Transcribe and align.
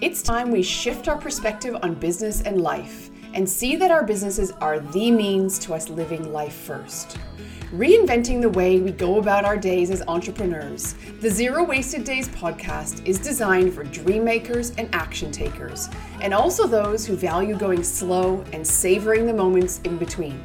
It's 0.00 0.22
time 0.22 0.50
we 0.50 0.62
shift 0.62 1.08
our 1.08 1.18
perspective 1.18 1.76
on 1.82 1.94
business 1.94 2.42
and 2.42 2.60
life 2.60 3.10
and 3.34 3.48
see 3.48 3.76
that 3.76 3.90
our 3.90 4.04
businesses 4.04 4.50
are 4.60 4.80
the 4.80 5.10
means 5.10 5.58
to 5.60 5.74
us 5.74 5.88
living 5.88 6.32
life 6.32 6.54
first. 6.54 7.18
Reinventing 7.72 8.40
the 8.40 8.48
way 8.48 8.80
we 8.80 8.90
go 8.90 9.18
about 9.18 9.44
our 9.44 9.56
days 9.56 9.90
as 9.90 10.02
entrepreneurs, 10.08 10.94
the 11.20 11.30
Zero 11.30 11.62
Wasted 11.62 12.02
Days 12.02 12.28
podcast 12.28 13.06
is 13.06 13.18
designed 13.18 13.72
for 13.72 13.84
dream 13.84 14.24
makers 14.24 14.70
and 14.70 14.92
action 14.92 15.30
takers, 15.30 15.88
and 16.20 16.34
also 16.34 16.66
those 16.66 17.06
who 17.06 17.14
value 17.14 17.56
going 17.56 17.84
slow 17.84 18.44
and 18.52 18.66
savoring 18.66 19.26
the 19.26 19.34
moments 19.34 19.80
in 19.84 19.98
between. 19.98 20.42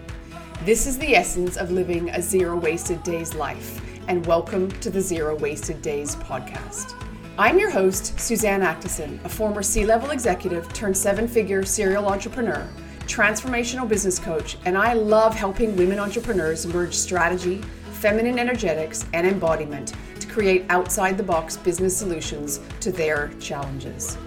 This 0.66 0.86
is 0.86 1.00
the 1.00 1.16
essence 1.16 1.58
of 1.58 1.72
living 1.72 2.10
a 2.12 2.22
Zero 2.22 2.58
Wasted 2.58 3.02
Days 3.02 3.34
life, 3.34 3.82
and 4.08 4.24
welcome 4.28 4.70
to 4.82 4.92
the 4.92 5.02
Zero 5.02 5.36
Wasted 5.36 5.82
Days 5.82 6.16
podcast. 6.18 7.05
I'm 7.38 7.60
your 7.60 7.70
host, 7.70 8.18
Suzanne 8.18 8.62
Atkinson, 8.62 9.20
a 9.26 9.30
former 9.30 9.62
C 9.62 9.84
level 9.84 10.12
executive 10.12 10.72
turned 10.72 10.96
seven 10.96 11.28
figure 11.28 11.66
serial 11.66 12.08
entrepreneur 12.08 12.66
transformational 13.08 13.88
business 13.88 14.18
coach, 14.18 14.58
and 14.64 14.78
I 14.78 14.94
love 14.94 15.36
helping 15.36 15.76
women 15.76 16.00
entrepreneurs 16.00 16.66
merge 16.66 16.95
strategy, 16.95 17.62
feminine 17.92 18.40
energetics, 18.40 19.06
and 19.14 19.28
embodiment 19.28 19.94
to 20.22 20.28
create 20.28 20.66
outside 20.70 21.18
the 21.18 21.23
box 21.23 21.58
business 21.58 21.95
solutions 21.95 22.62
to 22.80 22.92
their 22.92 23.28
challenges. 23.40 24.17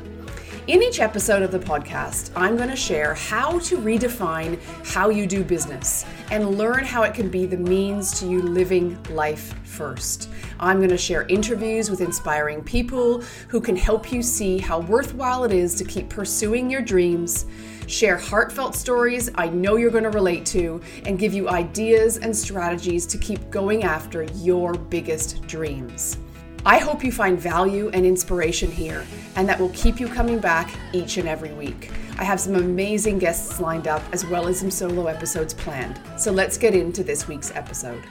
In 0.68 0.82
each 0.82 1.00
episode 1.00 1.40
of 1.40 1.50
the 1.50 1.58
podcast, 1.58 2.30
I'm 2.36 2.58
going 2.58 2.68
to 2.68 2.76
share 2.76 3.14
how 3.14 3.58
to 3.60 3.78
redefine 3.78 4.60
how 4.84 5.08
you 5.08 5.26
do 5.26 5.42
business 5.42 6.04
and 6.30 6.58
learn 6.58 6.84
how 6.84 7.04
it 7.04 7.14
can 7.14 7.30
be 7.30 7.46
the 7.46 7.56
means 7.56 8.20
to 8.20 8.28
you 8.28 8.42
living 8.42 9.02
life 9.04 9.54
first. 9.64 10.28
I'm 10.60 10.76
going 10.76 10.90
to 10.90 10.98
share 10.98 11.22
interviews 11.28 11.88
with 11.88 12.02
inspiring 12.02 12.62
people 12.62 13.22
who 13.48 13.62
can 13.62 13.76
help 13.76 14.12
you 14.12 14.22
see 14.22 14.58
how 14.58 14.80
worthwhile 14.80 15.44
it 15.44 15.52
is 15.52 15.74
to 15.76 15.84
keep 15.84 16.10
pursuing 16.10 16.68
your 16.68 16.82
dreams 16.82 17.46
share 17.86 18.18
heartfelt 18.18 18.74
stories 18.74 19.30
I 19.36 19.48
know 19.48 19.76
you're 19.76 19.90
going 19.90 20.04
to 20.04 20.10
relate 20.10 20.44
to, 20.46 20.82
and 21.06 21.18
give 21.18 21.32
you 21.32 21.48
ideas 21.48 22.18
and 22.18 22.36
strategies 22.36 23.06
to 23.06 23.16
keep 23.16 23.48
going 23.48 23.84
after 23.84 24.24
your 24.24 24.74
biggest 24.74 25.40
dreams. 25.46 26.18
I 26.68 26.76
hope 26.76 27.02
you 27.02 27.10
find 27.10 27.40
value 27.40 27.88
and 27.94 28.04
inspiration 28.04 28.70
here, 28.70 29.06
and 29.36 29.48
that 29.48 29.58
will 29.58 29.70
keep 29.70 29.98
you 29.98 30.06
coming 30.06 30.38
back 30.38 30.70
each 30.92 31.16
and 31.16 31.26
every 31.26 31.50
week. 31.54 31.90
I 32.18 32.24
have 32.24 32.38
some 32.38 32.56
amazing 32.56 33.18
guests 33.18 33.58
lined 33.58 33.88
up 33.88 34.02
as 34.12 34.26
well 34.26 34.46
as 34.48 34.60
some 34.60 34.70
solo 34.70 35.06
episodes 35.06 35.54
planned. 35.54 35.98
So 36.18 36.30
let's 36.30 36.58
get 36.58 36.74
into 36.74 37.02
this 37.02 37.26
week's 37.26 37.50
episode. 37.56 38.02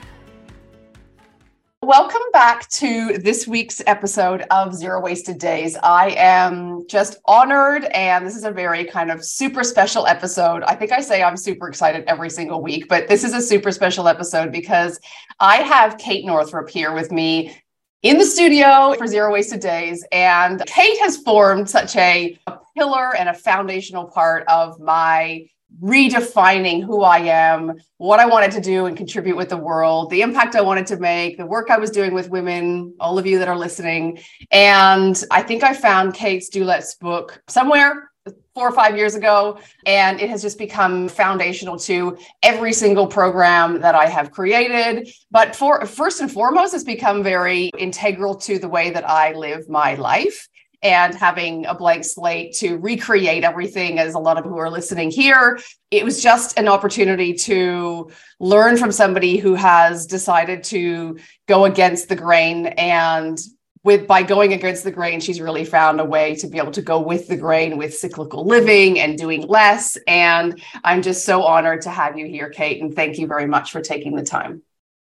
Welcome 1.84 2.24
back 2.32 2.68
to 2.70 3.18
this 3.18 3.46
week's 3.46 3.80
episode 3.86 4.44
of 4.50 4.74
Zero 4.74 5.00
Wasted 5.00 5.38
Days. 5.38 5.76
I 5.76 6.16
am 6.18 6.84
just 6.88 7.18
honored, 7.26 7.84
and 7.84 8.26
this 8.26 8.34
is 8.34 8.42
a 8.42 8.50
very 8.50 8.84
kind 8.84 9.12
of 9.12 9.24
super 9.24 9.62
special 9.62 10.04
episode. 10.08 10.64
I 10.64 10.74
think 10.74 10.90
I 10.90 11.00
say 11.00 11.22
I'm 11.22 11.36
super 11.36 11.68
excited 11.68 12.02
every 12.08 12.28
single 12.28 12.60
week, 12.60 12.88
but 12.88 13.06
this 13.06 13.22
is 13.22 13.34
a 13.34 13.40
super 13.40 13.70
special 13.70 14.08
episode 14.08 14.50
because 14.50 14.98
I 15.38 15.58
have 15.58 15.96
Kate 15.96 16.26
Northrup 16.26 16.68
here 16.68 16.92
with 16.92 17.12
me 17.12 17.56
in 18.02 18.18
the 18.18 18.24
studio 18.24 18.94
for 18.96 19.06
Zero 19.06 19.32
Wasted 19.32 19.60
Days. 19.60 20.04
And 20.12 20.62
Kate 20.66 20.98
has 21.00 21.18
formed 21.18 21.68
such 21.68 21.96
a, 21.96 22.38
a 22.46 22.58
pillar 22.76 23.16
and 23.16 23.28
a 23.28 23.34
foundational 23.34 24.06
part 24.06 24.44
of 24.48 24.78
my 24.78 25.46
redefining 25.82 26.82
who 26.82 27.02
I 27.02 27.18
am, 27.18 27.74
what 27.98 28.20
I 28.20 28.26
wanted 28.26 28.52
to 28.52 28.60
do 28.60 28.86
and 28.86 28.96
contribute 28.96 29.36
with 29.36 29.50
the 29.50 29.56
world, 29.56 30.10
the 30.10 30.22
impact 30.22 30.56
I 30.56 30.60
wanted 30.60 30.86
to 30.88 30.96
make, 30.96 31.36
the 31.36 31.46
work 31.46 31.70
I 31.70 31.78
was 31.78 31.90
doing 31.90 32.14
with 32.14 32.30
women, 32.30 32.94
all 33.00 33.18
of 33.18 33.26
you 33.26 33.38
that 33.38 33.48
are 33.48 33.56
listening. 33.56 34.18
And 34.50 35.22
I 35.30 35.42
think 35.42 35.62
I 35.62 35.74
found 35.74 36.14
Kate's 36.14 36.48
Do 36.48 36.64
Less 36.64 36.94
book 36.94 37.42
somewhere 37.48 38.10
four 38.58 38.68
or 38.68 38.72
five 38.72 38.96
years 38.96 39.14
ago, 39.14 39.56
and 39.86 40.20
it 40.20 40.28
has 40.28 40.42
just 40.42 40.58
become 40.58 41.08
foundational 41.08 41.78
to 41.78 42.18
every 42.42 42.72
single 42.72 43.06
program 43.06 43.80
that 43.82 43.94
I 43.94 44.06
have 44.06 44.32
created. 44.32 45.08
But 45.30 45.54
for 45.54 45.86
first 45.86 46.20
and 46.20 46.28
foremost, 46.28 46.74
it's 46.74 46.82
become 46.82 47.22
very 47.22 47.70
integral 47.78 48.34
to 48.34 48.58
the 48.58 48.68
way 48.68 48.90
that 48.90 49.08
I 49.08 49.32
live 49.32 49.68
my 49.68 49.94
life 49.94 50.48
and 50.82 51.14
having 51.14 51.66
a 51.66 51.74
blank 51.74 52.04
slate 52.04 52.52
to 52.54 52.78
recreate 52.78 53.44
everything 53.44 54.00
as 54.00 54.14
a 54.14 54.18
lot 54.18 54.38
of 54.38 54.44
who 54.44 54.56
are 54.58 54.70
listening 54.70 55.10
here 55.10 55.58
it 55.90 56.04
was 56.04 56.22
just 56.22 56.58
an 56.58 56.68
opportunity 56.68 57.32
to 57.32 58.10
learn 58.38 58.76
from 58.76 58.92
somebody 58.92 59.38
who 59.38 59.54
has 59.54 60.06
decided 60.06 60.62
to 60.62 61.18
go 61.46 61.64
against 61.64 62.08
the 62.08 62.14
grain 62.14 62.66
and 62.66 63.40
with 63.88 64.06
by 64.06 64.22
going 64.22 64.52
against 64.52 64.84
the 64.84 64.90
grain 64.90 65.18
she's 65.18 65.40
really 65.40 65.64
found 65.64 65.98
a 65.98 66.04
way 66.04 66.34
to 66.34 66.46
be 66.46 66.58
able 66.58 66.70
to 66.70 66.82
go 66.82 67.00
with 67.00 67.26
the 67.26 67.36
grain 67.36 67.78
with 67.78 67.96
cyclical 67.96 68.44
living 68.44 69.00
and 69.00 69.16
doing 69.16 69.40
less 69.46 69.96
and 70.06 70.62
i'm 70.84 71.00
just 71.00 71.24
so 71.24 71.42
honored 71.42 71.80
to 71.80 71.88
have 71.88 72.18
you 72.18 72.26
here 72.26 72.50
kate 72.50 72.82
and 72.82 72.94
thank 72.94 73.18
you 73.18 73.26
very 73.26 73.46
much 73.46 73.72
for 73.72 73.80
taking 73.80 74.14
the 74.14 74.22
time 74.22 74.62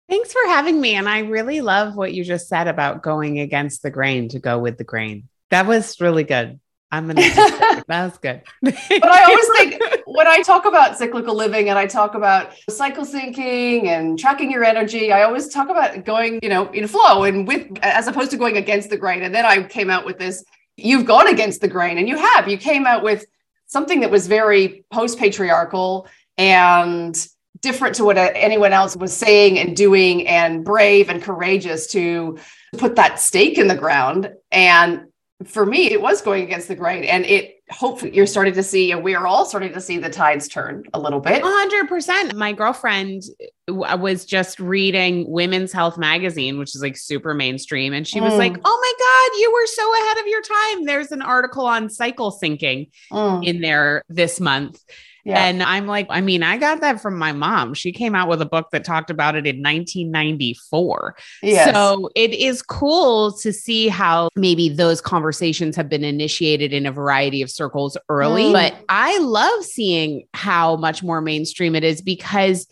Thanks 0.08 0.32
for 0.32 0.42
having 0.46 0.78
me. 0.78 0.96
And 0.96 1.08
I 1.08 1.20
really 1.20 1.62
love 1.62 1.96
what 1.96 2.12
you 2.12 2.22
just 2.22 2.46
said 2.46 2.68
about 2.68 3.02
going 3.02 3.40
against 3.40 3.82
the 3.82 3.90
grain 3.90 4.28
to 4.30 4.38
go 4.38 4.58
with 4.58 4.76
the 4.76 4.84
grain. 4.84 5.28
That 5.48 5.66
was 5.66 5.98
really 6.02 6.24
good. 6.24 6.60
I'm 6.92 7.06
gonna. 7.06 7.22
that 7.24 7.84
was 7.88 8.18
good. 8.18 8.42
but 8.60 9.10
I 9.10 9.24
always 9.24 9.48
think 9.56 9.82
when 10.04 10.28
I 10.28 10.42
talk 10.42 10.66
about 10.66 10.98
cyclical 10.98 11.34
living 11.34 11.70
and 11.70 11.78
I 11.78 11.86
talk 11.86 12.14
about 12.14 12.52
cycle 12.68 13.06
syncing 13.06 13.86
and 13.86 14.18
tracking 14.18 14.50
your 14.50 14.62
energy, 14.62 15.10
I 15.10 15.22
always 15.22 15.48
talk 15.48 15.70
about 15.70 16.04
going, 16.04 16.38
you 16.42 16.50
know, 16.50 16.70
in 16.70 16.86
flow 16.86 17.24
and 17.24 17.48
with 17.48 17.66
as 17.80 18.08
opposed 18.08 18.30
to 18.32 18.36
going 18.36 18.58
against 18.58 18.90
the 18.90 18.98
grain. 18.98 19.22
And 19.22 19.34
then 19.34 19.46
I 19.46 19.62
came 19.62 19.88
out 19.88 20.04
with 20.04 20.18
this. 20.18 20.44
You've 20.76 21.06
gone 21.06 21.28
against 21.28 21.62
the 21.62 21.68
grain, 21.68 21.96
and 21.96 22.06
you 22.06 22.18
have. 22.18 22.46
You 22.46 22.58
came 22.58 22.86
out 22.86 23.02
with 23.02 23.24
something 23.66 24.00
that 24.00 24.10
was 24.10 24.26
very 24.26 24.84
post 24.92 25.18
patriarchal 25.18 26.06
and 26.36 27.26
different 27.62 27.94
to 27.94 28.04
what 28.04 28.18
anyone 28.18 28.72
else 28.74 28.96
was 28.96 29.16
saying 29.16 29.58
and 29.58 29.74
doing, 29.74 30.28
and 30.28 30.62
brave 30.62 31.08
and 31.08 31.22
courageous 31.22 31.86
to 31.92 32.38
put 32.76 32.96
that 32.96 33.18
stake 33.18 33.56
in 33.56 33.68
the 33.68 33.74
ground 33.74 34.30
and 34.50 35.06
for 35.48 35.66
me, 35.66 35.90
it 35.90 36.00
was 36.00 36.20
going 36.22 36.42
against 36.42 36.68
the 36.68 36.74
grain, 36.74 37.04
and 37.04 37.24
it 37.24 37.62
hopefully 37.70 38.14
you're 38.14 38.26
starting 38.26 38.54
to 38.54 38.62
see, 38.62 38.92
and 38.92 39.02
we 39.02 39.14
are 39.14 39.26
all 39.26 39.44
starting 39.44 39.72
to 39.72 39.80
see 39.80 39.98
the 39.98 40.10
tides 40.10 40.48
turn 40.48 40.84
a 40.94 41.00
little 41.00 41.20
bit. 41.20 41.42
100%. 41.42 42.34
My 42.34 42.52
girlfriend 42.52 43.22
was 43.68 44.24
just 44.24 44.60
reading 44.60 45.30
Women's 45.30 45.72
Health 45.72 45.98
magazine, 45.98 46.58
which 46.58 46.74
is 46.74 46.82
like 46.82 46.96
super 46.96 47.34
mainstream, 47.34 47.92
and 47.92 48.06
she 48.06 48.20
mm. 48.20 48.24
was 48.24 48.34
like, 48.34 48.56
"Oh 48.64 48.78
my 48.80 49.30
god, 49.32 49.40
you 49.40 49.52
were 49.52 49.66
so 49.66 50.04
ahead 50.04 50.18
of 50.18 50.26
your 50.26 50.42
time." 50.42 50.84
There's 50.84 51.12
an 51.12 51.22
article 51.22 51.66
on 51.66 51.88
cycle 51.88 52.36
syncing 52.42 52.90
mm. 53.10 53.46
in 53.46 53.60
there 53.60 54.02
this 54.08 54.40
month. 54.40 54.82
Yeah. 55.24 55.44
And 55.44 55.62
I'm 55.62 55.86
like, 55.86 56.06
I 56.10 56.20
mean, 56.20 56.42
I 56.42 56.56
got 56.56 56.80
that 56.80 57.00
from 57.00 57.16
my 57.16 57.32
mom. 57.32 57.74
She 57.74 57.92
came 57.92 58.14
out 58.14 58.28
with 58.28 58.42
a 58.42 58.46
book 58.46 58.68
that 58.72 58.84
talked 58.84 59.08
about 59.08 59.36
it 59.36 59.46
in 59.46 59.56
1994. 59.56 61.16
Yes. 61.42 61.72
So 61.72 62.10
it 62.16 62.34
is 62.34 62.60
cool 62.62 63.32
to 63.38 63.52
see 63.52 63.88
how 63.88 64.30
maybe 64.34 64.68
those 64.68 65.00
conversations 65.00 65.76
have 65.76 65.88
been 65.88 66.02
initiated 66.02 66.72
in 66.72 66.86
a 66.86 66.92
variety 66.92 67.40
of 67.40 67.50
circles 67.50 67.96
early. 68.08 68.44
Mm. 68.44 68.52
But 68.52 68.74
I 68.88 69.18
love 69.18 69.64
seeing 69.64 70.26
how 70.34 70.76
much 70.76 71.02
more 71.04 71.20
mainstream 71.20 71.76
it 71.76 71.84
is 71.84 72.02
because 72.02 72.66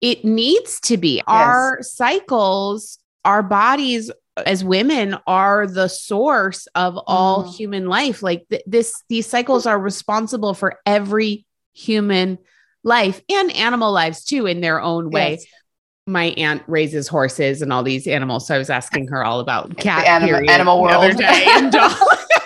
it 0.00 0.24
needs 0.24 0.78
to 0.82 0.96
be. 0.96 1.16
Yes. 1.16 1.24
Our 1.26 1.82
cycles, 1.82 2.98
our 3.24 3.42
bodies 3.42 4.12
as 4.46 4.62
women 4.62 5.16
are 5.26 5.66
the 5.66 5.88
source 5.88 6.68
of 6.76 6.96
all 7.08 7.42
mm. 7.42 7.56
human 7.56 7.88
life 7.88 8.22
like 8.22 8.46
th- 8.50 8.62
this 8.68 9.02
these 9.08 9.26
cycles 9.26 9.66
are 9.66 9.80
responsible 9.80 10.54
for 10.54 10.78
every 10.86 11.44
human 11.78 12.38
life 12.82 13.22
and 13.28 13.50
animal 13.52 13.92
lives 13.92 14.24
too 14.24 14.46
in 14.46 14.60
their 14.60 14.80
own 14.80 15.10
way. 15.10 15.32
Yes. 15.32 15.46
My 16.06 16.26
aunt 16.38 16.62
raises 16.66 17.06
horses 17.06 17.60
and 17.60 17.72
all 17.72 17.82
these 17.82 18.06
animals. 18.06 18.46
So 18.46 18.54
I 18.54 18.58
was 18.58 18.70
asking 18.70 19.08
her 19.08 19.24
all 19.24 19.40
about 19.40 19.76
cat 19.76 20.04
the 20.04 20.08
animal, 20.08 20.50
animal 20.50 20.82
world. 20.82 21.16
Day 21.16 21.44
and 21.48 21.72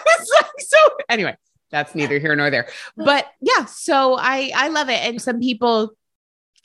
so 0.59 0.79
anyway, 1.09 1.37
that's 1.71 1.95
neither 1.95 2.19
here 2.19 2.35
nor 2.35 2.51
there. 2.51 2.69
But 2.97 3.27
yeah, 3.41 3.67
so 3.67 4.17
I 4.19 4.51
I 4.55 4.69
love 4.69 4.89
it. 4.89 5.01
And 5.05 5.23
some 5.23 5.39
people 5.39 5.95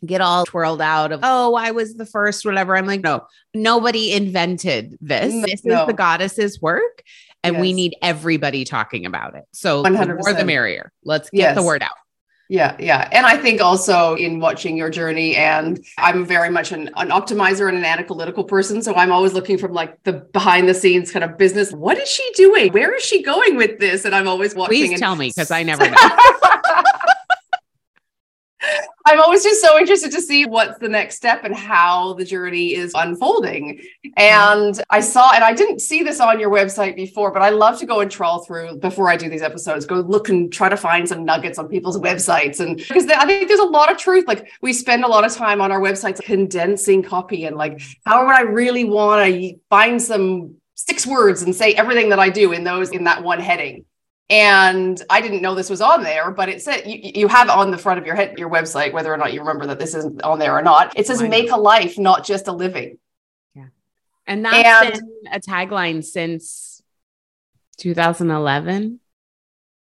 get 0.06 0.22
all 0.22 0.46
twirled 0.46 0.82
out 0.82 1.12
of, 1.12 1.22
oh, 1.24 1.56
I 1.56 1.72
was 1.72 1.96
the 1.96 2.06
first, 2.06 2.46
whatever. 2.46 2.76
I'm 2.76 2.86
like, 2.86 3.02
no, 3.02 3.26
nobody 3.54 4.12
invented 4.12 4.98
this. 5.02 5.34
This 5.46 5.66
no. 5.66 5.82
is 5.82 5.88
the 5.88 5.94
goddess's 5.94 6.62
work. 6.62 7.04
And 7.44 7.56
yes. 7.56 7.62
we 7.62 7.74
need 7.74 7.96
everybody 8.02 8.66
talking 8.66 9.06
about 9.06 9.36
it. 9.36 9.44
So 9.54 9.84
100%. 9.84 10.00
the 10.00 10.16
more 10.16 10.34
the 10.34 10.46
merrier. 10.46 10.92
Let's 11.04 11.30
get 11.30 11.40
yes. 11.40 11.56
the 11.56 11.64
word 11.64 11.84
out. 11.84 11.92
Yeah, 12.50 12.78
yeah. 12.80 13.10
And 13.12 13.26
I 13.26 13.36
think 13.38 13.60
also 13.60 14.16
in 14.16 14.40
watching 14.40 14.78
your 14.78 14.90
journey, 14.90 15.36
and 15.36 15.84
I'm 15.98 16.26
very 16.26 16.50
much 16.50 16.72
an, 16.72 16.90
an 16.96 17.10
optimizer 17.10 17.68
and 17.68 17.78
an 17.78 17.84
analytical 17.84 18.44
person. 18.46 18.82
So 18.82 18.96
I'm 18.96 19.12
always 19.12 19.34
looking 19.34 19.58
from 19.58 19.74
like 19.74 20.02
the 20.04 20.14
behind 20.14 20.70
the 20.70 20.74
scenes 20.74 21.12
kind 21.12 21.26
of 21.26 21.38
business. 21.38 21.74
What 21.74 21.98
is 21.98 22.08
she 22.08 22.30
doing? 22.36 22.72
Where 22.72 22.94
is 22.94 23.04
she 23.04 23.22
going 23.22 23.58
with 23.58 23.80
this? 23.80 24.06
And 24.06 24.16
I'm 24.16 24.28
always 24.28 24.56
watching. 24.56 24.78
Please 24.78 24.92
and- 24.92 25.00
tell 25.00 25.16
me 25.16 25.30
because 25.30 25.52
I 25.52 25.64
never 25.64 25.90
know. 25.90 26.57
I'm 29.08 29.22
always 29.22 29.42
just 29.42 29.62
so 29.62 29.80
interested 29.80 30.12
to 30.12 30.22
see 30.22 30.46
what's 30.46 30.78
the 30.80 30.90
next 30.90 31.16
step 31.16 31.46
and 31.46 31.56
how 31.56 32.16
the 32.16 32.26
journey 32.26 32.76
is 32.76 32.92
unfolding. 32.94 33.80
And 34.18 34.84
I 34.90 35.00
saw, 35.00 35.32
and 35.34 35.46
I 35.46 35.54
didn't 35.54 35.80
see 35.80 36.04
this 36.04 36.20
on 36.20 36.42
your 36.42 36.50
website 36.50 36.98
before, 36.98 37.32
but 37.32 37.42
I 37.42 37.52
love 37.52 37.80
to 37.80 37.86
go 37.86 38.02
and 38.02 38.12
trawl 38.12 38.44
through 38.44 38.80
before 38.80 39.10
I 39.10 39.16
do 39.16 39.30
these 39.30 39.42
episodes, 39.42 39.86
go 39.86 40.02
look 40.02 40.28
and 40.28 40.52
try 40.52 40.68
to 40.68 40.76
find 40.76 41.08
some 41.08 41.24
nuggets 41.24 41.58
on 41.58 41.70
people's 41.70 41.98
websites. 41.98 42.60
And 42.60 42.76
because 42.76 43.08
I 43.08 43.26
think 43.26 43.48
there's 43.48 43.62
a 43.62 43.64
lot 43.64 43.90
of 43.90 43.98
truth. 43.98 44.28
Like 44.28 44.52
we 44.62 44.74
spend 44.74 45.06
a 45.06 45.08
lot 45.08 45.24
of 45.24 45.34
time 45.34 45.62
on 45.62 45.72
our 45.72 45.80
websites 45.80 46.22
condensing 46.22 47.02
copy 47.02 47.46
and 47.46 47.56
like, 47.56 47.82
how 48.06 48.26
would 48.26 48.36
I 48.36 48.42
really 48.42 48.84
want 48.84 49.26
to 49.26 49.56
find 49.70 50.02
some 50.02 50.56
six 50.76 51.08
words 51.08 51.44
and 51.44 51.56
say 51.56 51.72
everything 51.76 52.10
that 52.10 52.20
I 52.20 52.30
do 52.30 52.52
in 52.52 52.66
those 52.66 52.90
in 52.90 53.06
that 53.06 53.24
one 53.24 53.40
heading? 53.40 53.86
And 54.30 55.02
I 55.10 55.22
didn't 55.22 55.42
know 55.42 55.56
this 55.56 55.70
was 55.70 55.82
on 55.82 56.04
there, 56.04 56.32
but 56.32 56.50
it 56.50 56.62
said 56.62 56.86
you, 56.86 57.00
you 57.16 57.28
have 57.28 57.50
on 57.50 57.72
the 57.72 57.78
front 57.78 58.00
of 58.00 58.06
your 58.06 58.16
head 58.16 58.38
your 58.38 58.50
website, 58.50 58.92
whether 58.92 59.14
or 59.14 59.18
not 59.18 59.34
you 59.34 59.40
remember 59.40 59.68
that 59.68 59.80
this 59.80 59.96
isn't 59.96 60.22
on 60.22 60.40
there 60.40 60.58
or 60.58 60.62
not. 60.62 60.98
It 60.98 61.08
says 61.08 61.22
"Make 61.22 61.52
a 61.52 61.58
life, 61.58 61.98
not 61.98 62.26
just 62.26 62.48
a 62.48 62.52
living." 62.52 62.98
Yeah, 63.56 63.68
and 64.26 64.44
that's 64.44 64.98
and, 64.98 65.02
been 65.24 65.34
a 65.34 65.40
tagline 65.40 66.04
since 66.04 66.82
2011. 67.78 69.00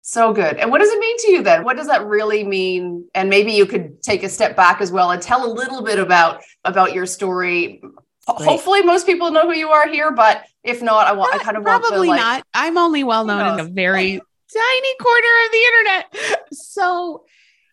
So 0.01 0.33
good. 0.33 0.55
And 0.57 0.71
what 0.71 0.79
does 0.79 0.89
it 0.89 0.99
mean 0.99 1.17
to 1.19 1.31
you 1.33 1.43
then? 1.43 1.63
What 1.63 1.77
does 1.77 1.87
that 1.87 2.05
really 2.05 2.43
mean? 2.43 3.09
And 3.13 3.29
maybe 3.29 3.51
you 3.51 3.65
could 3.65 4.01
take 4.01 4.23
a 4.23 4.29
step 4.29 4.55
back 4.55 4.81
as 4.81 4.91
well 4.91 5.11
and 5.11 5.21
tell 5.21 5.45
a 5.45 5.51
little 5.51 5.83
bit 5.83 5.99
about 5.99 6.41
about 6.63 6.93
your 6.93 7.05
story. 7.05 7.81
Hopefully, 8.25 8.83
most 8.83 9.05
people 9.05 9.31
know 9.31 9.41
who 9.41 9.53
you 9.53 9.69
are 9.69 9.87
here, 9.87 10.11
but 10.11 10.45
if 10.63 10.81
not, 10.81 11.07
I 11.07 11.13
want 11.13 11.35
I 11.35 11.39
kind 11.39 11.57
of 11.57 11.63
probably 11.63 12.07
want 12.07 12.19
to, 12.19 12.25
like, 12.25 12.37
not. 12.37 12.47
I'm 12.53 12.77
only 12.77 13.03
well 13.03 13.25
known 13.25 13.59
in 13.59 13.65
a 13.65 13.69
very 13.69 14.21
tiny 14.53 14.95
corner 15.01 15.27
of 15.45 15.51
the 15.51 15.63
internet. 15.67 16.53
So, 16.53 17.25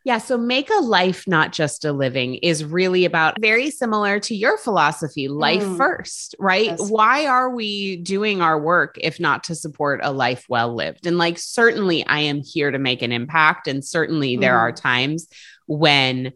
yeah, 0.05 0.19
so 0.19 0.38
make 0.38 0.70
a 0.70 0.81
life, 0.82 1.25
not 1.26 1.52
just 1.52 1.84
a 1.84 1.93
living, 1.93 2.37
is 2.37 2.64
really 2.64 3.05
about 3.05 3.40
very 3.40 3.70
similar 3.70 4.20
to 4.20 4.37
your 4.37 4.56
philosophy 4.56 5.26
life 5.26 5.64
mm. 5.64 5.76
first, 5.76 6.37
right? 6.38 6.67
Yes. 6.67 6.90
Why 6.90 7.26
are 7.26 7.50
we 7.50 7.96
doing 7.96 8.40
our 8.40 8.61
work 8.61 8.96
if 9.00 9.19
not 9.19 9.43
to 9.44 9.56
support 9.56 10.00
a 10.05 10.12
life 10.12 10.46
well 10.49 10.75
lived? 10.75 11.06
And 11.06 11.19
like, 11.19 11.38
certainly, 11.38 12.06
I 12.06 12.20
am 12.20 12.40
here 12.40 12.70
to 12.70 12.79
make 12.79 13.02
an 13.02 13.11
impact. 13.11 13.67
And 13.67 13.84
certainly, 13.84 14.37
mm. 14.37 14.40
there 14.40 14.56
are 14.56 14.70
times 14.70 15.26
when 15.67 16.32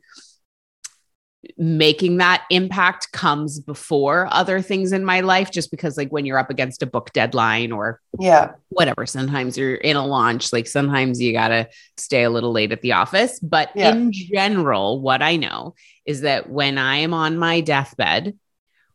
making 1.56 2.18
that 2.18 2.44
impact 2.50 3.12
comes 3.12 3.60
before 3.60 4.28
other 4.30 4.60
things 4.60 4.92
in 4.92 5.04
my 5.04 5.20
life 5.20 5.50
just 5.50 5.70
because 5.70 5.96
like 5.96 6.10
when 6.10 6.26
you're 6.26 6.38
up 6.38 6.50
against 6.50 6.82
a 6.82 6.86
book 6.86 7.10
deadline 7.14 7.72
or 7.72 7.98
yeah 8.18 8.52
whatever 8.68 9.06
sometimes 9.06 9.56
you're 9.56 9.76
in 9.76 9.96
a 9.96 10.06
launch 10.06 10.52
like 10.52 10.66
sometimes 10.66 11.20
you 11.20 11.32
got 11.32 11.48
to 11.48 11.66
stay 11.96 12.24
a 12.24 12.30
little 12.30 12.52
late 12.52 12.72
at 12.72 12.82
the 12.82 12.92
office 12.92 13.38
but 13.40 13.70
yeah. 13.74 13.90
in 13.90 14.12
general 14.12 15.00
what 15.00 15.22
i 15.22 15.36
know 15.36 15.74
is 16.04 16.22
that 16.22 16.50
when 16.50 16.76
i 16.76 16.96
am 16.96 17.14
on 17.14 17.38
my 17.38 17.60
deathbed 17.60 18.36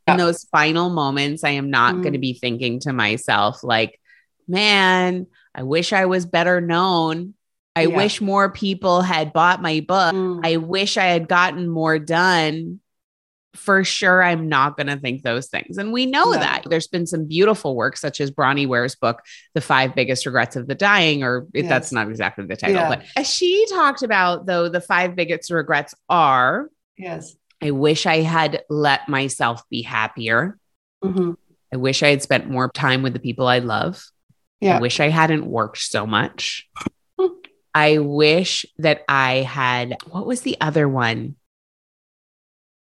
yeah. 0.07 0.13
in 0.13 0.17
those 0.19 0.43
final 0.45 0.91
moments 0.91 1.43
i 1.43 1.51
am 1.51 1.71
not 1.71 1.95
mm. 1.95 2.03
going 2.03 2.13
to 2.13 2.19
be 2.19 2.33
thinking 2.33 2.79
to 2.79 2.93
myself 2.93 3.63
like 3.63 3.99
man 4.47 5.25
i 5.55 5.63
wish 5.63 5.93
i 5.93 6.05
was 6.05 6.27
better 6.27 6.61
known 6.61 7.33
I 7.75 7.83
yeah. 7.83 7.95
wish 7.95 8.21
more 8.21 8.51
people 8.51 9.01
had 9.01 9.33
bought 9.33 9.61
my 9.61 9.81
book. 9.81 10.13
Mm. 10.15 10.41
I 10.43 10.57
wish 10.57 10.97
I 10.97 11.05
had 11.05 11.27
gotten 11.27 11.67
more 11.67 11.99
done. 11.99 12.79
For 13.53 13.85
sure, 13.85 14.21
I'm 14.21 14.49
not 14.49 14.75
going 14.75 14.87
to 14.87 14.97
think 14.97 15.23
those 15.23 15.47
things. 15.47 15.77
And 15.77 15.93
we 15.93 16.05
know 16.05 16.33
that 16.33 16.63
there's 16.69 16.87
been 16.87 17.07
some 17.07 17.25
beautiful 17.25 17.73
work, 17.73 17.95
such 17.95 18.19
as 18.19 18.29
Bronnie 18.29 18.67
Ware's 18.67 18.95
book, 18.95 19.21
The 19.53 19.61
Five 19.61 19.95
Biggest 19.95 20.25
Regrets 20.25 20.57
of 20.57 20.67
the 20.67 20.75
Dying, 20.75 21.23
or 21.23 21.47
yes. 21.53 21.69
that's 21.69 21.93
not 21.93 22.09
exactly 22.09 22.45
the 22.45 22.57
title, 22.57 22.75
yeah. 22.75 23.01
but 23.15 23.25
she 23.25 23.65
talked 23.69 24.03
about, 24.03 24.45
though, 24.45 24.67
the 24.67 24.81
five 24.81 25.15
biggest 25.15 25.51
regrets 25.51 25.95
are 26.09 26.69
yes, 26.97 27.33
I 27.61 27.71
wish 27.71 28.05
I 28.05 28.17
had 28.17 28.63
let 28.69 29.07
myself 29.07 29.63
be 29.69 29.81
happier. 29.81 30.57
Mm-hmm. 31.01 31.31
I 31.73 31.77
wish 31.77 32.03
I 32.03 32.09
had 32.09 32.21
spent 32.21 32.49
more 32.49 32.69
time 32.69 33.03
with 33.03 33.13
the 33.13 33.19
people 33.19 33.47
I 33.47 33.59
love. 33.59 34.03
Yeah. 34.59 34.77
I 34.77 34.81
wish 34.81 34.99
I 34.99 35.07
hadn't 35.07 35.45
worked 35.45 35.77
so 35.77 36.05
much. 36.05 36.67
I 37.75 37.97
wish 37.97 38.65
that 38.77 39.03
I 39.09 39.39
had, 39.39 39.97
what 40.09 40.25
was 40.25 40.41
the 40.41 40.55
other 40.61 40.87
one? 40.87 41.35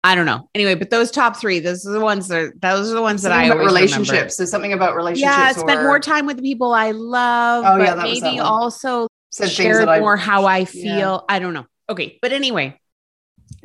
I 0.03 0.15
don't 0.15 0.25
know. 0.25 0.49
Anyway, 0.55 0.77
but 0.77 0.89
those 0.89 1.11
top 1.11 1.37
three, 1.37 1.61
those 1.61 1.87
are 1.87 1.93
the 1.93 2.01
ones 2.01 2.29
that 2.29 2.59
those 2.59 2.91
are 2.91 2.95
the 2.95 3.03
ones 3.03 3.21
something 3.21 3.39
that 3.39 3.47
I 3.47 3.51
always 3.51 3.67
relationships. 3.67 4.11
Remember. 4.11 4.35
There's 4.39 4.51
something 4.51 4.73
about 4.73 4.97
relationships. 4.97 5.37
Yeah, 5.37 5.53
spent 5.53 5.81
or... 5.81 5.85
more 5.85 6.01
time 6.01 6.25
with 6.25 6.39
the 6.39 6.43
people 6.43 6.73
I 6.73 6.93
love. 6.93 7.65
Oh, 7.67 7.77
yeah, 7.85 7.95
maybe 7.97 8.39
also 8.39 9.09
Said 9.31 9.51
shared 9.51 9.87
more 10.01 10.17
I... 10.17 10.21
how 10.21 10.47
I 10.47 10.65
feel. 10.65 10.83
Yeah. 10.87 11.19
I 11.29 11.39
don't 11.39 11.53
know. 11.53 11.67
Okay, 11.91 12.19
but 12.23 12.33
anyway, 12.33 12.81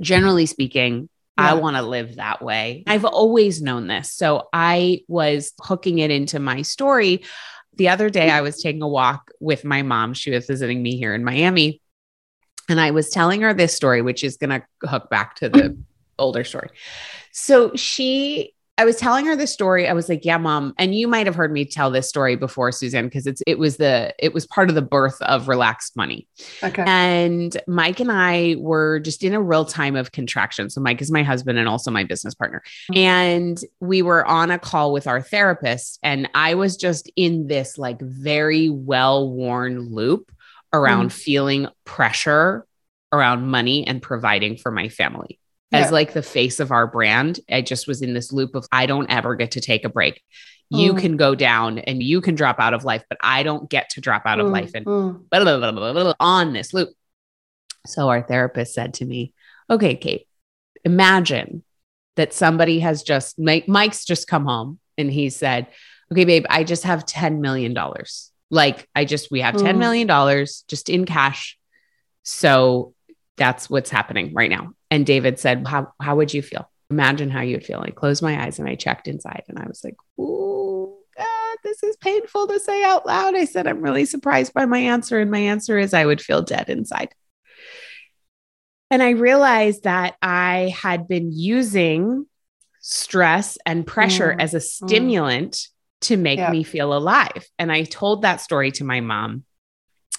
generally 0.02 0.46
speaking, 0.46 1.08
yeah. 1.38 1.52
I 1.52 1.54
want 1.54 1.78
to 1.78 1.84
live 1.84 2.18
that 2.18 2.42
way. 2.42 2.84
I've 2.86 3.06
always 3.06 3.62
known 3.62 3.88
this. 3.88 4.12
So 4.12 4.50
I 4.52 5.04
was 5.08 5.54
hooking 5.62 6.00
it 6.00 6.12
into 6.12 6.40
my 6.40 6.64
story 6.64 7.24
the 7.78 7.90
other 7.90 8.10
day 8.10 8.30
I 8.30 8.42
was 8.42 8.62
taking 8.62 8.82
a 8.82 8.88
walk 8.88 9.32
with 9.40 9.64
my 9.64 9.82
mom. 9.82 10.14
She 10.14 10.32
was 10.32 10.48
visiting 10.48 10.82
me 10.82 10.98
here 10.98 11.14
in 11.14 11.24
Miami. 11.24 11.82
And 12.68 12.80
I 12.80 12.92
was 12.92 13.10
telling 13.10 13.42
her 13.42 13.54
this 13.54 13.76
story, 13.76 14.02
which 14.02 14.24
is 14.24 14.38
going 14.38 14.50
to 14.50 14.88
hook 14.88 15.10
back 15.10 15.36
to 15.36 15.50
the 15.50 15.78
older 16.18 16.44
story. 16.44 16.70
So 17.32 17.76
she 17.76 18.55
I 18.78 18.84
was 18.84 18.98
telling 18.98 19.26
her 19.26 19.36
this 19.36 19.54
story. 19.54 19.88
I 19.88 19.94
was 19.94 20.10
like, 20.10 20.26
"Yeah, 20.26 20.38
mom." 20.38 20.74
And 20.78 20.94
you 20.94 21.08
might 21.08 21.28
have 21.28 21.36
heard 21.36 21.52
me 21.52 21.64
tell 21.66 21.92
this 21.92 22.10
story 22.10 22.36
before, 22.36 22.72
Suzanne, 22.72 23.06
because 23.06 23.26
it's 23.26 23.42
it 23.48 23.58
was 23.58 23.78
the 23.78 24.14
it 24.20 24.34
was 24.34 24.46
part 24.46 24.70
of 24.70 24.76
the 24.76 24.82
birth 24.82 25.22
of 25.22 25.48
Relaxed 25.48 25.96
Money. 25.96 26.28
Okay. 26.62 26.84
And 26.86 27.56
Mike 27.68 28.02
and 28.02 28.12
I 28.12 28.56
were 28.58 29.00
just 29.00 29.24
in 29.24 29.34
a 29.34 29.42
real 29.42 29.64
time 29.64 29.96
of 29.96 30.12
contraction. 30.12 30.70
So 30.70 30.82
Mike 30.82 31.02
is 31.02 31.10
my 31.10 31.24
husband 31.24 31.58
and 31.58 31.70
also 31.70 31.90
my 31.90 32.04
business 32.04 32.36
partner. 32.36 32.64
Mm-hmm. 32.92 32.98
And 32.98 33.62
we 33.80 34.02
were 34.02 34.26
on 34.26 34.52
a 34.52 34.60
call 34.60 34.92
with 34.92 35.08
our 35.08 35.22
therapist, 35.22 36.00
and 36.04 36.30
I 36.34 36.56
was 36.56 36.76
just 36.76 37.10
in 37.16 37.48
this 37.48 37.78
like 37.78 38.02
very 38.02 38.70
well-worn 38.70 39.94
loop 39.94 40.32
around 40.74 41.08
mm-hmm. 41.08 41.18
feeling 41.18 41.68
pressure 41.86 42.66
around 43.14 43.48
money 43.48 43.88
and 43.88 44.02
providing 44.02 44.58
for 44.58 44.72
my 44.72 44.90
family 44.90 45.40
as 45.76 45.92
like 45.92 46.14
the 46.14 46.24
face 46.24 46.60
of 46.60 46.72
our 46.72 46.88
brand. 46.88 47.40
I 47.50 47.62
just 47.62 47.88
was 47.88 48.02
in 48.02 48.14
this 48.14 48.32
loop 48.32 48.56
of 48.56 48.68
I 48.72 48.86
don't 48.86 49.10
ever 49.12 49.36
get 49.36 49.52
to 49.52 49.62
take 49.62 49.86
a 49.86 49.90
break. 49.90 50.22
You 50.70 50.94
mm. 50.94 51.00
can 51.00 51.18
go 51.18 51.36
down 51.36 51.78
and 51.80 52.02
you 52.02 52.22
can 52.22 52.36
drop 52.36 52.60
out 52.60 52.74
of 52.74 52.84
life, 52.84 53.04
but 53.08 53.20
I 53.22 53.44
don't 53.44 53.70
get 53.70 53.92
to 53.92 54.02
drop 54.02 54.24
out 54.26 54.40
of 54.40 54.48
mm. 54.48 54.52
life 54.52 54.72
and 54.74 54.86
mm. 54.86 55.30
blah, 55.30 55.44
blah, 55.44 55.72
blah, 55.72 56.14
on 56.20 56.54
this 56.54 56.74
loop. 56.74 56.90
So 57.86 58.10
our 58.10 58.24
therapist 58.24 58.74
said 58.74 58.96
to 58.96 59.06
me, 59.06 59.34
Okay, 59.70 59.96
Kate, 59.96 60.28
imagine 60.84 61.64
that 62.16 62.34
somebody 62.34 62.80
has 62.80 63.04
just 63.04 63.38
Mike, 63.38 63.68
Mike's 63.68 64.06
just 64.06 64.28
come 64.28 64.46
home 64.46 64.80
and 64.98 65.12
he 65.12 65.30
said, 65.30 65.68
Okay, 66.12 66.26
babe, 66.26 66.46
I 66.50 66.64
just 66.64 66.84
have 66.84 67.06
$10 67.06 67.40
million. 67.40 67.78
Like 68.50 68.88
I 68.96 69.06
just 69.06 69.30
we 69.30 69.42
have 69.42 69.56
$10 69.56 69.76
mm. 69.76 69.78
million 69.78 70.48
just 70.68 70.90
in 70.90 71.06
cash. 71.06 71.60
So 72.24 72.95
that's 73.38 73.70
what's 73.70 73.90
happening 73.90 74.34
right 74.34 74.50
now. 74.50 74.72
And 74.92 75.06
David 75.06 75.40
said, 75.40 75.68
How, 75.68 75.94
how 76.02 76.16
would 76.16 76.34
you 76.34 76.42
feel? 76.42 76.70
Imagine 76.90 77.30
how 77.30 77.42
you'd 77.42 77.66
feel. 77.66 77.80
I 77.80 77.92
closed 77.92 78.22
my 78.22 78.44
eyes 78.44 78.60
and 78.60 78.70
I 78.70 78.76
checked 78.76 79.08
inside 79.08 79.44
and 79.48 79.60
I 79.60 79.68
was 79.68 79.84
like, 79.84 79.96
Ooh, 80.20 80.96
God, 81.18 81.58
this 81.64 81.84
is 81.84 81.98
painful 81.98 82.48
to 82.48 82.60
say 82.60 82.84
out 82.84 83.06
loud. 83.06 83.36
I 83.36 83.46
said, 83.46 83.68
I'm 83.68 83.82
really 83.82 84.06
surprised 84.06 84.54
by 84.54 84.66
my 84.66 84.80
answer. 84.80 85.20
And 85.20 85.32
my 85.32 85.40
answer 85.40 85.78
is, 85.78 85.94
I 85.94 86.06
would 86.06 86.22
feel 86.22 86.42
dead 86.42 86.70
inside. 86.70 87.10
And 88.92 89.02
I 89.02 89.12
realized 89.12 89.84
that 89.84 90.16
I 90.22 90.74
had 90.80 91.08
been 91.08 91.32
using 91.32 92.28
stress 92.82 93.58
and 93.66 93.86
pressure 93.86 94.36
mm. 94.38 94.42
as 94.42 94.54
a 94.54 94.60
mm. 94.60 94.62
stimulant 94.62 95.54
mm. 95.54 95.70
to 96.02 96.18
make 96.18 96.50
me 96.52 96.64
feel 96.64 96.96
alive. 96.96 97.48
And 97.58 97.72
I 97.72 97.84
told 97.84 98.22
that 98.22 98.42
story 98.42 98.72
to 98.74 98.84
my 98.84 99.02
mom. 99.02 99.44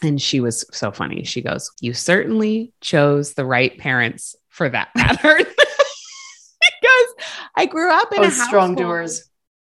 And 0.02 0.20
she 0.20 0.40
was 0.40 0.64
so 0.72 0.92
funny. 0.92 1.24
She 1.24 1.42
goes, 1.42 1.70
You 1.80 1.94
certainly 1.94 2.72
chose 2.80 3.34
the 3.34 3.46
right 3.46 3.76
parents 3.78 4.36
for 4.48 4.68
that 4.68 4.88
matter. 4.96 5.36
because 5.36 7.14
I 7.56 7.66
grew 7.66 7.90
up 7.90 8.12
in 8.12 8.22
Those 8.22 8.38
a 8.38 8.44
strong 8.44 8.74
doers. 8.74 9.28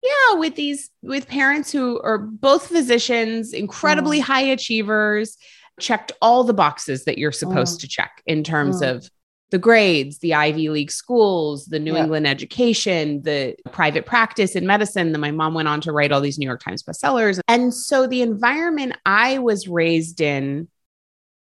Yeah, 0.04 0.40
with 0.40 0.56
these 0.56 0.90
with 1.02 1.28
parents 1.28 1.72
who 1.72 2.00
are 2.02 2.18
both 2.18 2.68
physicians, 2.68 3.54
incredibly 3.54 4.20
mm. 4.20 4.24
high 4.24 4.42
achievers, 4.42 5.38
checked 5.80 6.12
all 6.22 6.44
the 6.44 6.54
boxes 6.54 7.06
that 7.06 7.18
you're 7.18 7.32
supposed 7.32 7.80
mm. 7.80 7.82
to 7.82 7.88
check 7.88 8.24
in 8.26 8.44
terms 8.44 8.82
mm. 8.82 8.96
of 8.96 9.10
the 9.50 9.58
grades, 9.58 10.20
the 10.20 10.34
Ivy 10.34 10.70
League 10.70 10.92
schools, 10.92 11.66
the 11.66 11.80
New 11.80 11.94
yeah. 11.94 12.04
England 12.04 12.28
education, 12.28 13.22
the 13.22 13.56
private 13.72 14.06
practice 14.06 14.56
in 14.56 14.68
medicine. 14.68 15.14
Then 15.14 15.22
my 15.22 15.32
mom 15.32 15.54
went 15.54 15.70
on 15.70 15.80
to 15.82 15.92
write 15.92 16.12
all 16.12 16.20
these 16.20 16.38
New 16.38 16.46
York 16.46 16.62
Times 16.62 16.84
bestsellers. 16.84 17.40
And 17.48 17.74
so 17.74 18.08
the 18.08 18.22
environment 18.22 18.98
I 19.06 19.40
was 19.40 19.68
raised 19.68 20.20
in, 20.20 20.68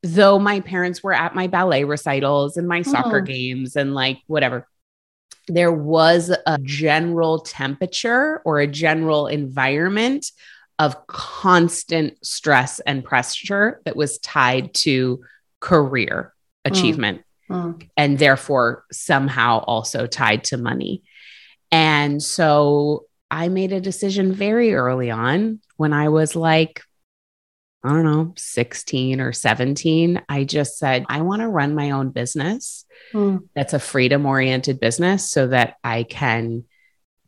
though 0.02 0.38
my 0.38 0.61
parents 0.61 1.02
were 1.02 1.14
at 1.14 1.34
my 1.34 1.46
ballet 1.46 1.84
recitals 1.84 2.58
and 2.58 2.68
my 2.68 2.82
soccer 2.82 3.20
oh. 3.20 3.23
games 3.23 3.75
and 3.75 3.94
like 3.94 4.18
whatever, 4.26 4.68
there 5.49 5.73
was 5.73 6.34
a 6.46 6.58
general 6.62 7.40
temperature 7.40 8.42
or 8.44 8.61
a 8.61 8.66
general 8.66 9.26
environment 9.28 10.30
of 10.78 11.06
constant 11.06 12.18
stress 12.25 12.80
and 12.80 13.04
pressure 13.04 13.80
that 13.84 13.96
was 13.96 14.18
tied 14.18 14.75
to 14.75 15.23
career 15.61 16.34
mm. 16.66 16.70
achievement. 16.70 17.20
Mm. 17.20 17.24
And 17.97 18.19
therefore 18.19 18.85
somehow 18.93 19.59
also 19.61 20.07
tied 20.07 20.45
to 20.45 20.57
money. 20.57 21.03
And 21.71 22.23
so 22.23 23.07
I 23.31 23.49
made 23.49 23.73
a 23.73 23.81
decision 23.81 24.33
very 24.33 24.75
early 24.75 25.11
on 25.11 25.61
when 25.77 25.93
I 25.93 26.09
was 26.09 26.37
like, 26.37 26.83
I 27.83 27.91
don't 27.91 28.05
know, 28.05 28.33
16 28.37 29.21
or 29.21 29.33
17. 29.33 30.23
I 30.29 30.45
just 30.45 30.79
said, 30.79 31.05
I 31.09 31.21
want 31.21 31.43
to 31.43 31.49
run 31.49 31.75
my 31.75 31.91
own 31.93 32.11
business 32.11 32.85
Mm. 33.13 33.49
that's 33.55 33.75
a 33.75 33.79
freedom 33.79 34.25
oriented 34.27 34.81
business 34.81 35.31
so 35.31 35.49
that 35.49 35.77
I 35.85 36.03
can 36.05 36.65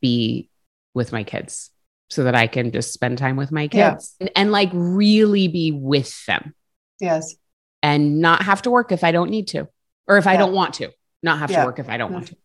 be 0.01 0.49
with 0.95 1.13
my 1.13 1.23
kids, 1.25 1.71
so 2.09 2.25
that 2.25 2.35
I 2.35 2.47
can 2.47 2.73
just 2.73 2.93
spend 2.93 3.19
time 3.19 3.37
with 3.37 3.53
my 3.53 3.69
Yeah. 3.73 3.91
kids 3.93 4.15
and, 4.19 4.31
and 4.35 4.53
like 4.53 4.71
really 4.73 5.49
be 5.49 5.73
with 5.73 6.25
them 6.27 6.55
Yes. 7.01 7.37
and 7.83 8.21
not 8.21 8.43
have 8.43 8.63
to 8.63 8.71
work 8.71 8.91
if 8.93 9.05
I 9.05 9.13
don't 9.13 9.31
need 9.31 9.49
to, 9.49 9.69
or 10.07 10.19
if 10.19 10.27
I 10.27 10.37
don't 10.37 10.53
want 10.53 10.75
to, 10.75 10.91
not 11.23 11.39
have 11.39 11.51
Yeah. 11.51 11.61
to 11.61 11.67
work 11.67 11.79
if 11.79 11.89
I 11.89 11.97
don't 11.97 12.13
want 12.13 12.29
to. 12.29 12.37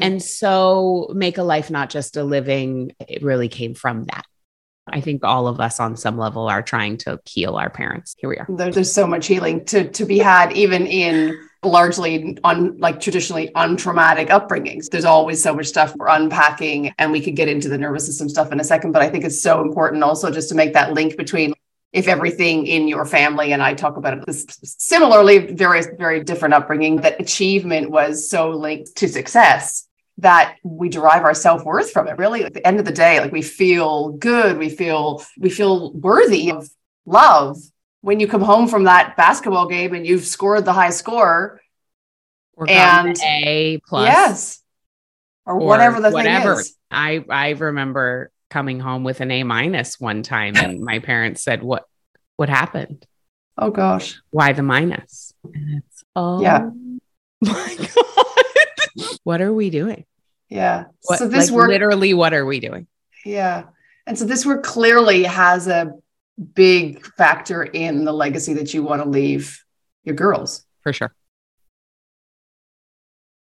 And 0.00 0.22
so 0.22 1.10
make 1.14 1.38
a 1.38 1.42
life, 1.42 1.70
not 1.70 1.90
just 1.90 2.16
a 2.16 2.22
living. 2.24 2.92
It 3.00 3.22
really 3.22 3.48
came 3.48 3.74
from 3.74 4.04
that. 4.04 4.24
I 4.88 5.00
think 5.00 5.24
all 5.24 5.48
of 5.48 5.58
us 5.60 5.80
on 5.80 5.96
some 5.96 6.16
level 6.16 6.48
are 6.48 6.62
trying 6.62 6.98
to 6.98 7.18
heal 7.24 7.56
our 7.56 7.68
parents. 7.70 8.14
Here 8.18 8.30
we 8.30 8.36
are. 8.36 8.46
there, 8.48 8.70
there's 8.70 8.92
so 8.92 9.06
much 9.06 9.26
healing 9.26 9.64
to 9.66 9.88
to 9.90 10.04
be 10.04 10.18
had 10.18 10.52
even 10.52 10.86
in 10.86 11.36
largely 11.64 12.38
on 12.44 12.78
like 12.78 13.00
traditionally 13.00 13.50
untraumatic 13.56 14.28
upbringings 14.28 14.88
there's 14.88 15.04
always 15.06 15.42
so 15.42 15.52
much 15.52 15.66
stuff 15.66 15.96
we're 15.96 16.06
unpacking 16.06 16.92
and 16.98 17.10
we 17.10 17.20
could 17.20 17.34
get 17.34 17.48
into 17.48 17.68
the 17.68 17.76
nervous 17.78 18.06
system 18.06 18.28
stuff 18.28 18.52
in 18.52 18.60
a 18.60 18.62
second 18.64 18.92
but 18.92 19.02
i 19.02 19.08
think 19.08 19.24
it's 19.24 19.42
so 19.42 19.62
important 19.62 20.04
also 20.04 20.30
just 20.30 20.48
to 20.48 20.54
make 20.54 20.74
that 20.74 20.92
link 20.92 21.16
between 21.16 21.52
if 21.96 22.06
everything 22.08 22.66
in 22.66 22.86
your 22.88 23.04
family 23.06 23.52
and 23.52 23.62
i 23.62 23.72
talk 23.74 23.96
about 23.96 24.12
it 24.18 24.24
similarly 24.64 25.38
various 25.38 25.86
very 25.98 26.22
different 26.22 26.54
upbringing 26.54 26.96
that 27.04 27.18
achievement 27.20 27.90
was 27.90 28.28
so 28.30 28.50
linked 28.50 28.94
to 28.96 29.08
success 29.08 29.88
that 30.18 30.56
we 30.62 30.88
derive 30.88 31.24
our 31.24 31.34
self-worth 31.34 31.90
from 31.90 32.06
it 32.08 32.16
really 32.18 32.44
at 32.44 32.54
the 32.54 32.64
end 32.66 32.78
of 32.78 32.84
the 32.84 32.92
day 32.92 33.18
like 33.20 33.32
we 33.32 33.42
feel 33.42 34.10
good 34.12 34.58
we 34.58 34.68
feel 34.68 35.22
we 35.38 35.50
feel 35.50 35.92
worthy 35.92 36.50
of 36.50 36.68
love 37.06 37.56
when 38.02 38.20
you 38.20 38.28
come 38.28 38.42
home 38.42 38.68
from 38.68 38.84
that 38.84 39.16
basketball 39.16 39.66
game 39.68 39.92
and 39.94 40.06
you've 40.06 40.24
scored 40.24 40.64
the 40.64 40.72
high 40.72 40.90
score 40.90 41.60
Or 42.54 42.68
And- 42.68 43.08
an 43.08 43.14
A 43.24 43.78
plus. 43.88 44.06
yes 44.06 44.62
or, 45.46 45.54
or 45.54 45.66
whatever 45.66 46.00
the 46.00 46.10
whatever. 46.10 46.54
thing 46.54 46.60
is 46.60 46.74
I 46.90 47.24
I 47.28 47.48
remember 47.50 48.30
coming 48.50 48.80
home 48.80 49.04
with 49.04 49.20
an 49.20 49.30
A 49.30 49.42
minus 49.42 49.98
one 50.00 50.22
time, 50.22 50.56
and 50.56 50.80
my 50.80 50.98
parents 51.00 51.42
said, 51.42 51.62
"What 51.62 51.84
what 52.36 52.48
happened? 52.48 53.06
oh 53.58 53.70
gosh 53.70 54.20
Why 54.30 54.52
the 54.52 54.62
minus?" 54.62 55.32
And 55.44 55.78
it's 55.82 56.04
oh 56.14 56.40
Yeah. 56.42 56.70
my 57.40 57.76
god, 57.78 59.16
what 59.24 59.40
are 59.40 59.52
we 59.52 59.70
doing? 59.70 60.04
yeah 60.48 60.84
What, 61.02 61.18
so 61.18 61.28
this 61.28 61.50
like, 61.50 61.56
work 61.56 61.68
literally, 61.68 62.14
what 62.14 62.32
are 62.32 62.44
we 62.46 62.60
doing? 62.60 62.86
yeah 63.24 63.64
and 64.06 64.16
so 64.18 64.24
this 64.24 64.46
work 64.46 64.62
clearly 64.62 65.24
has 65.24 65.66
a 65.68 65.92
big 66.54 67.04
factor 67.16 67.62
in 67.64 68.04
the 68.04 68.12
legacy 68.12 68.54
that 68.54 68.72
you 68.72 68.82
want 68.82 69.02
to 69.02 69.08
leave 69.08 69.64
your 70.04 70.14
girls 70.14 70.64
for 70.82 70.92
sure. 70.92 71.12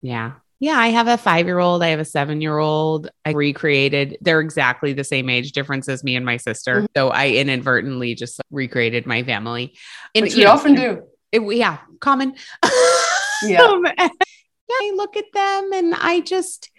Yeah. 0.02 0.32
Yeah. 0.60 0.78
I 0.78 0.88
have 0.90 1.08
a 1.08 1.18
five 1.18 1.46
year 1.46 1.60
old. 1.60 1.82
I 1.84 1.88
have 1.90 2.00
a 2.00 2.06
seven 2.06 2.42
year 2.42 2.58
old. 2.58 3.10
I 3.26 3.32
recreated, 3.32 4.18
they're 4.22 4.42
exactly 4.42 4.94
the 4.94 5.04
same 5.04 5.30
age 5.30 5.52
difference 5.54 5.88
as 5.88 6.04
me 6.04 6.16
and 6.16 6.26
my 6.26 6.38
sister. 6.38 6.82
Mhm. 6.82 6.88
So 6.98 7.10
I 7.10 7.30
inadvertently 7.30 8.16
just 8.16 8.42
recreated 8.52 9.06
my 9.06 9.24
family. 9.24 9.76
And 10.14 10.24
which 10.24 10.34
you 10.34 10.40
we 10.40 10.44
know, 10.46 10.52
often 10.52 10.76
do 10.76 11.04
it- 11.32 11.58
yeah. 11.58 11.78
Common. 12.00 12.36
Yeah. 12.64 13.62
Um, 13.62 13.86
yeah. 13.98 14.10
I 14.72 14.92
look 14.96 15.16
at 15.16 15.32
them 15.34 15.72
and 15.74 15.96
I 15.96 16.20
just 16.20 16.70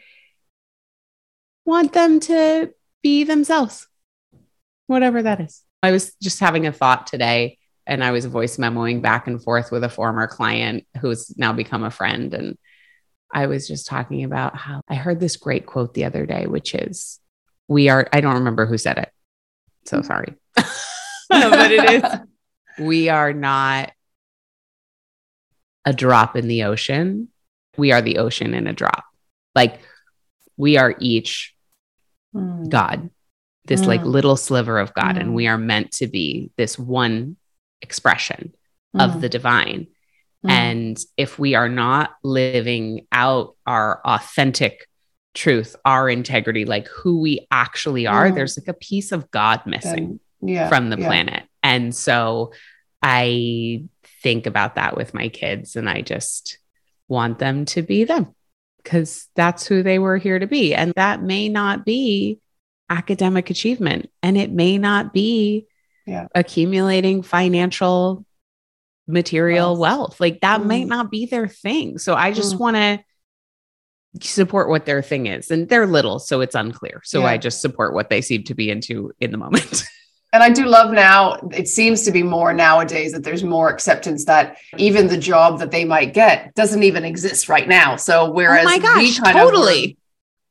want 1.64 1.92
them 1.92 2.20
to 2.20 2.72
be 3.02 3.24
themselves, 3.24 3.86
whatever 4.86 5.22
that 5.22 5.40
is. 5.40 5.62
I 5.82 5.90
was 5.92 6.14
just 6.22 6.40
having 6.40 6.66
a 6.66 6.72
thought 6.72 7.06
today 7.06 7.58
and 7.86 8.04
I 8.04 8.10
was 8.10 8.26
voice 8.26 8.58
memoing 8.58 9.00
back 9.02 9.26
and 9.26 9.42
forth 9.42 9.72
with 9.72 9.84
a 9.84 9.88
former 9.88 10.26
client 10.26 10.84
who's 11.00 11.34
now 11.38 11.52
become 11.52 11.82
a 11.82 11.90
friend. 11.90 12.34
And 12.34 12.58
I 13.32 13.46
was 13.46 13.68
just 13.68 13.86
talking 13.86 14.24
about 14.24 14.56
how 14.56 14.80
I 14.88 14.94
heard 14.96 15.20
this 15.20 15.36
great 15.36 15.66
quote 15.66 15.94
the 15.94 16.04
other 16.04 16.26
day, 16.26 16.46
which 16.46 16.74
is, 16.74 17.18
We 17.68 17.88
are, 17.88 18.08
I 18.12 18.20
don't 18.20 18.34
remember 18.34 18.66
who 18.66 18.76
said 18.78 18.98
it. 18.98 19.10
So 19.86 20.02
sorry. 20.02 20.34
but 21.28 21.70
it 21.72 21.84
is, 22.04 22.20
we 22.78 23.08
are 23.08 23.32
not 23.32 23.92
a 25.84 25.92
drop 25.92 26.36
in 26.36 26.48
the 26.48 26.64
ocean. 26.64 27.28
We 27.76 27.92
are 27.92 28.02
the 28.02 28.18
ocean 28.18 28.52
in 28.54 28.66
a 28.66 28.72
drop. 28.72 29.04
Like 29.54 29.80
we 30.56 30.76
are 30.76 30.94
each 30.98 31.54
Mm. 32.32 32.68
God, 32.68 33.10
this 33.64 33.86
like 33.88 34.02
Mm. 34.02 34.12
little 34.12 34.36
sliver 34.36 34.78
of 34.78 34.94
God, 34.94 35.16
Mm. 35.16 35.20
and 35.20 35.34
we 35.34 35.48
are 35.48 35.58
meant 35.58 35.90
to 35.94 36.06
be 36.06 36.52
this 36.56 36.78
one 36.78 37.36
expression 37.82 38.54
Mm. 38.94 39.00
of 39.16 39.20
the 39.20 39.28
divine. 39.28 39.88
Mm. 40.44 40.50
And 40.50 40.98
if 41.16 41.38
we 41.38 41.54
are 41.54 41.68
not 41.68 42.12
living 42.22 43.06
out 43.12 43.56
our 43.66 44.00
authentic 44.04 44.86
truth, 45.34 45.76
our 45.84 46.08
integrity, 46.08 46.64
like 46.64 46.88
who 46.88 47.20
we 47.20 47.46
actually 47.50 48.06
are, 48.06 48.30
Mm. 48.30 48.34
there's 48.34 48.58
like 48.58 48.68
a 48.68 48.74
piece 48.74 49.12
of 49.12 49.30
God 49.30 49.60
missing 49.66 50.20
yeah 50.42 50.68
from 50.68 50.88
the 50.90 50.98
yeah. 50.98 51.06
planet. 51.06 51.42
And 51.62 51.94
so 51.94 52.52
I 53.02 53.84
think 54.22 54.46
about 54.46 54.74
that 54.76 54.96
with 54.96 55.14
my 55.14 55.28
kids 55.28 55.76
and 55.76 55.88
I 55.88 56.00
just 56.02 56.58
want 57.08 57.38
them 57.38 57.64
to 57.66 57.82
be 57.82 58.04
them 58.04 58.34
because 58.82 59.28
that's 59.36 59.66
who 59.66 59.82
they 59.82 59.98
were 59.98 60.16
here 60.16 60.38
to 60.38 60.46
be. 60.46 60.74
And 60.74 60.92
that 60.96 61.22
may 61.22 61.48
not 61.48 61.84
be 61.84 62.38
academic 62.88 63.50
achievement 63.50 64.10
and 64.22 64.36
it 64.36 64.50
may 64.50 64.78
not 64.78 65.12
be 65.12 65.66
Yeah. 66.06 66.26
accumulating 66.34 67.22
financial 67.22 68.24
material 69.10 69.76
Wealth. 69.76 69.98
wealth. 69.98 70.20
Like 70.20 70.40
that 70.40 70.64
might 70.64 70.86
Mm. 70.86 70.90
not 70.90 71.10
be 71.10 71.26
their 71.26 71.48
thing. 71.48 71.98
So 71.98 72.14
I 72.14 72.32
just 72.32 72.56
Mm. 72.56 72.58
want 72.58 72.76
to 72.76 72.98
support 74.20 74.68
what 74.68 74.86
their 74.86 75.02
thing 75.02 75.26
is. 75.26 75.50
And 75.50 75.68
they're 75.68 75.86
little, 75.86 76.18
so 76.18 76.40
it's 76.40 76.54
unclear. 76.54 77.00
So 77.04 77.20
Yeah. 77.20 77.26
I 77.26 77.36
just 77.38 77.60
support 77.60 77.94
what 77.94 78.10
they 78.10 78.20
seem 78.20 78.42
to 78.44 78.54
be 78.54 78.70
into 78.70 79.12
in 79.20 79.30
the 79.30 79.38
moment. 79.38 79.84
And 80.32 80.44
I 80.44 80.50
do 80.50 80.64
love 80.66 80.92
now, 80.92 81.40
it 81.52 81.66
seems 81.66 82.02
to 82.04 82.12
be 82.12 82.22
more 82.22 82.52
nowadays 82.52 83.10
that 83.14 83.24
there's 83.24 83.42
more 83.42 83.68
acceptance 83.68 84.26
that 84.26 84.58
even 84.78 85.08
the 85.08 85.16
job 85.18 85.58
that 85.58 85.72
they 85.72 85.84
might 85.84 86.14
get 86.14 86.54
doesn't 86.54 86.84
even 86.84 87.04
exist 87.04 87.48
right 87.48 87.66
now. 87.66 87.96
So 87.96 88.30
whereas 88.30 88.64
oh 88.64 88.68
my 88.70 88.78
gosh, 88.78 88.96
we 88.98 89.12
kind 89.16 89.36
totally. 89.36 89.98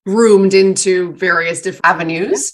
of 0.05 0.13
groomed 0.13 0.53
into 0.53 1.13
various 1.13 1.61
different 1.61 1.85
avenues, 1.85 2.51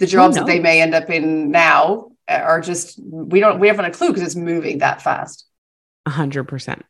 the 0.00 0.06
jobs 0.06 0.36
that 0.36 0.44
they 0.44 0.58
may 0.60 0.82
end 0.82 0.94
up 0.94 1.08
in 1.08 1.50
now 1.50 2.08
are 2.28 2.60
just 2.60 2.98
we 3.02 3.40
don't 3.40 3.60
we 3.60 3.68
haven't 3.68 3.84
a 3.84 3.90
clue 3.90 4.08
because 4.08 4.22
it's 4.22 4.36
moving 4.36 4.78
that 4.78 5.02
fast. 5.02 5.46
A 6.06 6.10
hundred 6.10 6.44
percent. 6.44 6.84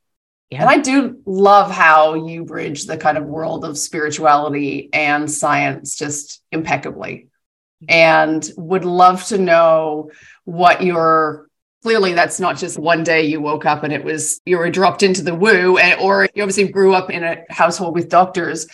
Yeah. 0.51 0.62
And 0.62 0.69
I 0.69 0.79
do 0.79 1.19
love 1.25 1.71
how 1.71 2.27
you 2.27 2.45
bridge 2.45 2.85
the 2.85 2.99
kind 2.99 3.17
of 3.17 3.25
world 3.25 3.65
of 3.65 3.79
spirituality 3.79 4.91
and 4.93 5.31
science 5.31 5.97
just 5.97 6.43
impeccably. 6.53 7.29
And 7.89 8.49
would 8.59 8.85
love 8.85 9.25
to 9.27 9.39
know 9.39 10.11
what 10.45 10.83
your 10.83 11.49
clearly 11.83 12.12
that's 12.12 12.39
not 12.39 12.59
just 12.59 12.79
one 12.79 13.03
day 13.03 13.23
you 13.23 13.41
woke 13.41 13.65
up 13.65 13.83
and 13.83 13.93
it 13.93 14.05
was 14.05 14.41
you 14.45 14.59
were 14.59 14.71
dropped 14.71 15.03
into 15.03 15.23
the 15.23 15.35
woo 15.35 15.79
and 15.79 15.99
or 16.01 16.29
you 16.35 16.43
obviously 16.43 16.69
grew 16.69 16.95
up 16.95 17.11
in 17.11 17.25
a 17.25 17.45
household 17.49 17.95
with 17.95 18.09
doctors. 18.09 18.67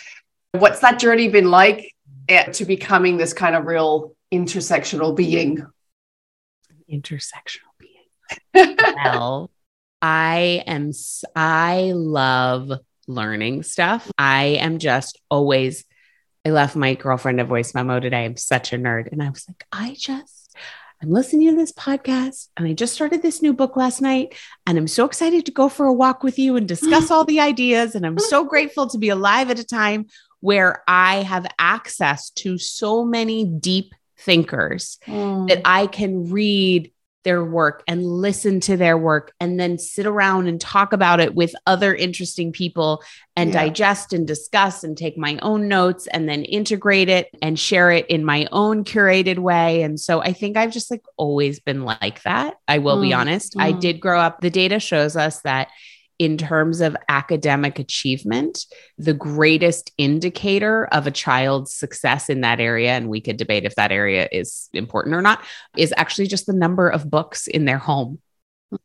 What's 0.51 0.81
that 0.81 0.99
journey 0.99 1.29
been 1.29 1.49
like 1.49 1.95
eh, 2.27 2.51
to 2.51 2.65
becoming 2.65 3.17
this 3.17 3.33
kind 3.33 3.55
of 3.55 3.65
real 3.65 4.15
intersectional 4.33 5.15
being? 5.15 5.65
Intersectional 6.91 7.73
being. 7.77 8.77
well, 9.03 9.51
I 10.01 10.63
am, 10.65 10.91
I 11.35 11.91
love 11.93 12.71
learning 13.07 13.63
stuff. 13.63 14.09
I 14.17 14.57
am 14.59 14.79
just 14.79 15.19
always, 15.29 15.83
I 16.45 16.51
left 16.51 16.75
my 16.75 16.93
girlfriend 16.95 17.41
a 17.41 17.45
voice 17.45 17.73
memo 17.73 17.99
today. 17.99 18.25
I'm 18.25 18.37
such 18.37 18.71
a 18.71 18.77
nerd. 18.77 19.11
And 19.11 19.21
I 19.21 19.29
was 19.29 19.45
like, 19.47 19.65
I 19.71 19.95
just, 19.97 20.55
I'm 21.01 21.11
listening 21.11 21.49
to 21.49 21.55
this 21.55 21.71
podcast 21.71 22.49
and 22.57 22.67
I 22.67 22.73
just 22.73 22.93
started 22.93 23.21
this 23.21 23.41
new 23.41 23.53
book 23.53 23.77
last 23.77 24.01
night. 24.01 24.35
And 24.67 24.77
I'm 24.77 24.87
so 24.87 25.05
excited 25.05 25.45
to 25.45 25.51
go 25.51 25.69
for 25.69 25.85
a 25.85 25.93
walk 25.93 26.23
with 26.23 26.37
you 26.37 26.55
and 26.55 26.67
discuss 26.67 27.09
all 27.11 27.25
the 27.25 27.39
ideas. 27.39 27.95
And 27.95 28.05
I'm 28.05 28.19
so 28.19 28.43
grateful 28.43 28.87
to 28.87 28.97
be 28.97 29.09
alive 29.09 29.49
at 29.49 29.59
a 29.59 29.65
time 29.65 30.07
where 30.41 30.83
I 30.87 31.23
have 31.23 31.47
access 31.57 32.29
to 32.31 32.57
so 32.57 33.03
many 33.05 33.45
deep 33.45 33.93
thinkers 34.19 34.97
that 35.07 35.61
I 35.65 35.87
can 35.87 36.29
read 36.31 36.91
their 37.25 37.43
work 37.43 37.83
and 37.85 38.01
listen 38.05 38.61
to 38.61 38.77
their 38.77 38.97
work 38.97 39.33
and 39.41 39.59
then 39.59 39.77
sit 39.77 40.05
around 40.05 40.47
and 40.47 40.59
talk 40.59 40.93
about 40.93 41.19
it 41.19 41.35
with 41.35 41.53
other 41.67 41.93
interesting 41.93 42.53
people 42.53 43.03
and 43.35 43.49
Yeah. 43.49 43.63
digest 43.65 44.13
and 44.13 44.25
discuss 44.25 44.85
and 44.85 44.97
take 44.97 45.17
my 45.17 45.37
own 45.41 45.67
notes 45.67 46.07
and 46.07 46.29
then 46.29 46.43
integrate 46.45 47.09
it 47.09 47.27
and 47.41 47.59
share 47.59 47.91
it 47.91 48.07
in 48.07 48.23
my 48.23 48.47
own 48.53 48.85
curated 48.85 49.37
way. 49.37 49.83
And 49.83 49.99
so 49.99 50.21
I 50.21 50.31
think 50.31 50.55
I've 50.55 50.71
just 50.71 50.89
like 50.89 51.03
always 51.17 51.59
been 51.59 51.83
like 51.83 52.23
that. 52.23 52.55
I 52.69 52.77
will 52.77 53.01
be 53.01 53.09
Mm, 53.09 53.17
honest. 53.17 53.55
I 53.59 53.73
mm. 53.73 53.79
did 53.81 53.99
grow 53.99 54.19
up. 54.19 54.39
The 54.39 54.49
data 54.49 54.79
shows 54.79 55.17
us 55.17 55.41
that 55.41 55.67
in 56.19 56.37
terms 56.37 56.81
of 56.81 56.97
academic 57.07 57.79
achievement, 57.79 58.65
the 58.97 59.13
greatest 59.13 59.91
indicator 59.97 60.85
of 60.87 61.07
a 61.07 61.11
child's 61.11 61.73
success 61.73 62.29
in 62.29 62.41
that 62.41 62.59
area, 62.59 62.91
and 62.91 63.07
we 63.09 63.21
could 63.21 63.37
debate 63.37 63.63
if 63.63 63.75
that 63.75 63.93
area 63.93 64.27
is 64.29 64.69
important 64.73 65.15
or 65.15 65.21
not, 65.21 65.41
is 65.77 65.93
actually 65.95 66.27
just 66.27 66.45
the 66.45 66.53
number 66.53 66.89
of 66.89 67.09
books 67.09 67.47
in 67.47 67.63
their 67.63 67.77
home. 67.77 68.19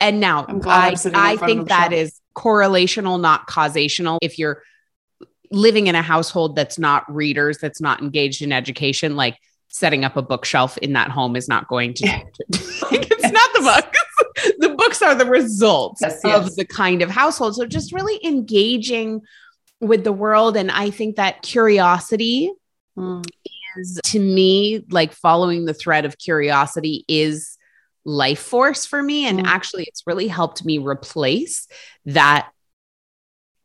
And 0.01 0.21
now 0.21 0.47
I, 0.65 0.97
I 1.13 1.37
think 1.37 1.69
that 1.69 1.93
is 1.93 2.21
correlational, 2.37 3.21
not 3.21 3.49
causational. 3.49 4.19
If 4.23 4.39
you're 4.39 4.63
living 5.51 5.89
in 5.89 5.97
a 5.97 6.03
household 6.03 6.55
that's 6.55 6.79
not 6.79 7.13
readers, 7.13 7.59
that's 7.59 7.81
not 7.81 8.01
engaged 8.01 8.43
in 8.43 8.53
education, 8.53 9.17
like 9.17 9.37
setting 9.69 10.05
up 10.05 10.17
a 10.17 10.23
bookshelf 10.23 10.79
in 10.79 10.93
that 10.93 11.11
home 11.11 11.35
is 11.35 11.49
not 11.49 11.67
going 11.67 11.95
to, 11.95 12.07
like, 12.07 13.11
it's 13.11 13.33
not 13.33 13.53
the 13.55 13.61
books. 13.61 13.99
the 14.59 14.75
books 14.77 15.03
are 15.03 15.15
the 15.15 15.27
results 15.27 16.01
yes, 16.01 16.21
yes. 16.25 16.37
of 16.37 16.57
the 16.57 16.65
kind 16.65 17.03
of 17.03 17.11
household. 17.11 17.57
So 17.57 17.67
just 17.67 17.93
really 17.93 18.19
engaging 18.25 19.23
with 19.81 20.05
the 20.05 20.13
world. 20.13 20.57
And 20.57 20.71
I 20.71 20.91
think 20.91 21.17
that 21.17 21.43
curiosity 21.43 22.51
mm. 22.97 23.25
is 23.77 24.01
to 24.05 24.19
me, 24.19 24.85
like 24.91 25.13
following 25.13 25.65
the 25.65 25.75
thread 25.75 26.05
of 26.05 26.19
curiosity 26.19 27.05
is 27.09 27.57
life 28.05 28.41
force 28.41 28.87
for 28.87 29.03
me. 29.03 29.27
And 29.27 29.41
mm. 29.41 29.47
actually, 29.47 29.85
it's 29.85 30.03
really 30.07 30.29
helped 30.29 30.65
me 30.65 30.79
replace 30.79 31.67
that 32.07 32.51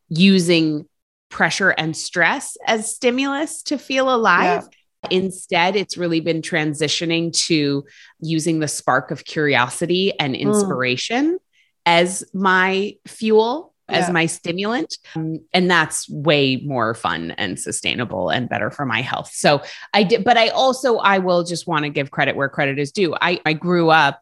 using 0.08 0.86
pressure 1.30 1.70
and 1.70 1.96
stress 1.96 2.56
as 2.66 2.94
stimulus 2.94 3.62
to 3.62 3.78
feel 3.78 4.12
alive. 4.12 4.62
Yeah. 4.62 4.76
Instead, 5.10 5.76
it's 5.76 5.96
really 5.96 6.20
been 6.20 6.42
transitioning 6.42 7.32
to 7.46 7.84
using 8.20 8.58
the 8.58 8.68
spark 8.68 9.10
of 9.10 9.24
curiosity 9.24 10.12
and 10.18 10.34
mm. 10.34 10.40
inspiration 10.40 11.34
mm. 11.34 11.38
as 11.86 12.24
my 12.34 12.94
fuel, 13.06 13.72
yeah. 13.88 13.98
as 13.98 14.10
my 14.10 14.26
stimulant. 14.26 14.98
Um, 15.14 15.40
and 15.54 15.70
that's 15.70 16.08
way 16.10 16.56
more 16.56 16.94
fun 16.94 17.30
and 17.32 17.58
sustainable 17.58 18.28
and 18.28 18.48
better 18.48 18.70
for 18.70 18.84
my 18.84 19.00
health. 19.00 19.30
So 19.32 19.62
I 19.94 20.02
did, 20.02 20.22
but 20.22 20.36
I 20.36 20.48
also, 20.48 20.98
I 20.98 21.18
will 21.18 21.44
just 21.44 21.66
want 21.66 21.84
to 21.84 21.90
give 21.90 22.10
credit 22.10 22.36
where 22.36 22.50
credit 22.50 22.78
is 22.78 22.92
due. 22.92 23.14
I, 23.18 23.40
I 23.46 23.54
grew 23.54 23.88
up 23.88 24.20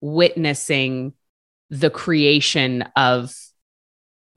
witnessing 0.00 1.12
the 1.70 1.90
creation 1.90 2.82
of 2.96 3.34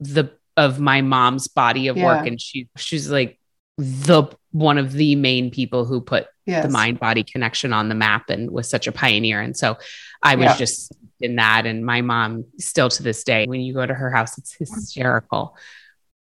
the 0.00 0.30
of 0.56 0.78
my 0.78 1.00
mom's 1.00 1.48
body 1.48 1.88
of 1.88 1.96
yeah. 1.96 2.04
work 2.04 2.26
and 2.26 2.40
she 2.40 2.68
she's 2.76 3.10
like 3.10 3.38
the 3.76 4.24
one 4.52 4.78
of 4.78 4.92
the 4.92 5.16
main 5.16 5.50
people 5.50 5.84
who 5.84 6.00
put 6.00 6.26
yes. 6.46 6.64
the 6.64 6.70
mind 6.70 7.00
body 7.00 7.24
connection 7.24 7.72
on 7.72 7.88
the 7.88 7.94
map 7.94 8.30
and 8.30 8.50
was 8.50 8.68
such 8.68 8.86
a 8.86 8.92
pioneer 8.92 9.40
and 9.40 9.56
so 9.56 9.76
i 10.22 10.36
was 10.36 10.44
yeah. 10.44 10.56
just 10.56 10.92
in 11.20 11.36
that 11.36 11.66
and 11.66 11.84
my 11.84 12.00
mom 12.00 12.44
still 12.58 12.88
to 12.88 13.02
this 13.02 13.24
day 13.24 13.46
when 13.46 13.60
you 13.60 13.74
go 13.74 13.84
to 13.84 13.94
her 13.94 14.10
house 14.10 14.38
it's 14.38 14.52
hysterical 14.54 15.56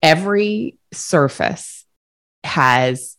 every 0.02 0.78
surface 0.92 1.86
has 2.44 3.18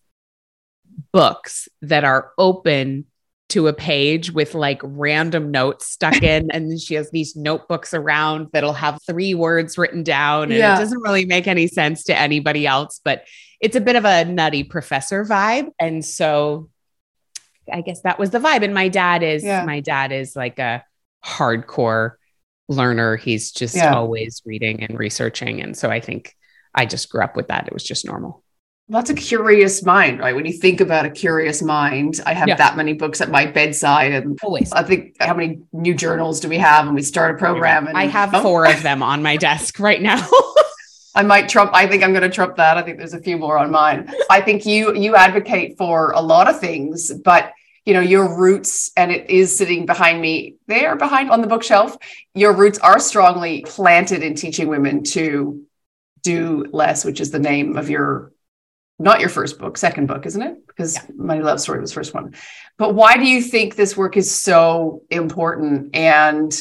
books 1.12 1.68
that 1.82 2.04
are 2.04 2.32
open 2.36 3.06
to 3.50 3.68
a 3.68 3.72
page 3.72 4.32
with 4.32 4.54
like 4.54 4.80
random 4.82 5.50
notes 5.50 5.86
stuck 5.86 6.22
in. 6.22 6.50
and 6.50 6.80
she 6.80 6.94
has 6.94 7.10
these 7.10 7.36
notebooks 7.36 7.94
around 7.94 8.48
that'll 8.52 8.72
have 8.72 8.98
three 9.06 9.34
words 9.34 9.78
written 9.78 10.02
down. 10.02 10.44
And 10.44 10.54
yeah. 10.54 10.76
it 10.76 10.78
doesn't 10.80 11.00
really 11.00 11.24
make 11.24 11.46
any 11.46 11.66
sense 11.66 12.04
to 12.04 12.18
anybody 12.18 12.66
else, 12.66 13.00
but 13.04 13.24
it's 13.60 13.76
a 13.76 13.80
bit 13.80 13.96
of 13.96 14.04
a 14.04 14.24
nutty 14.24 14.64
professor 14.64 15.24
vibe. 15.24 15.70
And 15.78 16.04
so 16.04 16.70
I 17.72 17.80
guess 17.80 18.02
that 18.02 18.18
was 18.18 18.30
the 18.30 18.38
vibe. 18.38 18.62
And 18.62 18.74
my 18.74 18.88
dad 18.88 19.22
is, 19.22 19.42
yeah. 19.42 19.64
my 19.64 19.80
dad 19.80 20.12
is 20.12 20.36
like 20.36 20.58
a 20.58 20.84
hardcore 21.24 22.12
learner. 22.68 23.16
He's 23.16 23.52
just 23.52 23.76
yeah. 23.76 23.94
always 23.94 24.42
reading 24.44 24.82
and 24.82 24.98
researching. 24.98 25.62
And 25.62 25.76
so 25.76 25.90
I 25.90 26.00
think 26.00 26.34
I 26.74 26.86
just 26.86 27.10
grew 27.10 27.22
up 27.22 27.36
with 27.36 27.48
that. 27.48 27.66
It 27.66 27.72
was 27.72 27.84
just 27.84 28.04
normal. 28.04 28.43
That's 28.88 29.08
a 29.08 29.14
curious 29.14 29.82
mind, 29.82 30.18
right? 30.18 30.34
When 30.34 30.44
you 30.44 30.52
think 30.52 30.82
about 30.82 31.06
a 31.06 31.10
curious 31.10 31.62
mind, 31.62 32.20
I 32.26 32.34
have 32.34 32.48
yeah. 32.48 32.56
that 32.56 32.76
many 32.76 32.92
books 32.92 33.22
at 33.22 33.30
my 33.30 33.46
bedside, 33.46 34.12
and 34.12 34.38
always. 34.42 34.70
I 34.72 34.82
think 34.82 35.16
how 35.20 35.32
many 35.32 35.60
new 35.72 35.94
journals 35.94 36.38
do 36.40 36.50
we 36.50 36.58
have? 36.58 36.84
And 36.86 36.94
we 36.94 37.00
start 37.00 37.34
a 37.34 37.38
program, 37.38 37.86
and 37.86 37.96
I 37.96 38.06
have 38.06 38.34
oh. 38.34 38.42
four 38.42 38.66
of 38.66 38.82
them 38.82 39.02
on 39.02 39.22
my 39.22 39.38
desk 39.38 39.80
right 39.80 40.02
now. 40.02 40.26
I 41.14 41.22
might 41.22 41.48
trump. 41.48 41.70
I 41.72 41.86
think 41.86 42.02
I'm 42.02 42.12
going 42.12 42.24
to 42.24 42.28
trump 42.28 42.56
that. 42.56 42.76
I 42.76 42.82
think 42.82 42.98
there's 42.98 43.14
a 43.14 43.20
few 43.20 43.38
more 43.38 43.56
on 43.56 43.70
mine. 43.70 44.10
I 44.28 44.42
think 44.42 44.66
you 44.66 44.94
you 44.94 45.16
advocate 45.16 45.78
for 45.78 46.10
a 46.10 46.20
lot 46.20 46.48
of 46.48 46.60
things, 46.60 47.10
but 47.10 47.52
you 47.86 47.94
know 47.94 48.00
your 48.00 48.38
roots, 48.38 48.92
and 48.98 49.10
it 49.10 49.30
is 49.30 49.56
sitting 49.56 49.86
behind 49.86 50.20
me. 50.20 50.56
They 50.66 50.84
are 50.84 50.96
behind 50.96 51.30
on 51.30 51.40
the 51.40 51.46
bookshelf. 51.46 51.96
Your 52.34 52.52
roots 52.52 52.78
are 52.80 52.98
strongly 52.98 53.62
planted 53.66 54.22
in 54.22 54.34
teaching 54.34 54.68
women 54.68 55.04
to 55.04 55.64
do 56.22 56.66
less, 56.70 57.02
which 57.02 57.20
is 57.20 57.30
the 57.30 57.38
name 57.38 57.78
of 57.78 57.88
your 57.88 58.32
not 58.98 59.20
your 59.20 59.28
first 59.28 59.58
book, 59.58 59.76
second 59.76 60.06
book, 60.06 60.26
isn't 60.26 60.42
it? 60.42 60.66
Because 60.66 60.94
yeah. 60.94 61.02
Money 61.14 61.42
Love 61.42 61.60
Story 61.60 61.80
was 61.80 61.92
first 61.92 62.14
one. 62.14 62.34
But 62.78 62.94
why 62.94 63.16
do 63.16 63.26
you 63.26 63.42
think 63.42 63.74
this 63.74 63.96
work 63.96 64.16
is 64.16 64.34
so 64.34 65.02
important? 65.10 65.94
And 65.94 66.56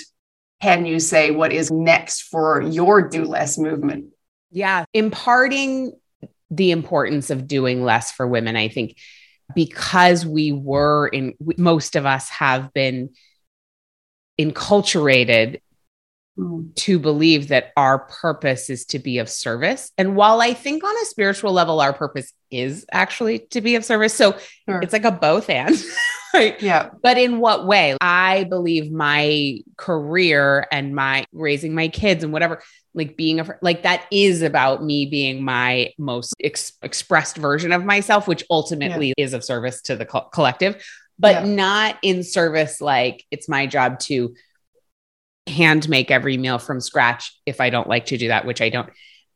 can 0.62 0.86
you 0.86 1.00
say 1.00 1.32
what 1.32 1.54
is 1.54 1.70
next 1.72 2.24
for 2.24 2.62
your 2.62 3.08
do 3.08 3.26
less 3.26 3.58
movement? 3.58 4.14
Yeah, 4.50 4.86
imparting 4.94 5.94
the 6.50 6.72
importance 6.72 7.30
of 7.30 7.48
doing 7.48 7.84
less 7.84 8.12
for 8.12 8.28
women, 8.28 8.56
I 8.56 8.68
think, 8.68 8.98
because 9.56 10.26
we 10.26 10.52
were 10.52 11.08
in, 11.08 11.34
most 11.58 11.96
of 11.96 12.06
us 12.06 12.30
have 12.30 12.74
been 12.74 13.10
enculturated 14.40 15.60
Mm. 16.36 16.74
to 16.74 16.98
believe 16.98 17.50
that 17.50 17.72
our 17.78 18.00
purpose 18.00 18.72
is 18.72 18.86
to 18.86 18.98
be 18.98 19.20
of 19.20 19.30
service. 19.30 19.92
And 20.00 20.16
while 20.16 20.42
I 20.42 20.56
think 20.56 20.84
on 20.84 20.96
a 21.04 21.06
spiritual 21.06 21.54
level, 21.54 21.80
our 21.80 21.94
purpose 21.94 22.34
is 22.50 22.88
actually 22.92 23.38
to 23.52 23.62
be 23.62 23.76
of 23.76 23.86
service. 23.86 24.16
So 24.16 24.36
sure. 24.68 24.82
it's 24.82 24.94
like 24.94 25.06
a 25.06 25.12
both 25.12 25.48
and. 25.48 25.76
right? 26.34 26.60
Yeah. 26.60 26.90
But 27.04 27.20
in 27.20 27.40
what 27.40 27.68
way? 27.68 27.98
I 28.02 28.46
believe 28.46 28.92
my 28.92 29.60
career 29.78 30.66
and 30.72 30.96
my 30.96 31.26
raising 31.32 31.76
my 31.76 31.88
kids 31.88 32.24
and 32.24 32.34
whatever, 32.34 32.64
like 32.96 33.16
being 33.16 33.40
a, 33.40 33.58
like 33.62 33.84
that 33.84 34.08
is 34.12 34.42
about 34.42 34.84
me 34.84 35.06
being 35.06 35.44
my 35.44 35.92
most 36.00 36.34
ex- 36.44 36.74
expressed 36.82 37.38
version 37.38 37.72
of 37.72 37.86
myself, 37.86 38.28
which 38.28 38.44
ultimately 38.50 39.10
yeah. 39.10 39.24
is 39.24 39.34
of 39.34 39.44
service 39.44 39.84
to 39.84 39.96
the 39.96 40.06
co- 40.06 40.30
collective, 40.34 40.84
but 41.20 41.46
yeah. 41.46 41.54
not 41.54 41.98
in 42.02 42.24
service 42.24 42.82
like 42.82 43.24
it's 43.30 43.48
my 43.48 43.68
job 43.68 44.00
to 44.00 44.34
hand 45.48 45.90
make 45.90 46.12
every 46.12 46.38
meal 46.38 46.60
from 46.60 46.80
scratch 46.80 47.38
if 47.46 47.60
I 47.60 47.70
don't 47.70 47.88
like 47.88 48.08
to 48.08 48.18
do 48.18 48.30
that, 48.30 48.46
which 48.46 48.62
I 48.62 48.70
don't. 48.70 48.90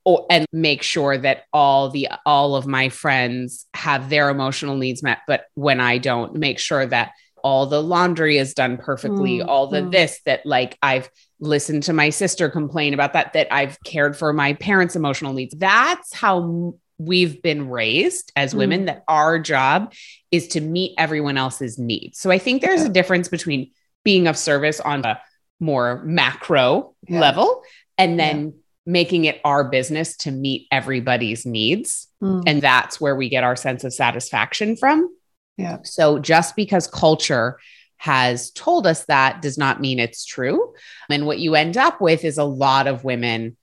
Oh, 0.09 0.25
and 0.29 0.45
make 0.53 0.83
sure 0.83 1.17
that 1.17 1.43
all 1.51 1.89
the 1.89 2.07
all 2.25 2.55
of 2.55 2.65
my 2.65 2.87
friends 2.87 3.65
have 3.73 4.09
their 4.09 4.29
emotional 4.29 4.77
needs 4.77 5.03
met 5.03 5.17
but 5.27 5.47
when 5.55 5.81
i 5.81 5.97
don't 5.97 6.33
make 6.33 6.59
sure 6.59 6.85
that 6.85 7.11
all 7.43 7.65
the 7.65 7.83
laundry 7.83 8.37
is 8.37 8.53
done 8.53 8.77
perfectly 8.77 9.39
mm, 9.39 9.47
all 9.49 9.67
the 9.67 9.81
mm. 9.81 9.91
this 9.91 10.21
that 10.25 10.45
like 10.45 10.77
i've 10.81 11.09
listened 11.41 11.83
to 11.83 11.91
my 11.91 12.09
sister 12.09 12.49
complain 12.49 12.93
about 12.93 13.11
that 13.11 13.33
that 13.33 13.53
i've 13.53 13.77
cared 13.83 14.15
for 14.15 14.31
my 14.31 14.53
parents 14.53 14.95
emotional 14.95 15.33
needs 15.33 15.53
that's 15.57 16.13
how 16.13 16.73
we've 16.97 17.41
been 17.41 17.69
raised 17.69 18.31
as 18.37 18.53
mm. 18.53 18.59
women 18.59 18.85
that 18.85 19.03
our 19.09 19.37
job 19.37 19.91
is 20.31 20.47
to 20.47 20.61
meet 20.61 20.93
everyone 20.97 21.37
else's 21.37 21.77
needs 21.77 22.17
so 22.17 22.31
i 22.31 22.37
think 22.37 22.61
there's 22.61 22.83
a 22.83 22.89
difference 22.89 23.27
between 23.27 23.71
being 24.05 24.27
of 24.27 24.37
service 24.37 24.79
on 24.79 25.03
a 25.03 25.19
more 25.59 26.03
macro 26.03 26.93
yeah. 27.07 27.19
level 27.19 27.63
and 27.97 28.19
then 28.19 28.45
yeah. 28.45 28.51
making 28.85 29.25
it 29.25 29.41
our 29.43 29.63
business 29.63 30.17
to 30.17 30.31
meet 30.31 30.67
everybody's 30.71 31.45
needs. 31.45 32.07
Mm. 32.21 32.43
And 32.45 32.61
that's 32.61 33.01
where 33.01 33.15
we 33.15 33.29
get 33.29 33.43
our 33.43 33.55
sense 33.55 33.83
of 33.83 33.93
satisfaction 33.93 34.75
from. 34.75 35.13
Yeah. 35.57 35.79
So 35.83 36.19
just 36.19 36.55
because 36.55 36.87
culture 36.87 37.59
has 37.97 38.51
told 38.51 38.85
us 38.85 39.05
that 39.05 39.41
does 39.41 39.57
not 39.57 39.81
mean 39.81 39.99
it's 39.99 40.25
true. 40.25 40.73
And 41.09 41.25
what 41.25 41.39
you 41.39 41.55
end 41.55 41.77
up 41.77 41.99
with 41.99 42.23
is 42.23 42.37
a 42.37 42.43
lot 42.43 42.85
of 42.85 43.03
women 43.03 43.57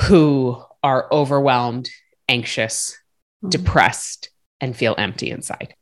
who 0.00 0.60
are 0.82 1.06
overwhelmed, 1.12 1.88
anxious, 2.28 2.98
mm. 3.44 3.50
depressed, 3.50 4.30
and 4.60 4.76
feel 4.76 4.96
empty 4.98 5.30
inside 5.30 5.74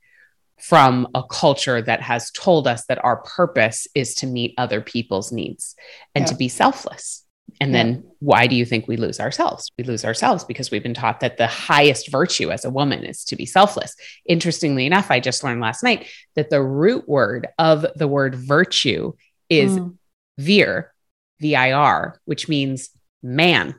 from 0.60 1.08
a 1.14 1.22
culture 1.22 1.80
that 1.80 2.02
has 2.02 2.30
told 2.30 2.68
us 2.68 2.84
that 2.86 3.02
our 3.04 3.18
purpose 3.18 3.86
is 3.94 4.14
to 4.16 4.26
meet 4.26 4.54
other 4.58 4.80
people's 4.80 5.32
needs 5.32 5.74
and 6.14 6.22
yeah. 6.24 6.26
to 6.26 6.36
be 6.36 6.48
selfless. 6.48 7.24
And 7.60 7.72
yeah. 7.72 7.82
then 7.82 8.04
why 8.20 8.46
do 8.46 8.54
you 8.54 8.64
think 8.64 8.86
we 8.86 8.96
lose 8.96 9.20
ourselves? 9.20 9.70
We 9.78 9.84
lose 9.84 10.04
ourselves 10.04 10.44
because 10.44 10.70
we've 10.70 10.82
been 10.82 10.94
taught 10.94 11.20
that 11.20 11.36
the 11.36 11.46
highest 11.46 12.10
virtue 12.10 12.50
as 12.50 12.64
a 12.64 12.70
woman 12.70 13.04
is 13.04 13.24
to 13.24 13.36
be 13.36 13.46
selfless. 13.46 13.96
Interestingly 14.26 14.86
enough, 14.86 15.10
I 15.10 15.20
just 15.20 15.42
learned 15.42 15.60
last 15.60 15.82
night 15.82 16.08
that 16.36 16.50
the 16.50 16.62
root 16.62 17.08
word 17.08 17.48
of 17.58 17.86
the 17.96 18.08
word 18.08 18.34
virtue 18.34 19.14
is 19.48 19.78
mm. 19.78 19.96
vir, 20.38 20.92
V 21.40 21.56
I 21.56 21.72
R, 21.72 22.20
which 22.24 22.48
means 22.48 22.90
man. 23.22 23.74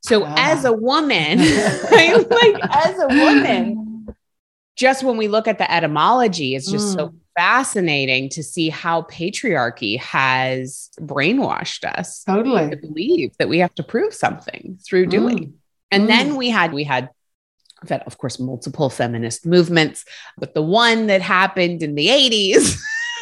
So 0.00 0.24
ah. 0.24 0.34
as 0.36 0.64
a 0.64 0.72
woman, 0.72 1.38
like 1.90 2.56
as 2.70 2.98
a 2.98 3.08
woman, 3.08 3.87
just 4.78 5.02
when 5.02 5.16
we 5.16 5.26
look 5.26 5.48
at 5.48 5.58
the 5.58 5.70
etymology, 5.70 6.54
it's 6.54 6.70
just 6.70 6.96
mm. 6.96 7.00
so 7.00 7.14
fascinating 7.36 8.28
to 8.30 8.42
see 8.44 8.68
how 8.68 9.02
patriarchy 9.02 9.98
has 9.98 10.88
brainwashed 11.00 11.84
us 11.84 12.22
totally 12.22 12.70
to 12.70 12.76
believe 12.76 13.36
that 13.38 13.48
we 13.48 13.58
have 13.58 13.74
to 13.74 13.82
prove 13.82 14.14
something 14.14 14.78
through 14.86 15.06
doing. 15.06 15.38
Mm. 15.38 15.52
And 15.90 16.04
Mm. 16.04 16.06
then 16.06 16.36
we 16.36 16.48
had 16.48 16.72
we 16.72 16.84
had 16.84 17.10
that 17.84 18.06
of 18.06 18.18
course 18.18 18.38
multiple 18.38 18.88
feminist 18.88 19.44
movements, 19.44 20.04
but 20.38 20.54
the 20.54 20.62
one 20.62 21.08
that 21.08 21.22
happened 21.22 21.82
in 21.82 21.96
the 21.96 22.06
80s 22.06 22.78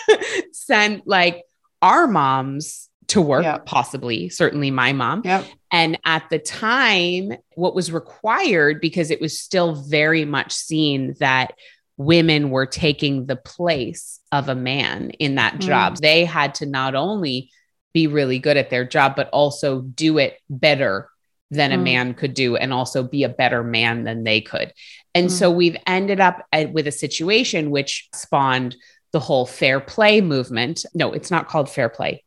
sent 0.53 1.07
like 1.07 1.43
our 1.81 2.07
moms 2.07 2.91
to 3.09 3.21
work 3.21 3.45
Yeah. 3.45 3.59
possibly, 3.59 4.29
certainly 4.29 4.71
my 4.71 4.93
mom. 4.93 5.23
Yep. 5.25 5.45
And 5.71 5.99
at 6.05 6.25
the 6.31 6.39
time, 6.39 7.33
what 7.55 7.75
was 7.75 7.93
required, 7.93 8.81
because 8.81 9.11
it 9.11 9.21
was 9.21 9.39
still 9.39 9.75
very 9.75 10.25
much 10.25 10.53
seen 10.53 11.15
that 11.21 11.53
women 11.97 12.51
were 12.51 12.67
taking 12.67 13.27
the 13.27 13.37
place 13.37 14.21
of 14.33 14.49
a 14.49 14.55
man 14.55 15.11
in 15.19 15.37
that 15.37 15.55
Mm. 15.55 15.61
job, 15.61 15.97
they 15.99 16.25
had 16.25 16.55
to 16.57 16.67
not 16.67 16.95
only 16.95 17.51
be 17.95 18.07
really 18.07 18.39
good 18.39 18.57
at 18.57 18.71
their 18.71 18.85
job, 18.85 19.15
but 19.17 19.29
also 19.31 19.81
do 19.81 20.19
it 20.19 20.39
better 20.51 21.09
than 21.51 21.73
a 21.73 21.79
Mm. 21.79 21.83
man 21.85 22.15
could 22.15 22.35
do 22.35 22.57
and 22.57 22.73
also 22.73 23.03
be 23.03 23.23
a 23.23 23.29
better 23.29 23.63
man 23.63 24.05
than 24.05 24.25
they 24.25 24.41
could. 24.41 24.73
And 25.15 25.29
Mm. 25.29 25.31
so 25.31 25.51
we've 25.51 25.77
ended 25.87 26.21
up 26.21 26.45
at, 26.53 26.73
with 26.73 26.87
a 26.87 26.93
situation 26.93 27.71
which 27.71 28.09
spawned 28.15 28.77
the 29.13 29.21
whole 29.21 29.47
fair 29.47 29.81
play 29.81 30.21
movement. 30.21 30.85
No, 30.93 31.13
it's 31.13 31.31
not 31.31 31.49
called 31.49 31.71
fair 31.71 31.89
play. 31.89 32.23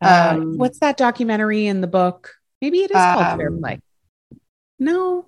Uh, 0.00 0.32
Um, 0.34 0.58
what's 0.58 0.78
that 0.80 0.96
documentary 0.96 1.66
in 1.66 1.80
the 1.80 1.86
book? 1.86 2.34
Maybe 2.62 2.78
it 2.80 2.90
is 2.90 2.96
called 2.96 3.38
Fair 3.38 3.48
Um, 3.48 3.60
Play. 3.60 3.80
No, 4.78 5.26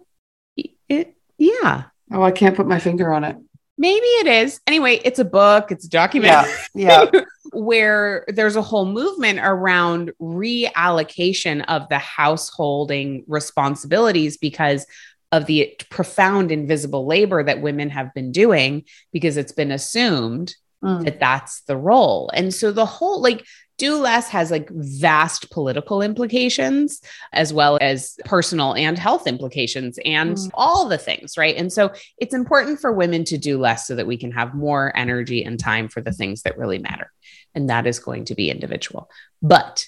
it, 0.57 0.71
it- 0.89 1.15
yeah, 1.39 1.85
Oh, 2.13 2.23
I 2.23 2.33
can't 2.33 2.57
put 2.57 2.67
my 2.67 2.79
finger 2.81 3.13
on 3.13 3.25
it. 3.25 3.37
maybe 3.79 4.05
it 4.05 4.27
is. 4.27 4.61
Anyway, 4.67 5.01
it's 5.05 5.19
a 5.19 5.25
book, 5.25 5.71
it's 5.73 5.87
a 5.87 5.89
documentary 5.91 6.51
Yeah. 6.75 7.07
Yeah. 7.13 7.21
where 7.53 8.25
there's 8.29 8.57
a 8.57 8.63
whole 8.63 8.85
movement 8.87 9.39
around 9.43 10.13
reallocation 10.21 11.65
of 11.67 11.89
the 11.89 11.99
householding 11.99 13.25
responsibilities 13.27 14.37
because 14.37 14.87
of 15.33 15.47
the 15.47 15.75
profound 15.91 16.51
invisible 16.53 17.07
labor 17.07 17.43
that 17.43 17.63
women 17.63 17.91
have 17.91 18.13
been 18.15 18.33
doing 18.33 18.85
because 19.13 19.37
it's 19.37 19.53
been 19.53 19.71
assumed 19.73 20.55
Mm. 20.83 21.05
that 21.05 21.21
that's 21.21 21.61
the 21.69 21.77
role. 21.77 22.31
And 22.33 22.55
so 22.55 22.73
the 22.73 22.87
whole 22.87 23.21
like 23.21 23.45
do 23.81 23.97
less 23.97 24.29
has 24.29 24.51
like 24.51 24.69
vast 24.71 25.51
political 25.51 26.03
implications 26.03 27.01
as 27.33 27.53
well 27.53 27.79
as 27.81 28.17
personal 28.25 28.75
and 28.75 28.99
health 28.99 29.27
implications 29.27 29.99
and 30.05 30.37
Mm. 30.37 30.51
all 30.55 30.89
the 30.89 30.99
things, 30.99 31.37
right? 31.39 31.57
And 31.57 31.73
so 31.73 31.91
it's 32.19 32.35
important 32.35 32.81
for 32.81 32.93
women 32.93 33.25
to 33.25 33.39
do 33.39 33.59
less 33.59 33.87
so 33.87 33.95
that 33.97 34.07
we 34.07 34.17
can 34.17 34.33
have 34.33 34.55
more 34.55 34.93
energy 34.95 35.43
and 35.43 35.59
time 35.59 35.89
for 35.89 36.01
the 36.03 36.13
things 36.13 36.43
that 36.43 36.59
really 36.59 36.79
matter. 36.79 37.11
And 37.55 37.71
that 37.71 37.87
is 37.87 37.99
going 37.99 38.27
to 38.27 38.35
be 38.35 38.51
individual. 38.51 39.11
But 39.41 39.87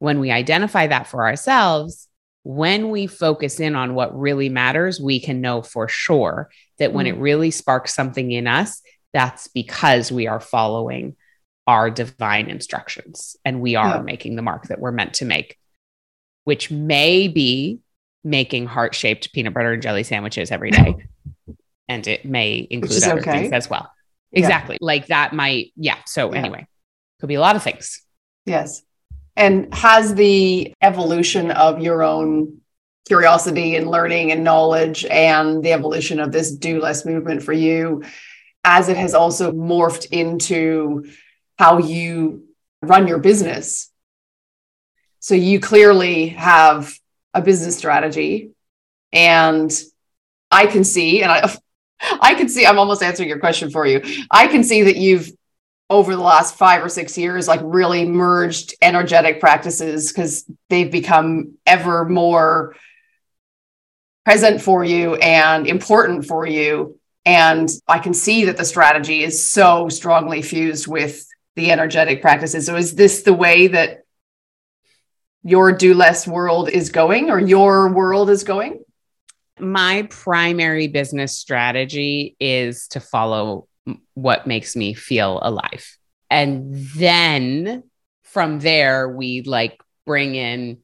when 0.00 0.20
we 0.20 0.30
identify 0.30 0.86
that 0.88 1.06
for 1.06 1.26
ourselves, 1.26 2.08
when 2.42 2.90
we 2.90 3.06
focus 3.06 3.60
in 3.60 3.74
on 3.76 3.94
what 3.94 4.18
really 4.18 4.48
matters, 4.48 5.00
we 5.00 5.20
can 5.20 5.40
know 5.40 5.62
for 5.62 5.86
sure 5.88 6.50
that 6.78 6.92
when 6.92 7.06
Mm. 7.06 7.10
it 7.10 7.18
really 7.18 7.50
sparks 7.50 7.94
something 7.94 8.30
in 8.32 8.46
us, 8.46 8.82
that's 9.14 9.48
because 9.48 10.12
we 10.12 10.26
are 10.26 10.40
following 10.40 11.16
our 11.68 11.90
divine 11.90 12.48
instructions 12.48 13.36
and 13.44 13.60
we 13.60 13.76
are 13.76 13.96
Yeah. 13.96 14.02
making 14.02 14.36
the 14.36 14.42
mark 14.42 14.68
that 14.68 14.80
we're 14.80 14.90
meant 14.90 15.14
to 15.14 15.26
make, 15.26 15.58
which 16.44 16.70
may 16.70 17.28
be 17.28 17.80
making 18.24 18.66
heart 18.66 18.94
shaped 18.94 19.32
peanut 19.34 19.52
butter 19.52 19.74
and 19.74 19.82
jelly 19.82 20.02
sandwiches 20.02 20.50
every 20.50 20.70
day. 20.70 20.96
and 21.88 22.06
it 22.06 22.24
may 22.24 22.66
include 22.70 23.04
other 23.04 23.20
okay. 23.20 23.32
things 23.32 23.52
as 23.52 23.68
well. 23.68 23.92
Yeah. 24.32 24.40
Exactly. 24.40 24.78
Like 24.80 25.08
that 25.08 25.34
might, 25.34 25.72
yeah. 25.76 25.98
So, 26.06 26.32
Yeah. 26.32 26.40
anyway, 26.40 26.66
could 27.20 27.28
be 27.28 27.34
a 27.34 27.40
lot 27.40 27.54
of 27.54 27.62
things. 27.62 28.00
Yes. 28.46 28.82
And 29.36 29.72
has 29.74 30.14
the 30.14 30.72
evolution 30.82 31.50
of 31.50 31.80
your 31.80 32.02
own 32.02 32.62
curiosity 33.06 33.76
and 33.76 33.90
learning 33.90 34.32
and 34.32 34.42
knowledge 34.42 35.04
and 35.04 35.62
the 35.62 35.72
evolution 35.72 36.18
of 36.18 36.32
this 36.32 36.50
do 36.50 36.80
less 36.80 37.04
movement 37.04 37.42
for 37.42 37.52
you, 37.52 38.02
as 38.64 38.88
it 38.88 38.96
has 38.96 39.14
also 39.14 39.52
morphed 39.52 40.06
into 40.10 41.04
how 41.58 41.78
you 41.78 42.44
run 42.82 43.08
your 43.08 43.18
business? 43.18 43.90
So 45.20 45.34
you 45.34 45.60
clearly 45.60 46.28
have 46.28 46.94
a 47.34 47.42
business 47.42 47.76
strategy 47.76 48.50
and 49.12 49.70
I 50.50 50.66
can 50.66 50.84
see, 50.84 51.22
and 51.22 51.30
I, 51.30 51.54
I 52.20 52.34
can 52.34 52.48
see, 52.48 52.66
I'm 52.66 52.78
almost 52.78 53.02
answering 53.02 53.28
your 53.28 53.40
question 53.40 53.70
for 53.70 53.86
you. 53.86 54.02
I 54.30 54.46
can 54.46 54.64
see 54.64 54.82
that 54.82 54.96
you've 54.96 55.30
over 55.90 56.14
the 56.14 56.22
last 56.22 56.56
five 56.56 56.84
or 56.84 56.88
six 56.88 57.16
years, 57.16 57.48
like 57.48 57.60
really 57.62 58.04
merged 58.04 58.74
energetic 58.82 59.40
practices 59.40 60.12
because 60.12 60.44
they've 60.68 60.92
become 60.92 61.54
ever 61.64 62.04
more 62.04 62.76
present 64.26 64.60
for 64.60 64.84
you 64.84 65.14
and 65.14 65.66
important 65.66 66.26
for 66.26 66.46
you. 66.46 66.98
And 67.24 67.68
I 67.86 67.98
can 67.98 68.12
see 68.12 68.44
that 68.46 68.58
the 68.58 68.64
strategy 68.64 69.22
is 69.22 69.50
so 69.50 69.88
strongly 69.88 70.42
fused 70.42 70.86
with 70.86 71.26
the 71.58 71.72
energetic 71.72 72.22
practices. 72.22 72.66
So, 72.66 72.76
is 72.76 72.94
this 72.94 73.22
the 73.22 73.34
way 73.34 73.66
that 73.66 74.04
your 75.42 75.72
do 75.72 75.92
less 75.92 76.26
world 76.26 76.68
is 76.68 76.90
going 76.90 77.30
or 77.30 77.40
your 77.40 77.92
world 77.92 78.30
is 78.30 78.44
going? 78.44 78.84
My 79.58 80.06
primary 80.08 80.86
business 80.86 81.36
strategy 81.36 82.36
is 82.38 82.86
to 82.88 83.00
follow 83.00 83.66
what 84.14 84.46
makes 84.46 84.76
me 84.76 84.94
feel 84.94 85.40
alive. 85.42 85.84
And 86.30 86.74
then 86.94 87.82
from 88.22 88.60
there, 88.60 89.08
we 89.08 89.42
like 89.42 89.80
bring 90.06 90.36
in 90.36 90.78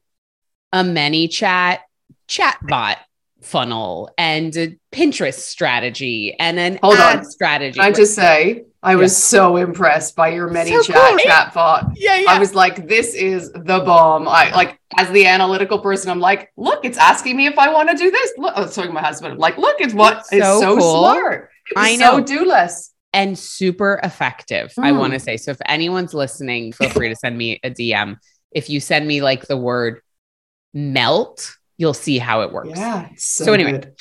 a 0.73 0.83
ManyChat 0.83 1.79
chat 2.27 2.59
bot 2.67 2.99
funnel 3.43 4.11
and 4.19 4.57
a 4.57 4.77
Pinterest 4.91 5.35
strategy 5.35 6.35
and 6.39 6.59
an 6.59 6.79
Hold 6.83 6.97
ad 6.97 7.19
on. 7.19 7.25
strategy. 7.25 7.79
I 7.79 7.93
just 7.93 8.15
say, 8.15 8.65
I 8.85 8.97
was 8.97 9.17
so 9.17 9.57
impressed 9.57 10.15
by 10.15 10.29
your 10.29 10.49
many 10.49 10.71
So 10.71 10.83
chat 10.83 10.95
cool, 10.97 11.15
right? 11.17 11.27
chatbot. 11.27 11.93
yeah, 11.97 12.17
yeah. 12.19 12.31
I 12.31 12.39
was 12.39 12.55
like, 12.55 12.87
this 12.87 13.15
is 13.15 13.51
the 13.53 13.81
bomb. 13.81 14.29
I 14.29 14.51
like 14.55 14.79
as 14.99 15.11
the 15.11 15.27
analytical 15.27 15.79
person, 15.79 16.11
I'm 16.11 16.21
like, 16.21 16.53
look, 16.57 16.85
it's 16.85 16.99
asking 16.99 17.37
me 17.37 17.47
if 17.47 17.59
I 17.59 17.73
want 17.73 17.89
to 17.91 17.97
do 17.97 18.11
this. 18.11 18.33
Look, 18.37 18.55
I 18.57 18.61
was 18.61 18.75
talking 18.75 18.91
to 18.91 18.95
my 18.95 19.01
husband. 19.03 19.33
I'm 19.33 19.39
like, 19.39 19.57
look, 19.59 19.81
it's 19.81 19.95
what 19.95 20.19
It's 20.19 20.33
it's 20.35 20.45
so 20.47 20.61
so, 20.61 20.79
cool. 20.79 20.99
smart. 21.01 21.51
I 21.77 21.97
know. 21.97 22.19
so 22.19 22.25
do 22.25 22.45
less. 22.45 22.91
and 23.15 23.39
super 23.39 24.01
effective. 24.03 24.73
I 24.79 24.91
Mm. 24.91 24.99
want 24.99 25.13
to 25.15 25.21
say. 25.21 25.37
So 25.39 25.53
if 25.53 25.59
anyone's 25.67 26.13
listening, 26.15 26.73
feel 26.73 26.91
free 26.91 27.09
to 27.09 27.17
send 27.17 27.39
me 27.39 27.61
a 27.65 27.71
DM. 27.71 28.17
If 28.51 28.69
you 28.69 28.81
send 28.81 29.07
me 29.07 29.23
like 29.23 29.47
the 29.47 29.57
word 29.57 30.01
melt, 30.73 31.57
you'll 31.79 31.95
see 31.95 32.19
how 32.19 32.43
it 32.43 32.53
works. 32.53 32.71
Yeah. 32.79 33.09
So, 33.17 33.45
So 33.45 33.53
anyway. 33.53 33.73
good. 33.73 33.95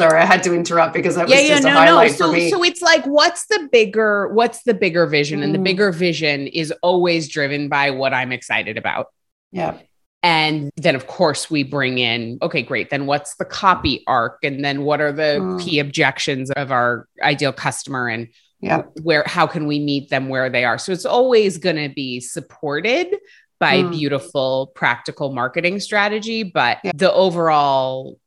Sorry, 0.00 0.18
I 0.18 0.24
had 0.24 0.42
to 0.44 0.54
interrupt 0.54 0.94
because 0.94 1.16
that 1.16 1.26
was 1.28 1.34
Yeah, 1.34 1.40
yeah, 1.42 1.48
just 1.56 1.64
a 1.64 1.68
no, 1.68 1.74
no. 1.74 1.80
highlight 1.80 2.12
So, 2.12 2.28
for 2.28 2.32
me. 2.32 2.48
so 2.48 2.64
it's 2.64 2.80
like, 2.80 3.04
what's 3.04 3.44
the 3.46 3.68
bigger, 3.70 4.28
what's 4.32 4.62
the 4.62 4.72
bigger 4.72 5.06
vision? 5.06 5.42
And 5.42 5.54
the 5.54 5.58
Mm. 5.58 5.64
bigger 5.64 5.92
vision 5.92 6.46
is 6.46 6.72
always 6.82 7.28
driven 7.28 7.68
by 7.68 7.90
what 7.90 8.14
I'm 8.14 8.32
excited 8.32 8.78
about. 8.78 9.06
yeah. 9.52 9.74
And 10.22 10.70
then, 10.76 10.94
of 10.96 11.06
course, 11.06 11.50
we 11.50 11.62
bring 11.64 11.98
in, 11.98 12.38
okay, 12.42 12.62
great. 12.62 12.88
Then 12.90 13.06
what's 13.06 13.36
the 13.36 13.44
copy 13.46 14.04
arc? 14.06 14.38
And 14.42 14.62
then 14.64 14.84
what 14.84 15.00
are 15.00 15.12
the 15.12 15.40
Mm. 15.42 15.58
key 15.60 15.78
objections 15.78 16.50
of 16.52 16.70
our 16.70 17.06
ideal 17.22 17.52
customer? 17.52 18.06
And 18.08 18.28
Yeah. 18.60 18.82
where, 19.02 19.24
how 19.26 19.46
can 19.46 19.66
we 19.66 19.78
meet 19.80 20.08
them 20.10 20.28
where 20.28 20.48
they 20.50 20.64
are? 20.64 20.76
So 20.78 20.92
it's 20.92 21.06
always 21.06 21.56
going 21.58 21.76
to 21.76 21.88
be 21.94 22.20
supported 22.20 23.16
by 23.58 23.82
Mm. 23.82 23.92
beautiful, 23.92 24.72
practical 24.74 25.32
marketing 25.32 25.80
strategy. 25.80 26.42
But 26.42 26.78
Yeah. 26.84 26.92
the 26.94 27.12
overall 27.12 28.18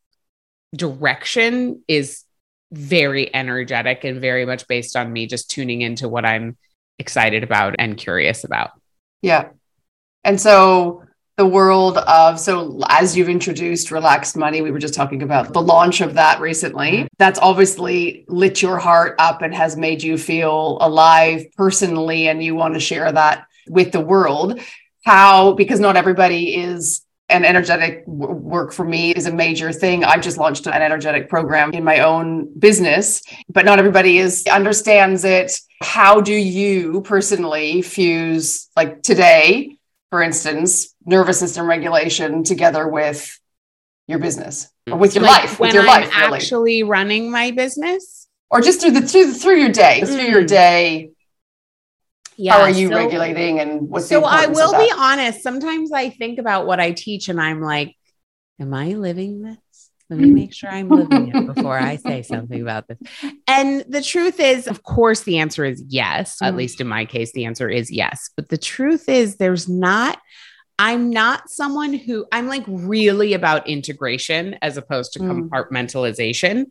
direction 0.75 1.83
is 1.88 2.23
very 2.71 3.33
energetic 3.33 4.03
and 4.03 4.19
very 4.19 4.45
much 4.45 4.67
based 4.67 4.95
on 4.95 5.13
me 5.13 5.27
just 5.27 5.49
tuning 5.49 5.81
into 5.81 6.09
what 6.09 6.25
I'm 6.25 6.57
excited 6.97 7.43
about 7.43 7.75
and 7.77 7.97
curious 7.97 8.43
about. 8.43 8.71
Yeah. 9.21 9.49
And 10.23 10.39
so 10.39 11.03
the 11.36 11.45
world 11.45 11.97
of 11.97 12.39
so 12.39 12.79
as 12.89 13.17
you've 13.17 13.29
introduced 13.29 13.89
relaxed 13.89 14.38
money 14.38 14.62
we 14.62 14.69
were 14.69 14.79
just 14.79 14.93
talking 14.93 15.23
about 15.23 15.51
the 15.51 15.62
launch 15.62 15.99
of 15.99 16.13
that 16.13 16.39
recently 16.39 17.07
that's 17.17 17.39
obviously 17.39 18.23
lit 18.27 18.62
your 18.62 18.77
heart 18.77 19.15
up 19.17 19.41
and 19.41 19.53
has 19.53 19.75
made 19.75 20.03
you 20.03 20.15
feel 20.15 20.77
alive 20.79 21.43
personally 21.57 22.27
and 22.27 22.43
you 22.43 22.53
want 22.53 22.75
to 22.75 22.79
share 22.79 23.12
that 23.12 23.47
with 23.67 23.91
the 23.91 23.99
world 23.99 24.59
how 25.05 25.53
because 25.53 25.79
not 25.79 25.97
everybody 25.97 26.55
is 26.55 27.01
an 27.34 27.43
energetic 27.46 28.06
w- 28.06 28.32
work 28.34 28.72
for 28.72 28.86
me 28.86 29.12
is 29.12 29.26
a 29.26 29.34
major 29.34 29.72
thing 29.72 30.04
i've 30.06 30.22
just 30.22 30.38
launched 30.38 30.65
an 30.67 30.74
energetic 30.74 31.28
program 31.30 31.72
in 31.74 31.84
my 31.84 32.00
own 32.00 32.48
business 32.60 33.22
but 33.50 33.65
not 33.65 33.80
everybody 33.80 34.17
is 34.19 34.46
understands 34.52 35.24
it 35.26 35.52
how 35.82 36.22
do 36.22 36.34
you 36.34 37.02
personally 37.02 37.82
fuse 37.82 38.69
like 38.78 39.02
today 39.02 39.76
for 40.12 40.22
instance 40.22 40.93
nervous 41.06 41.39
system 41.39 41.67
regulation 41.67 42.43
together 42.43 42.88
with 42.88 43.39
your 44.08 44.19
business 44.19 44.67
or 44.91 44.98
with 44.98 45.15
your 45.15 45.24
Like, 45.24 45.43
life 45.43 45.60
with 45.60 45.74
your 45.74 45.84
I'm 45.84 45.88
life 45.88 46.15
really 46.17 46.36
actually 46.38 46.84
running 46.84 47.32
my 47.32 47.52
business. 47.52 48.28
or 48.52 48.62
just 48.62 48.82
through 48.82 48.91
the 48.91 49.02
through, 49.02 49.34
through 49.34 49.60
your 49.60 49.72
day 49.72 50.02
through 50.06 50.30
your 50.36 50.43
Mm. 50.43 50.48
day 50.48 51.10
Yeah. 52.38 52.54
How 52.54 52.62
are 52.62 52.69
you 52.69 52.89
so, 52.89 52.96
regulating 52.96 53.60
and 53.60 53.89
what's 53.89 54.08
so 54.08 54.24
I 54.24 54.48
will 54.48 54.74
be 54.74 54.91
honest. 54.96 55.41
Sometimes 55.41 55.91
I 55.91 56.10
think 56.10 56.39
about 56.39 56.65
what 56.65 56.80
I 56.80 56.91
teach 56.91 57.30
and 57.30 57.39
I'm 57.39 57.62
like, 57.62 57.96
am 58.60 58.74
I 58.74 58.93
living 58.93 59.41
this? 59.41 59.58
Let 60.10 60.19
me 60.19 60.32
make 60.32 60.54
sure 60.54 60.69
I'm 60.69 60.89
living 60.89 61.30
it 61.34 61.56
before 61.56 61.78
I 61.78 61.96
say 61.96 62.22
something 62.24 62.62
about 62.62 62.88
this. 62.88 63.00
And 63.48 63.84
the 63.88 64.02
truth 64.02 64.39
is, 64.39 64.67
of 64.67 64.84
course, 64.84 65.22
the 65.22 65.39
answer 65.39 65.65
is 65.65 65.84
yes. 65.88 66.38
Mm. 66.39 66.48
At 66.48 66.56
least 66.56 66.82
in 66.82 66.88
my 66.88 67.06
case, 67.06 67.32
the 67.32 67.46
answer 67.46 67.69
is 67.69 67.91
yes. 67.91 68.30
But 68.36 68.50
the 68.50 68.58
truth 68.58 69.10
is, 69.10 69.38
there's 69.38 69.67
not, 69.67 70.19
I'm 70.78 71.10
not 71.10 71.50
someone 71.50 71.93
who 71.93 72.26
I'm 72.32 72.48
like 72.48 72.63
really 72.67 73.34
about 73.34 73.67
integration 73.67 74.56
as 74.62 74.78
opposed 74.78 75.13
to 75.13 75.19
mm. 75.19 75.50
compartmentalization. 75.50 76.65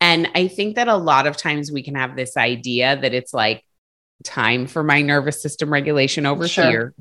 And 0.00 0.28
I 0.34 0.48
think 0.48 0.76
that 0.76 0.88
a 0.88 0.96
lot 0.96 1.26
of 1.26 1.36
times 1.36 1.70
we 1.70 1.82
can 1.82 1.94
have 1.94 2.16
this 2.16 2.36
idea 2.36 2.98
that 3.00 3.12
it's 3.12 3.34
like 3.34 3.62
time 4.24 4.66
for 4.66 4.82
my 4.82 5.02
nervous 5.02 5.42
system 5.42 5.72
regulation 5.72 6.26
over 6.26 6.46
sure. 6.46 6.68
here 6.68 6.94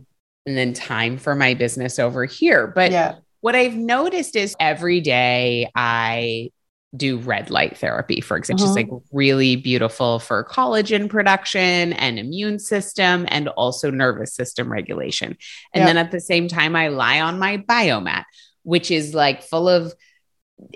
and 0.46 0.58
then 0.58 0.74
time 0.74 1.18
for 1.18 1.36
my 1.36 1.54
business 1.54 2.00
over 2.00 2.26
here. 2.26 2.68
But 2.68 2.92
yeah 2.92 3.16
what 3.42 3.56
I've 3.56 3.76
noticed 3.76 4.36
is 4.36 4.56
every 4.60 5.02
day 5.02 5.70
I 5.76 6.52
do 6.96 7.20
red 7.20 7.52
light 7.52 7.78
therapy, 7.78 8.20
for 8.20 8.36
example, 8.36 8.66
uh-huh. 8.66 8.76
just 8.76 8.92
like 8.92 9.02
really 9.12 9.56
beautiful 9.56 10.20
for 10.20 10.44
collagen 10.44 11.08
production 11.08 11.94
and 11.94 12.18
immune 12.18 12.60
system 12.60 13.26
and 13.30 13.48
also 13.50 13.92
nervous 13.92 14.34
system 14.34 14.72
regulation. 14.72 15.38
And 15.74 15.88
then 15.88 15.98
at 15.98 16.12
the 16.12 16.20
same 16.20 16.48
time, 16.48 16.76
I 16.76 16.88
lie 16.88 17.22
on 17.22 17.38
my 17.38 17.58
biomat, 17.58 18.24
which 18.64 18.92
is 18.92 19.14
like 19.14 19.44
full 19.44 19.70
of 19.70 19.94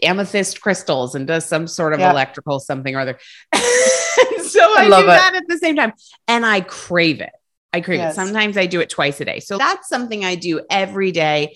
amethyst 0.02 0.62
crystals 0.62 1.16
and 1.16 1.28
does 1.28 1.46
some 1.46 1.68
sort 1.68 1.94
of 1.94 2.00
electrical 2.00 2.60
something 2.60 2.96
or 2.96 3.00
other. 3.00 3.20
so 4.54 4.62
I, 4.62 4.84
I 4.84 5.02
do 5.02 5.04
it. 5.04 5.06
that 5.08 5.36
at 5.36 5.48
the 5.48 5.58
same 5.58 5.76
time 5.76 5.94
and 6.28 6.46
I 6.46 6.62
crave 6.62 7.22
it. 7.22 7.32
I 7.72 7.82
crave 7.82 8.00
yes. 8.00 8.14
it. 8.14 8.16
Sometimes 8.16 8.58
I 8.58 8.68
do 8.68 8.82
it 8.82 8.90
twice 8.90 9.20
a 9.20 9.26
day. 9.26 9.40
So 9.40 9.58
that's 9.58 9.90
something 9.90 10.24
I 10.24 10.36
do 10.36 10.62
every 10.70 11.12
day 11.12 11.56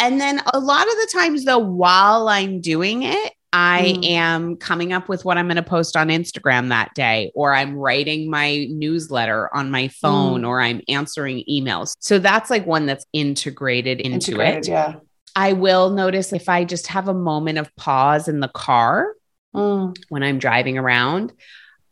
and 0.00 0.18
then 0.18 0.40
a 0.52 0.58
lot 0.58 0.86
of 0.88 0.94
the 0.94 1.08
times, 1.12 1.44
though, 1.44 1.58
while 1.58 2.28
I'm 2.28 2.62
doing 2.62 3.02
it, 3.02 3.32
I 3.52 3.96
mm. 3.98 4.10
am 4.10 4.56
coming 4.56 4.94
up 4.94 5.10
with 5.10 5.26
what 5.26 5.36
I'm 5.36 5.46
going 5.46 5.56
to 5.56 5.62
post 5.62 5.94
on 5.94 6.08
Instagram 6.08 6.70
that 6.70 6.94
day, 6.94 7.30
or 7.34 7.52
I'm 7.54 7.76
writing 7.76 8.30
my 8.30 8.66
newsletter 8.70 9.54
on 9.54 9.70
my 9.70 9.88
phone, 9.88 10.42
mm. 10.42 10.48
or 10.48 10.60
I'm 10.60 10.80
answering 10.88 11.44
emails. 11.50 11.94
So 12.00 12.18
that's 12.18 12.48
like 12.48 12.66
one 12.66 12.86
that's 12.86 13.04
integrated 13.12 14.00
into 14.00 14.30
integrated, 14.30 14.68
it. 14.68 14.70
Yeah. 14.70 14.94
I 15.36 15.52
will 15.52 15.90
notice 15.90 16.32
if 16.32 16.48
I 16.48 16.64
just 16.64 16.86
have 16.86 17.06
a 17.06 17.14
moment 17.14 17.58
of 17.58 17.74
pause 17.76 18.26
in 18.26 18.40
the 18.40 18.48
car 18.48 19.12
mm. 19.54 19.94
when 20.08 20.22
I'm 20.22 20.38
driving 20.38 20.78
around, 20.78 21.34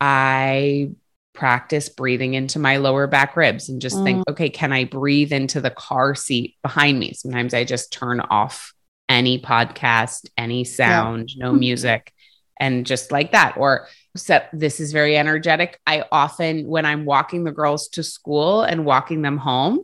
I 0.00 0.90
practice 1.34 1.88
breathing 1.88 2.34
into 2.34 2.58
my 2.58 2.78
lower 2.78 3.06
back 3.06 3.36
ribs 3.36 3.68
and 3.68 3.80
just 3.80 3.96
mm. 3.96 4.04
think, 4.04 4.28
okay, 4.28 4.50
can 4.50 4.72
I 4.72 4.84
breathe 4.84 5.32
into 5.32 5.60
the 5.60 5.70
car 5.70 6.14
seat 6.14 6.56
behind 6.62 6.98
me? 6.98 7.12
Sometimes 7.12 7.54
I 7.54 7.64
just 7.64 7.92
turn 7.92 8.20
off 8.20 8.72
any 9.08 9.40
podcast, 9.40 10.28
any 10.36 10.64
sound, 10.64 11.30
yeah. 11.30 11.46
no 11.46 11.52
music, 11.54 12.12
and 12.58 12.84
just 12.84 13.12
like 13.12 13.32
that. 13.32 13.56
Or 13.56 13.86
set, 14.16 14.50
this 14.52 14.80
is 14.80 14.92
very 14.92 15.16
energetic. 15.16 15.78
I 15.86 16.04
often, 16.10 16.66
when 16.66 16.84
I'm 16.84 17.04
walking 17.04 17.44
the 17.44 17.52
girls 17.52 17.88
to 17.90 18.02
school 18.02 18.62
and 18.62 18.84
walking 18.84 19.22
them 19.22 19.38
home, 19.38 19.80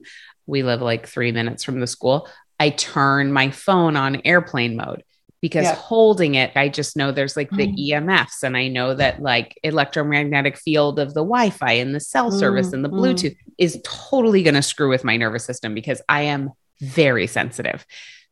we 0.47 0.63
live 0.63 0.83
like 0.83 1.07
three 1.07 1.33
minutes 1.33 1.63
from 1.63 1.81
the 1.81 1.87
school. 1.87 2.29
I 2.59 2.71
turn 2.71 3.33
my 3.33 3.51
phone 3.51 3.97
on 3.97 4.23
airplane 4.25 4.77
mode 4.77 5.05
because 5.45 5.65
yeah. 5.65 5.75
holding 5.75 6.37
it, 6.37 6.53
I 6.57 6.71
just 6.71 6.97
know 6.97 7.13
there's 7.13 7.37
like 7.37 7.51
the 7.51 7.67
mm. 7.67 7.91
EMFs 7.91 8.43
and 8.43 8.57
I 8.57 8.69
know 8.69 8.95
that 8.95 9.21
like 9.21 9.61
electromagnetic 9.63 10.57
field 10.57 10.99
of 10.99 11.09
the 11.09 11.21
Wi-Fi 11.21 11.73
and 11.73 11.95
the 11.95 12.01
cell 12.01 12.33
mm. 12.33 12.39
service 12.39 12.73
and 12.73 12.83
the 12.83 12.89
mm. 12.89 12.99
Bluetooth 12.99 13.37
is 13.59 13.79
totally 13.85 14.43
going 14.43 14.55
to 14.55 14.63
screw 14.63 14.89
with 14.89 15.05
my 15.05 15.19
nervous 15.19 15.45
system 15.45 15.75
because 15.75 16.01
I 16.09 16.23
am 16.23 16.53
very 16.81 17.27
sensitive. 17.27 17.85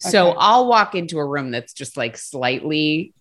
Okay. 0.02 0.10
So 0.10 0.30
I'll 0.38 0.66
walk 0.66 0.94
into 0.94 1.18
a 1.18 1.26
room 1.26 1.50
that's 1.50 1.74
just 1.74 1.98
like 1.98 2.16
slightly 2.16 3.12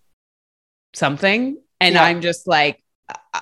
something 0.94 1.58
and 1.78 1.94
yeah. 1.94 2.02
I'm 2.02 2.22
just 2.22 2.48
like 2.48 2.82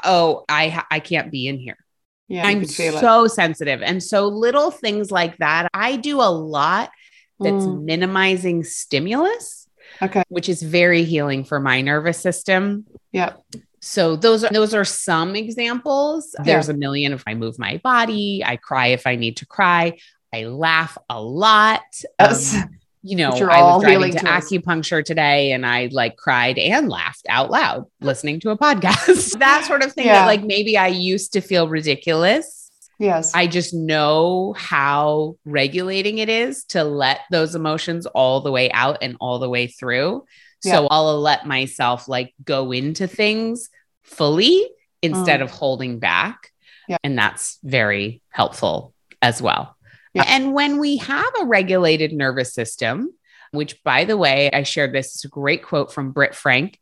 oh, 0.05 0.45
I 0.49 0.83
I 0.91 0.99
can't 0.99 1.31
be 1.31 1.47
in 1.47 1.61
here. 1.61 1.79
Yeah, 2.27 2.45
I'm 2.45 2.65
so 2.65 3.27
it. 3.27 3.29
sensitive. 3.29 3.83
And 3.83 4.03
so 4.03 4.27
little 4.27 4.73
things 4.73 5.13
like 5.13 5.37
that, 5.39 5.69
I 5.73 5.95
do 5.95 6.21
a 6.21 6.27
lot 6.33 6.91
that's 7.39 7.65
mm. 7.67 7.85
minimizing 7.85 8.65
stimulus 8.65 9.60
Okay. 10.03 10.23
Which 10.29 10.49
is 10.49 10.63
very 10.63 11.05
healing 11.05 11.45
for 11.45 11.61
my 11.61 11.81
nervous 11.81 12.19
system. 12.19 12.87
Yeah. 13.13 13.35
So 13.81 14.17
those 14.17 14.45
are 14.45 14.51
those 14.51 14.75
are 14.75 14.85
some 14.85 15.37
examples. 15.37 16.35
Yeah. 16.39 16.45
There's 16.45 16.69
a 16.69 16.75
million 16.75 17.13
if 17.13 17.25
I 17.27 17.35
move 17.35 17.59
my 17.59 17.79
body, 17.79 18.43
I 18.45 18.57
cry 18.57 18.89
if 18.89 19.07
I 19.07 19.17
need 19.17 19.39
to 19.39 19.47
cry, 19.47 19.99
I 20.33 20.45
laugh 20.45 20.97
a 21.09 21.21
lot. 21.21 21.83
Yes. 22.19 22.55
Um, 22.55 22.79
you 23.03 23.17
know, 23.17 23.31
I 23.31 23.63
was 23.63 23.83
driving 23.83 24.13
to 24.13 24.19
acupuncture 24.19 25.03
today 25.03 25.53
and 25.53 25.65
I 25.65 25.89
like 25.91 26.19
cried 26.19 26.59
and 26.59 26.91
laughed 26.91 27.25
out 27.31 27.51
loud 27.51 27.87
listening 28.03 28.41
to 28.41 28.51
a 28.51 28.59
podcast. 28.59 29.39
that 29.39 29.65
sort 29.65 29.83
of 29.83 29.95
thing 29.95 30.05
yeah. 30.05 30.21
that 30.21 30.27
like 30.27 30.43
maybe 30.43 30.77
I 30.77 30.89
used 30.89 31.33
to 31.33 31.41
feel 31.41 31.67
ridiculous 31.67 32.60
Yes. 33.01 33.33
I 33.35 33.47
just 33.47 33.73
know 33.73 34.55
how 34.59 35.37
regulating 35.47 36.19
it 36.19 36.29
is 36.29 36.65
to 36.65 36.85
let 36.85 37.21
those 37.31 37.55
emotions 37.55 38.05
all 38.05 38.43
the 38.43 38.53
way 38.53 38.71
out 38.71 38.99
and 39.01 39.17
all 39.21 39.39
the 39.39 39.49
way 39.49 39.69
through. 39.69 40.27
Yeah. 40.63 40.73
So 40.75 40.87
I'll 40.91 41.19
let 41.19 41.47
myself 41.47 42.09
like 42.09 42.35
go 42.45 42.73
into 42.73 43.07
things 43.07 43.71
fully 44.03 44.71
instead 45.01 45.41
mm. 45.41 45.45
of 45.45 45.51
holding 45.51 45.99
back. 45.99 46.51
Yeah. 46.89 46.99
And 47.03 47.17
that's 47.17 47.59
very 47.63 48.21
helpful 48.29 48.93
as 49.23 49.41
well. 49.41 49.77
Yeah. 50.13 50.25
And 50.29 50.53
when 50.53 50.79
we 50.79 50.99
have 50.99 51.33
a 51.41 51.47
regulated 51.47 52.13
nervous 52.13 52.53
system, 52.53 53.15
which 53.51 53.83
by 53.83 54.05
the 54.05 54.19
way, 54.19 54.51
I 54.53 54.63
shared 54.65 54.93
this, 54.93 55.15
it's 55.15 55.25
a 55.25 55.29
great 55.29 55.63
quote 55.63 55.91
from 55.91 56.13
Britt 56.13 56.35
Frank. 56.35 56.79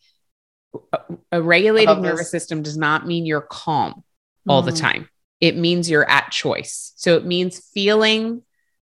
A 1.31 1.41
regulated 1.41 1.99
nervous 1.99 2.29
system 2.29 2.63
does 2.63 2.77
not 2.77 3.07
mean 3.07 3.25
you're 3.25 3.41
calm 3.41 4.03
all 4.49 4.63
the 4.63 4.73
mm. 4.73 4.81
time 4.81 5.09
it 5.41 5.57
means 5.57 5.89
you're 5.89 6.09
at 6.09 6.31
choice. 6.31 6.93
So 6.97 7.17
it 7.17 7.25
means 7.25 7.59
feeling 7.73 8.43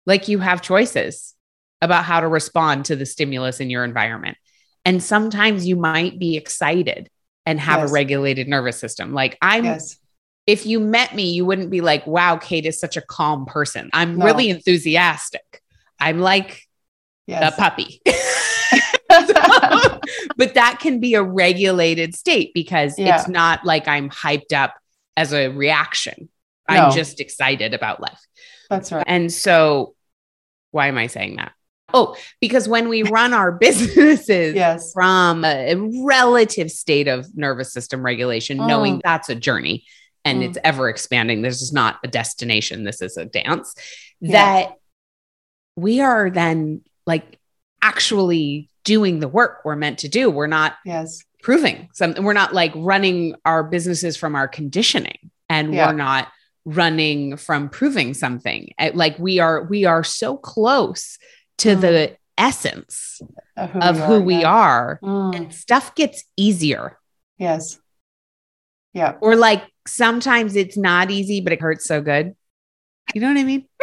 like 0.06 0.28
you 0.28 0.38
have 0.38 0.62
choices 0.62 1.34
about 1.80 2.04
how 2.04 2.20
to 2.20 2.28
respond 2.28 2.86
to 2.86 2.96
the 2.96 3.06
stimulus 3.06 3.60
in 3.60 3.70
your 3.70 3.84
environment. 3.84 4.36
And 4.84 5.02
sometimes 5.02 5.66
you 5.66 5.76
might 5.76 6.18
be 6.18 6.36
excited 6.36 7.10
and 7.44 7.60
have 7.60 7.80
yes. 7.80 7.90
a 7.90 7.92
regulated 7.92 8.48
nervous 8.48 8.78
system. 8.78 9.12
Like 9.12 9.36
I'm 9.42 9.64
yes. 9.64 9.96
if 10.46 10.66
you 10.66 10.80
met 10.80 11.14
me, 11.14 11.30
you 11.30 11.44
wouldn't 11.44 11.70
be 11.70 11.80
like, 11.80 12.06
wow, 12.06 12.36
Kate 12.36 12.66
is 12.66 12.80
such 12.80 12.96
a 12.96 13.02
calm 13.02 13.44
person. 13.46 13.90
I'm 13.92 14.16
no. 14.16 14.24
really 14.24 14.48
enthusiastic. 14.48 15.62
I'm 16.00 16.20
like 16.20 16.62
yes. 17.26 17.52
a 17.52 17.56
puppy. 17.56 18.00
so, 18.06 20.00
but 20.36 20.54
that 20.54 20.78
can 20.80 21.00
be 21.00 21.14
a 21.14 21.22
regulated 21.22 22.14
state 22.14 22.52
because 22.54 22.98
yeah. 22.98 23.16
it's 23.16 23.28
not 23.28 23.64
like 23.64 23.88
I'm 23.88 24.10
hyped 24.10 24.52
up 24.52 24.74
as 25.16 25.32
a 25.32 25.48
reaction. 25.48 26.28
No. 26.68 26.76
I'm 26.76 26.92
just 26.92 27.20
excited 27.20 27.74
about 27.74 28.00
life. 28.00 28.20
That's 28.70 28.92
right. 28.92 29.04
And 29.06 29.32
so, 29.32 29.94
why 30.70 30.88
am 30.88 30.98
I 30.98 31.06
saying 31.06 31.36
that? 31.36 31.52
Oh, 31.94 32.16
because 32.40 32.68
when 32.68 32.88
we 32.88 33.02
run 33.02 33.32
our 33.32 33.52
businesses 33.60 34.54
yes. 34.54 34.92
from 34.92 35.44
a 35.44 35.74
relative 36.04 36.70
state 36.70 37.08
of 37.08 37.26
nervous 37.36 37.72
system 37.72 38.02
regulation, 38.02 38.58
mm. 38.58 38.66
knowing 38.66 39.00
that's 39.02 39.28
a 39.28 39.34
journey 39.34 39.84
and 40.24 40.42
mm. 40.42 40.48
it's 40.48 40.58
ever 40.64 40.88
expanding, 40.88 41.42
this 41.42 41.62
is 41.62 41.72
not 41.72 41.98
a 42.04 42.08
destination, 42.08 42.84
this 42.84 43.00
is 43.00 43.16
a 43.16 43.24
dance, 43.24 43.74
yeah. 44.20 44.32
that 44.32 44.72
we 45.76 46.00
are 46.00 46.28
then 46.28 46.82
like 47.06 47.38
actually 47.80 48.68
doing 48.84 49.20
the 49.20 49.28
work 49.28 49.60
we're 49.64 49.76
meant 49.76 49.98
to 50.00 50.08
do. 50.08 50.30
We're 50.30 50.46
not 50.46 50.74
yes. 50.84 51.22
proving 51.42 51.88
something, 51.94 52.22
we're 52.22 52.32
not 52.34 52.52
like 52.52 52.72
running 52.74 53.34
our 53.46 53.64
businesses 53.64 54.16
from 54.16 54.34
our 54.34 54.48
conditioning 54.48 55.30
and 55.48 55.72
yeah. 55.72 55.86
we're 55.86 55.96
not 55.96 56.28
running 56.68 57.36
from 57.36 57.68
proving 57.70 58.12
something 58.12 58.70
like 58.92 59.18
we 59.18 59.38
are 59.38 59.64
we 59.64 59.86
are 59.86 60.04
so 60.04 60.36
close 60.36 61.18
to 61.56 61.70
mm. 61.70 61.80
the 61.80 62.16
essence 62.36 63.20
of 63.56 63.70
who, 63.70 63.80
of 63.80 63.96
we, 63.96 64.02
who 64.02 64.14
are, 64.14 64.20
we 64.20 64.34
yeah. 64.40 64.50
are 64.50 65.00
mm. 65.02 65.34
and 65.34 65.54
stuff 65.54 65.94
gets 65.94 66.24
easier 66.36 66.98
yes 67.38 67.78
yeah 68.92 69.14
or 69.22 69.34
like 69.34 69.64
sometimes 69.86 70.56
it's 70.56 70.76
not 70.76 71.10
easy 71.10 71.40
but 71.40 71.54
it 71.54 71.60
hurts 71.60 71.86
so 71.86 72.02
good 72.02 72.36
you 73.14 73.20
know 73.20 73.28
what 73.28 73.38
i 73.38 73.44
mean 73.44 73.66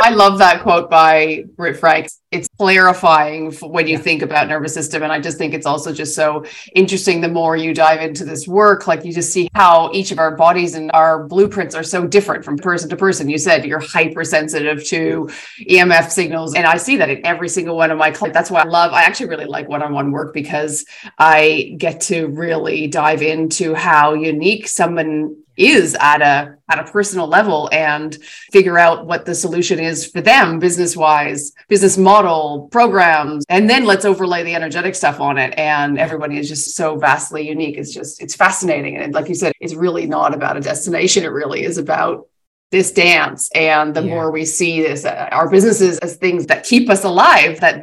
I 0.00 0.10
love 0.10 0.38
that 0.38 0.62
quote 0.62 0.88
by 0.90 1.44
Britt 1.56 1.76
Frank. 1.76 2.08
It's 2.30 2.48
clarifying 2.56 3.52
when 3.54 3.86
you 3.86 3.96
yeah. 3.96 4.02
think 4.02 4.22
about 4.22 4.48
nervous 4.48 4.72
system. 4.72 5.02
And 5.02 5.10
I 5.10 5.18
just 5.18 5.38
think 5.38 5.54
it's 5.54 5.66
also 5.66 5.92
just 5.92 6.14
so 6.14 6.44
interesting. 6.74 7.20
The 7.20 7.28
more 7.28 7.56
you 7.56 7.74
dive 7.74 8.00
into 8.00 8.24
this 8.24 8.46
work, 8.46 8.86
like 8.86 9.04
you 9.04 9.12
just 9.12 9.32
see 9.32 9.48
how 9.54 9.90
each 9.92 10.12
of 10.12 10.18
our 10.18 10.36
bodies 10.36 10.74
and 10.74 10.90
our 10.94 11.24
blueprints 11.24 11.74
are 11.74 11.82
so 11.82 12.06
different 12.06 12.44
from 12.44 12.58
person 12.58 12.88
to 12.90 12.96
person. 12.96 13.28
You 13.28 13.38
said 13.38 13.64
you're 13.64 13.80
hypersensitive 13.80 14.84
to 14.86 15.28
EMF 15.68 16.10
signals. 16.10 16.54
And 16.54 16.66
I 16.66 16.76
see 16.76 16.96
that 16.96 17.10
in 17.10 17.26
every 17.26 17.48
single 17.48 17.76
one 17.76 17.90
of 17.90 17.98
my 17.98 18.10
clients. 18.10 18.36
That's 18.36 18.50
why 18.50 18.60
I 18.60 18.66
love, 18.66 18.92
I 18.92 19.02
actually 19.02 19.30
really 19.30 19.46
like 19.46 19.68
one 19.68 19.82
on 19.82 19.92
one 19.92 20.12
work 20.12 20.32
because 20.32 20.84
I 21.18 21.74
get 21.76 22.00
to 22.02 22.26
really 22.28 22.86
dive 22.86 23.22
into 23.22 23.74
how 23.74 24.14
unique 24.14 24.68
someone 24.68 25.36
is 25.58 25.96
at 26.00 26.22
a 26.22 26.56
at 26.70 26.78
a 26.78 26.90
personal 26.90 27.26
level 27.26 27.68
and 27.72 28.16
figure 28.52 28.78
out 28.78 29.06
what 29.06 29.24
the 29.24 29.34
solution 29.34 29.78
is 29.78 30.06
for 30.06 30.20
them 30.20 30.58
business 30.58 30.96
wise 30.96 31.52
business 31.68 31.98
model 31.98 32.68
programs 32.70 33.44
and 33.48 33.68
then 33.68 33.84
let's 33.84 34.04
overlay 34.04 34.42
the 34.42 34.54
energetic 34.54 34.94
stuff 34.94 35.20
on 35.20 35.38
it. 35.38 35.52
And 35.58 35.98
everybody 35.98 36.38
is 36.38 36.48
just 36.48 36.76
so 36.76 36.96
vastly 36.96 37.48
unique. 37.48 37.76
It's 37.76 37.92
just 37.92 38.22
it's 38.22 38.36
fascinating. 38.36 38.96
And 38.96 39.14
like 39.14 39.28
you 39.28 39.34
said 39.34 39.52
it's 39.60 39.74
really 39.74 40.06
not 40.06 40.34
about 40.34 40.56
a 40.56 40.60
destination. 40.60 41.24
It 41.24 41.28
really 41.28 41.64
is 41.64 41.78
about 41.78 42.28
this 42.70 42.92
dance. 42.92 43.50
And 43.54 43.94
the 43.94 44.02
yeah. 44.02 44.10
more 44.10 44.30
we 44.30 44.44
see 44.44 44.82
this 44.82 45.04
uh, 45.04 45.28
our 45.32 45.50
businesses 45.50 45.98
as 45.98 46.16
things 46.16 46.46
that 46.46 46.64
keep 46.64 46.88
us 46.88 47.04
alive 47.04 47.60
that 47.60 47.82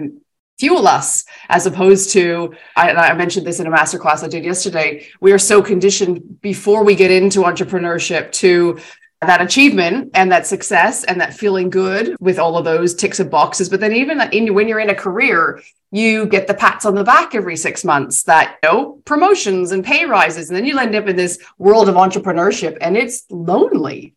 fuel 0.66 0.88
us 0.88 1.26
as 1.50 1.68
opposed 1.68 2.10
to 2.12 2.56
I, 2.76 2.92
I, 2.92 3.14
mentioned 3.14 3.46
this 3.46 3.60
in 3.60 3.68
a 3.68 3.72
masterclass 3.72 4.24
i 4.24 4.28
did 4.28 4.44
yesterday 4.44 5.08
we 5.22 5.32
are 5.32 5.38
so 5.38 5.62
conditioned 5.62 6.42
before 6.42 6.84
we 6.84 6.96
get 6.96 7.12
into 7.12 7.42
entrepreneurship 7.42 8.32
to 8.44 8.80
that 9.22 9.42
achievement 9.42 10.12
and 10.16 10.32
that 10.32 10.48
success 10.48 11.04
and 11.04 11.22
that 11.22 11.36
feeling 11.36 11.70
good 11.70 12.16
with 12.20 12.40
all 12.40 12.58
of 12.58 12.66
those 12.66 12.94
ticks 12.94 13.20
of 13.20 13.30
boxes. 13.30 13.70
But 13.70 13.80
then 13.80 13.94
even 13.94 14.22
in, 14.34 14.54
when 14.54 14.68
you're 14.68 14.80
in 14.80 14.90
a 14.90 14.96
career 14.96 15.62
you 15.92 16.26
get 16.26 16.48
the 16.48 16.54
pats 16.54 16.86
on 16.86 16.96
the 16.96 17.04
back 17.04 17.34
every 17.36 17.56
six 17.56 17.86
months 17.86 18.24
that 18.24 18.58
you 18.64 18.70
know 18.70 19.02
promotions 19.06 19.72
and 19.72 19.86
pay 19.86 20.06
rises. 20.06 20.50
And 20.50 20.58
then 20.58 20.66
you 20.66 20.78
end 20.78 20.96
up 20.96 21.08
in 21.08 21.16
this 21.16 21.40
world 21.58 21.88
of 21.88 21.96
entrepreneurship 21.96 22.78
and 22.82 22.98
it's 22.98 23.24
lonely 23.30 24.14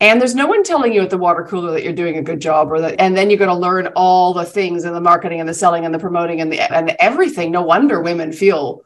and 0.00 0.20
there's 0.20 0.34
no 0.34 0.46
one 0.46 0.62
telling 0.62 0.92
you 0.92 1.02
at 1.02 1.10
the 1.10 1.18
water 1.18 1.44
cooler 1.44 1.72
that 1.72 1.82
you're 1.82 1.92
doing 1.92 2.16
a 2.18 2.22
good 2.22 2.40
job 2.40 2.70
or 2.70 2.80
that, 2.80 3.00
and 3.00 3.16
then 3.16 3.30
you're 3.30 3.38
going 3.38 3.48
to 3.48 3.54
learn 3.54 3.88
all 3.96 4.32
the 4.32 4.44
things 4.44 4.84
in 4.84 4.92
the 4.92 5.00
marketing 5.00 5.40
and 5.40 5.48
the 5.48 5.54
selling 5.54 5.84
and 5.84 5.94
the 5.94 5.98
promoting 5.98 6.40
and 6.40 6.52
the, 6.52 6.60
and 6.60 6.94
everything. 7.00 7.50
No 7.50 7.62
wonder 7.62 8.00
women 8.00 8.32
feel, 8.32 8.82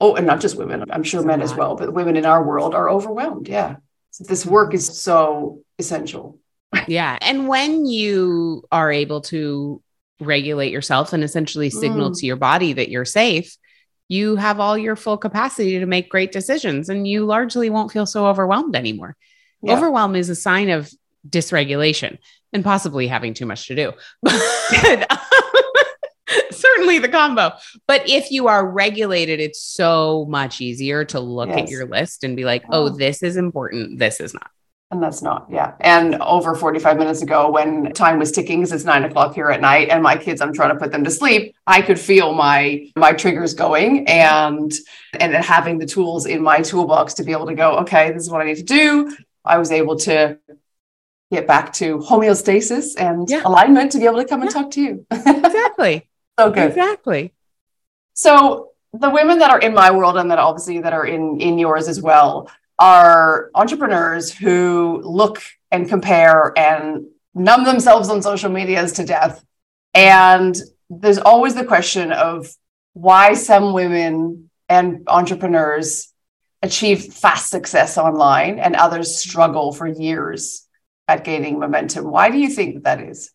oh, 0.00 0.14
and 0.14 0.26
not 0.26 0.40
just 0.40 0.56
women, 0.56 0.84
I'm 0.90 1.02
sure 1.02 1.22
men 1.22 1.42
as 1.42 1.54
well, 1.54 1.76
but 1.76 1.92
women 1.92 2.16
in 2.16 2.24
our 2.24 2.42
world 2.42 2.74
are 2.74 2.88
overwhelmed. 2.88 3.48
Yeah. 3.48 3.76
So 4.10 4.24
this 4.24 4.46
work 4.46 4.72
is 4.74 4.86
so 4.86 5.60
essential. 5.78 6.38
yeah. 6.86 7.18
And 7.20 7.46
when 7.46 7.84
you 7.84 8.64
are 8.72 8.90
able 8.90 9.20
to 9.22 9.82
regulate 10.20 10.72
yourself 10.72 11.12
and 11.12 11.22
essentially 11.22 11.68
signal 11.68 12.10
mm. 12.10 12.18
to 12.18 12.26
your 12.26 12.36
body 12.36 12.72
that 12.72 12.88
you're 12.88 13.04
safe, 13.04 13.56
you 14.08 14.36
have 14.36 14.60
all 14.60 14.78
your 14.78 14.96
full 14.96 15.16
capacity 15.18 15.78
to 15.78 15.86
make 15.86 16.08
great 16.08 16.32
decisions 16.32 16.88
and 16.88 17.06
you 17.06 17.24
largely 17.24 17.70
won't 17.70 17.92
feel 17.92 18.06
so 18.06 18.26
overwhelmed 18.26 18.76
anymore. 18.76 19.16
Yeah. 19.62 19.76
Overwhelm 19.76 20.16
is 20.16 20.28
a 20.28 20.34
sign 20.34 20.70
of 20.70 20.90
dysregulation 21.28 22.18
and 22.52 22.64
possibly 22.64 23.06
having 23.08 23.34
too 23.34 23.46
much 23.46 23.66
to 23.68 23.74
do. 23.74 23.92
But 24.22 25.10
um, 25.10 25.18
certainly 26.50 26.98
the 26.98 27.08
combo. 27.08 27.52
But 27.86 28.08
if 28.08 28.30
you 28.30 28.48
are 28.48 28.66
regulated, 28.66 29.40
it's 29.40 29.62
so 29.62 30.26
much 30.28 30.60
easier 30.60 31.04
to 31.06 31.20
look 31.20 31.48
yes. 31.48 31.58
at 31.58 31.68
your 31.68 31.86
list 31.86 32.24
and 32.24 32.36
be 32.36 32.44
like, 32.44 32.64
oh, 32.70 32.88
this 32.88 33.22
is 33.22 33.36
important. 33.36 33.98
This 33.98 34.20
is 34.20 34.34
not. 34.34 34.50
And 34.90 35.02
that's 35.02 35.22
not, 35.22 35.46
yeah. 35.50 35.72
And 35.80 36.16
over 36.16 36.54
45 36.54 36.98
minutes 36.98 37.20
ago, 37.20 37.50
when 37.50 37.92
time 37.94 38.18
was 38.18 38.30
ticking, 38.30 38.60
because 38.60 38.70
it's 38.70 38.84
nine 38.84 39.02
o'clock 39.02 39.34
here 39.34 39.50
at 39.50 39.60
night, 39.60 39.88
and 39.88 40.02
my 40.02 40.16
kids, 40.16 40.40
I'm 40.40 40.52
trying 40.52 40.68
to 40.70 40.76
put 40.76 40.92
them 40.92 41.02
to 41.02 41.10
sleep, 41.10 41.56
I 41.66 41.82
could 41.82 41.98
feel 41.98 42.32
my 42.32 42.86
my 42.94 43.12
triggers 43.12 43.54
going 43.54 44.06
and 44.06 44.72
and 45.18 45.34
having 45.34 45.78
the 45.78 45.86
tools 45.86 46.26
in 46.26 46.42
my 46.42 46.60
toolbox 46.60 47.14
to 47.14 47.24
be 47.24 47.32
able 47.32 47.46
to 47.46 47.54
go, 47.54 47.78
okay, 47.78 48.12
this 48.12 48.22
is 48.22 48.30
what 48.30 48.40
I 48.40 48.44
need 48.44 48.58
to 48.58 48.62
do. 48.62 49.16
I 49.44 49.58
was 49.58 49.70
able 49.70 49.96
to 50.00 50.38
get 51.30 51.46
back 51.46 51.72
to 51.74 51.98
homeostasis 51.98 52.94
and 52.98 53.28
yeah. 53.28 53.42
alignment 53.44 53.92
to 53.92 53.98
be 53.98 54.04
able 54.04 54.18
to 54.18 54.24
come 54.24 54.42
and 54.42 54.50
talk 54.50 54.70
to 54.72 54.80
you. 54.80 55.06
exactly. 55.10 56.08
so 56.38 56.50
good. 56.50 56.68
Exactly. 56.68 57.32
So 58.14 58.70
the 58.92 59.10
women 59.10 59.38
that 59.40 59.50
are 59.50 59.58
in 59.58 59.74
my 59.74 59.90
world 59.90 60.16
and 60.16 60.30
that 60.30 60.38
obviously 60.38 60.80
that 60.80 60.92
are 60.92 61.06
in 61.06 61.40
in 61.40 61.58
yours 61.58 61.88
as 61.88 62.00
well 62.00 62.48
are 62.78 63.50
entrepreneurs 63.54 64.32
who 64.32 65.00
look 65.04 65.42
and 65.70 65.88
compare 65.88 66.52
and 66.56 67.06
numb 67.34 67.64
themselves 67.64 68.08
on 68.08 68.22
social 68.22 68.50
medias 68.50 68.92
to 68.92 69.04
death. 69.04 69.44
And 69.92 70.56
there's 70.90 71.18
always 71.18 71.54
the 71.54 71.64
question 71.64 72.12
of 72.12 72.54
why 72.92 73.34
some 73.34 73.72
women 73.72 74.50
and 74.68 75.04
entrepreneurs 75.08 76.12
achieve 76.64 77.12
fast 77.12 77.50
success 77.50 77.98
online 77.98 78.58
and 78.58 78.74
others 78.74 79.18
struggle 79.18 79.72
for 79.72 79.86
years 79.86 80.66
at 81.06 81.22
gaining 81.22 81.58
momentum. 81.58 82.10
Why 82.10 82.30
do 82.30 82.38
you 82.38 82.48
think 82.48 82.84
that 82.84 83.00
is? 83.00 83.30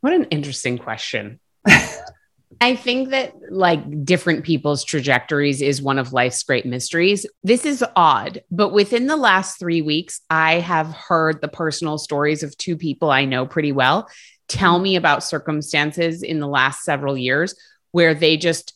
What 0.00 0.14
an 0.14 0.24
interesting 0.24 0.78
question. 0.78 1.40
I 2.60 2.76
think 2.76 3.10
that 3.10 3.34
like 3.50 4.04
different 4.04 4.44
people's 4.44 4.84
trajectories 4.84 5.60
is 5.60 5.82
one 5.82 5.98
of 5.98 6.14
life's 6.14 6.42
great 6.42 6.64
mysteries. 6.64 7.26
This 7.42 7.66
is 7.66 7.84
odd, 7.94 8.42
but 8.50 8.72
within 8.72 9.06
the 9.06 9.16
last 9.16 9.58
three 9.58 9.82
weeks, 9.82 10.20
I 10.30 10.60
have 10.60 10.88
heard 10.88 11.42
the 11.42 11.48
personal 11.48 11.98
stories 11.98 12.42
of 12.42 12.56
two 12.56 12.76
people 12.76 13.10
I 13.10 13.26
know 13.26 13.46
pretty 13.46 13.72
well 13.72 14.08
tell 14.48 14.78
me 14.78 14.96
about 14.96 15.24
circumstances 15.24 16.22
in 16.22 16.38
the 16.38 16.48
last 16.48 16.82
several 16.82 17.16
years 17.16 17.54
where 17.92 18.14
they 18.14 18.36
just 18.36 18.74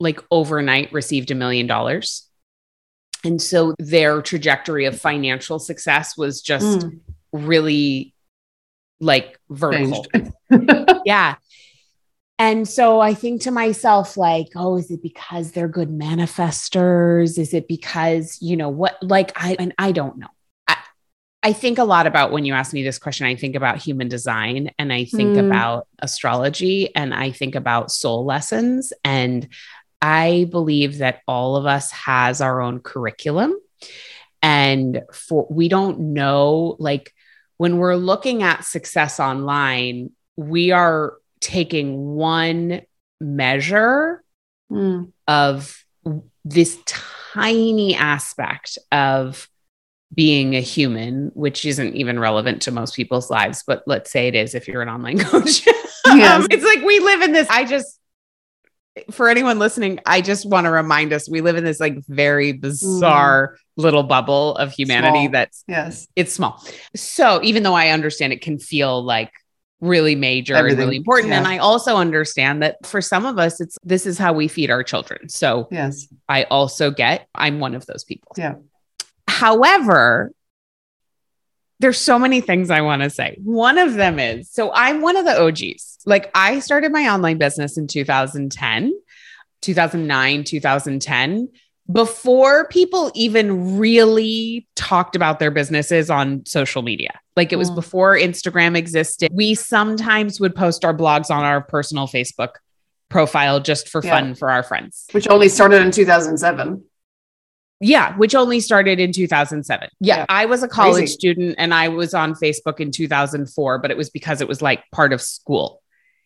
like 0.00 0.20
overnight 0.30 0.92
received 0.92 1.30
a 1.30 1.34
million 1.34 1.66
dollars. 1.66 2.28
And 3.24 3.40
so 3.40 3.74
their 3.78 4.20
trajectory 4.20 4.84
of 4.84 5.00
financial 5.00 5.58
success 5.58 6.16
was 6.16 6.42
just 6.42 6.80
mm. 6.80 7.00
really 7.32 8.14
like 9.00 9.38
vertical. 9.48 10.06
yeah. 11.04 11.36
And 12.38 12.68
so 12.68 13.00
I 13.00 13.14
think 13.14 13.42
to 13.42 13.50
myself, 13.50 14.16
like, 14.16 14.48
oh, 14.56 14.76
is 14.76 14.90
it 14.90 15.02
because 15.02 15.52
they're 15.52 15.68
good 15.68 15.90
manifestors? 15.90 17.38
Is 17.38 17.54
it 17.54 17.68
because, 17.68 18.38
you 18.40 18.56
know, 18.56 18.68
what, 18.68 19.00
like, 19.02 19.32
I, 19.36 19.56
and 19.58 19.72
I 19.78 19.92
don't 19.92 20.18
know. 20.18 20.28
I, 20.66 20.76
I 21.44 21.52
think 21.52 21.78
a 21.78 21.84
lot 21.84 22.08
about 22.08 22.32
when 22.32 22.44
you 22.44 22.52
ask 22.52 22.72
me 22.72 22.82
this 22.82 22.98
question, 22.98 23.26
I 23.26 23.36
think 23.36 23.54
about 23.54 23.78
human 23.78 24.08
design 24.08 24.72
and 24.80 24.92
I 24.92 25.04
think 25.04 25.36
mm. 25.36 25.46
about 25.46 25.86
astrology 26.00 26.94
and 26.96 27.14
I 27.14 27.30
think 27.30 27.54
about 27.54 27.92
soul 27.92 28.24
lessons. 28.24 28.92
And 29.04 29.48
I 30.04 30.46
believe 30.50 30.98
that 30.98 31.22
all 31.26 31.56
of 31.56 31.64
us 31.64 31.90
has 31.92 32.42
our 32.42 32.60
own 32.60 32.80
curriculum 32.80 33.54
and 34.42 35.00
for 35.14 35.46
we 35.48 35.68
don't 35.68 36.12
know 36.12 36.76
like 36.78 37.14
when 37.56 37.78
we're 37.78 37.94
looking 37.94 38.42
at 38.42 38.64
success 38.64 39.18
online, 39.18 40.10
we 40.36 40.72
are 40.72 41.14
taking 41.40 42.14
one 42.14 42.82
measure 43.18 44.22
mm. 44.70 45.10
of 45.26 45.82
this 46.44 46.78
tiny 46.84 47.94
aspect 47.94 48.76
of 48.92 49.48
being 50.12 50.54
a 50.54 50.60
human, 50.60 51.30
which 51.32 51.64
isn't 51.64 51.96
even 51.96 52.18
relevant 52.20 52.60
to 52.62 52.70
most 52.70 52.94
people's 52.94 53.30
lives, 53.30 53.64
but 53.66 53.82
let's 53.86 54.10
say 54.10 54.28
it 54.28 54.34
is 54.34 54.54
if 54.54 54.68
you're 54.68 54.82
an 54.82 54.90
online 54.90 55.18
coach. 55.18 55.66
Yes. 56.06 56.42
um, 56.42 56.46
it's 56.50 56.62
like 56.62 56.84
we 56.84 57.00
live 57.00 57.22
in 57.22 57.32
this. 57.32 57.48
I 57.48 57.64
just 57.64 57.98
for 59.10 59.28
anyone 59.28 59.58
listening, 59.58 59.98
I 60.06 60.20
just 60.20 60.46
want 60.48 60.66
to 60.66 60.70
remind 60.70 61.12
us 61.12 61.28
we 61.28 61.40
live 61.40 61.56
in 61.56 61.64
this 61.64 61.80
like 61.80 61.98
very 62.06 62.52
bizarre 62.52 63.54
mm. 63.54 63.82
little 63.82 64.04
bubble 64.04 64.54
of 64.56 64.72
humanity 64.72 65.24
small. 65.24 65.30
that's 65.30 65.64
yes, 65.66 66.06
it's 66.14 66.32
small. 66.32 66.64
So 66.94 67.40
even 67.42 67.62
though 67.62 67.74
I 67.74 67.88
understand 67.88 68.32
it 68.32 68.40
can 68.40 68.58
feel 68.58 69.02
like 69.02 69.32
really 69.80 70.14
major 70.14 70.54
Everything. 70.54 70.78
and 70.78 70.86
really 70.86 70.96
important 70.96 71.30
yeah. 71.30 71.38
and 71.38 71.46
I 71.46 71.58
also 71.58 71.96
understand 71.96 72.62
that 72.62 72.86
for 72.86 73.02
some 73.02 73.26
of 73.26 73.38
us 73.38 73.60
it's 73.60 73.76
this 73.84 74.06
is 74.06 74.16
how 74.16 74.32
we 74.32 74.48
feed 74.48 74.70
our 74.70 74.82
children. 74.82 75.28
So 75.28 75.68
yes. 75.70 76.06
I 76.28 76.44
also 76.44 76.90
get 76.90 77.28
I'm 77.34 77.60
one 77.60 77.74
of 77.74 77.84
those 77.86 78.04
people. 78.04 78.32
Yeah. 78.36 78.54
However, 79.26 80.30
there's 81.80 81.98
so 81.98 82.18
many 82.18 82.40
things 82.40 82.70
I 82.70 82.80
want 82.80 83.02
to 83.02 83.10
say. 83.10 83.36
One 83.42 83.78
of 83.78 83.94
them 83.94 84.18
is 84.20 84.50
so 84.50 84.72
I'm 84.72 85.00
one 85.02 85.16
of 85.16 85.24
the 85.24 85.38
OGs. 85.38 85.93
Like 86.06 86.30
I 86.34 86.60
started 86.60 86.92
my 86.92 87.08
online 87.08 87.38
business 87.38 87.78
in 87.78 87.86
2010, 87.86 88.92
2009, 89.62 90.44
2010 90.44 91.48
before 91.90 92.66
people 92.68 93.12
even 93.14 93.76
really 93.78 94.66
talked 94.74 95.16
about 95.16 95.38
their 95.38 95.50
businesses 95.50 96.10
on 96.10 96.44
social 96.46 96.82
media. 96.82 97.20
Like 97.36 97.52
it 97.52 97.56
was 97.56 97.70
mm. 97.70 97.74
before 97.74 98.16
Instagram 98.16 98.76
existed. 98.76 99.30
We 99.34 99.54
sometimes 99.54 100.40
would 100.40 100.54
post 100.54 100.84
our 100.84 100.96
blogs 100.96 101.30
on 101.30 101.44
our 101.44 101.60
personal 101.60 102.06
Facebook 102.06 102.54
profile 103.10 103.60
just 103.60 103.88
for 103.88 104.00
yeah. 104.02 104.10
fun 104.10 104.34
for 104.34 104.50
our 104.50 104.62
friends. 104.62 105.06
Which 105.12 105.28
only 105.28 105.48
started 105.48 105.82
in 105.82 105.90
2007. 105.90 106.84
Yeah, 107.80 108.16
which 108.16 108.34
only 108.34 108.60
started 108.60 108.98
in 108.98 109.12
2007. 109.12 109.88
Yeah, 110.00 110.18
yeah. 110.18 110.26
I 110.28 110.46
was 110.46 110.62
a 110.62 110.68
college 110.68 110.94
Crazy. 110.94 111.12
student 111.12 111.56
and 111.58 111.74
I 111.74 111.88
was 111.88 112.14
on 112.14 112.34
Facebook 112.34 112.80
in 112.80 112.92
2004, 112.92 113.78
but 113.80 113.90
it 113.90 113.96
was 113.96 114.08
because 114.08 114.40
it 114.40 114.48
was 114.48 114.62
like 114.62 114.82
part 114.90 115.12
of 115.12 115.20
school. 115.20 115.82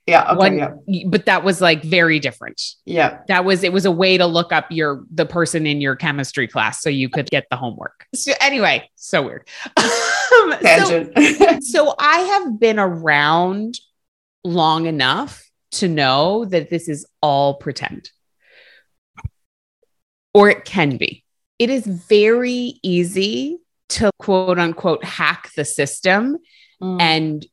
Yeah, 0.08 0.24
okay, 0.30 0.36
One, 0.36 0.80
yeah. 0.86 1.04
But 1.06 1.26
that 1.26 1.44
was 1.44 1.60
like 1.60 1.82
very 1.82 2.18
different. 2.18 2.62
Yeah. 2.86 3.18
That 3.28 3.44
was 3.44 3.62
it 3.62 3.74
was 3.74 3.84
a 3.84 3.90
way 3.90 4.16
to 4.16 4.24
look 4.24 4.52
up 4.54 4.64
your 4.70 5.04
the 5.12 5.26
person 5.26 5.66
in 5.66 5.82
your 5.82 5.96
chemistry 5.96 6.48
class 6.48 6.80
so 6.80 6.88
you 6.88 7.10
could 7.10 7.28
get 7.28 7.44
the 7.50 7.56
homework. 7.56 8.06
So 8.14 8.32
anyway, 8.40 8.88
so 8.96 9.22
weird. 9.22 9.46
so, 9.78 11.10
so 11.60 11.94
I 11.98 12.18
have 12.20 12.58
been 12.58 12.78
around 12.78 13.74
long 14.44 14.86
enough 14.86 15.44
to 15.72 15.88
know 15.88 16.46
that 16.46 16.70
this 16.70 16.88
is 16.88 17.06
all 17.20 17.56
pretend. 17.56 18.10
Or 20.32 20.48
it 20.48 20.64
can 20.64 20.96
be 20.96 21.22
it 21.58 21.68
is 21.68 21.84
very 21.84 22.80
easy 22.82 23.58
to 23.90 24.10
quote 24.18 24.58
unquote 24.58 25.04
hack 25.04 25.50
the 25.54 25.66
system 25.66 26.38
Mm. 26.80 27.00
and 27.00 27.46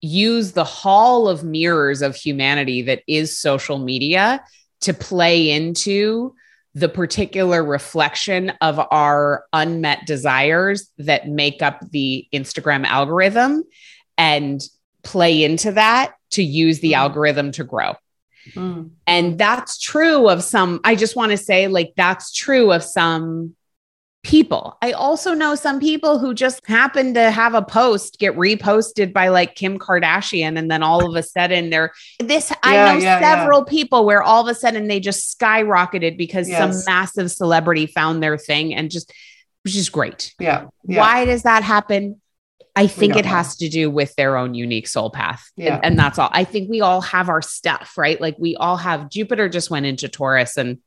use 0.00 0.52
the 0.52 0.64
hall 0.64 1.28
of 1.28 1.44
mirrors 1.44 2.02
of 2.02 2.16
humanity 2.16 2.82
that 2.82 3.02
is 3.06 3.38
social 3.38 3.78
media 3.78 4.42
to 4.80 4.94
play 4.94 5.50
into 5.50 6.34
the 6.74 6.88
particular 6.88 7.64
reflection 7.64 8.50
of 8.60 8.80
our 8.90 9.44
unmet 9.52 10.06
desires 10.06 10.88
that 10.98 11.28
make 11.28 11.62
up 11.62 11.80
the 11.90 12.26
Instagram 12.32 12.84
algorithm 12.86 13.64
and 14.16 14.60
play 15.02 15.42
into 15.42 15.72
that 15.72 16.12
to 16.30 16.42
use 16.42 16.80
the 16.80 16.92
Mm. 16.92 16.98
algorithm 16.98 17.52
to 17.52 17.64
grow. 17.64 17.94
Mm. 18.52 18.90
And 19.06 19.38
that's 19.38 19.78
true 19.78 20.28
of 20.28 20.42
some, 20.42 20.80
I 20.84 20.94
just 20.94 21.16
want 21.16 21.32
to 21.32 21.36
say, 21.36 21.66
like, 21.66 21.92
that's 21.96 22.32
true 22.32 22.72
of 22.72 22.84
some 22.84 23.56
people. 24.22 24.76
I 24.82 24.92
also 24.92 25.32
know 25.32 25.54
some 25.54 25.80
people 25.80 26.18
who 26.18 26.34
just 26.34 26.66
happen 26.66 27.14
to 27.14 27.30
have 27.30 27.54
a 27.54 27.62
post 27.62 28.18
get 28.18 28.36
reposted 28.36 29.12
by 29.12 29.28
like 29.28 29.54
Kim 29.54 29.78
Kardashian. 29.78 30.58
And 30.58 30.70
then 30.70 30.82
all 30.82 31.08
of 31.08 31.16
a 31.16 31.22
sudden 31.22 31.70
they're 31.70 31.92
this, 32.18 32.52
I 32.62 32.74
know 32.76 33.00
yeah, 33.00 33.20
several 33.20 33.64
people 33.64 34.04
where 34.04 34.22
all 34.22 34.42
of 34.42 34.48
a 34.48 34.54
sudden 34.54 34.88
they 34.88 35.00
just 35.00 35.38
skyrocketed 35.38 36.18
because 36.18 36.48
some 36.50 36.72
massive 36.86 37.30
celebrity 37.30 37.86
found 37.86 38.22
their 38.22 38.36
thing 38.36 38.74
and 38.74 38.90
just, 38.90 39.12
which 39.64 39.76
is 39.76 39.88
great. 39.88 40.34
Yeah. 40.38 40.66
Yeah. 40.86 41.00
Why 41.00 41.24
does 41.24 41.44
that 41.44 41.62
happen? 41.62 42.20
I 42.76 42.86
think 42.86 43.16
it 43.16 43.24
know. 43.24 43.30
has 43.32 43.56
to 43.56 43.68
do 43.68 43.90
with 43.90 44.14
their 44.16 44.36
own 44.36 44.54
unique 44.54 44.86
soul 44.86 45.10
path. 45.10 45.44
And- 45.56 45.84
And, 45.84 45.98
that's 45.98 46.18
all. 46.18 46.30
I 46.32 46.44
think 46.44 46.70
we 46.70 46.82
all 46.82 47.00
have 47.00 47.28
our 47.28 47.42
stuff, 47.42 47.94
right? 47.96 48.20
Like 48.20 48.36
we 48.38 48.54
all 48.56 48.76
have 48.76 49.10
Jupiter 49.10 49.48
just 49.48 49.70
went 49.70 49.86
into 49.86 50.08
Taurus 50.08 50.56
and 50.56 50.78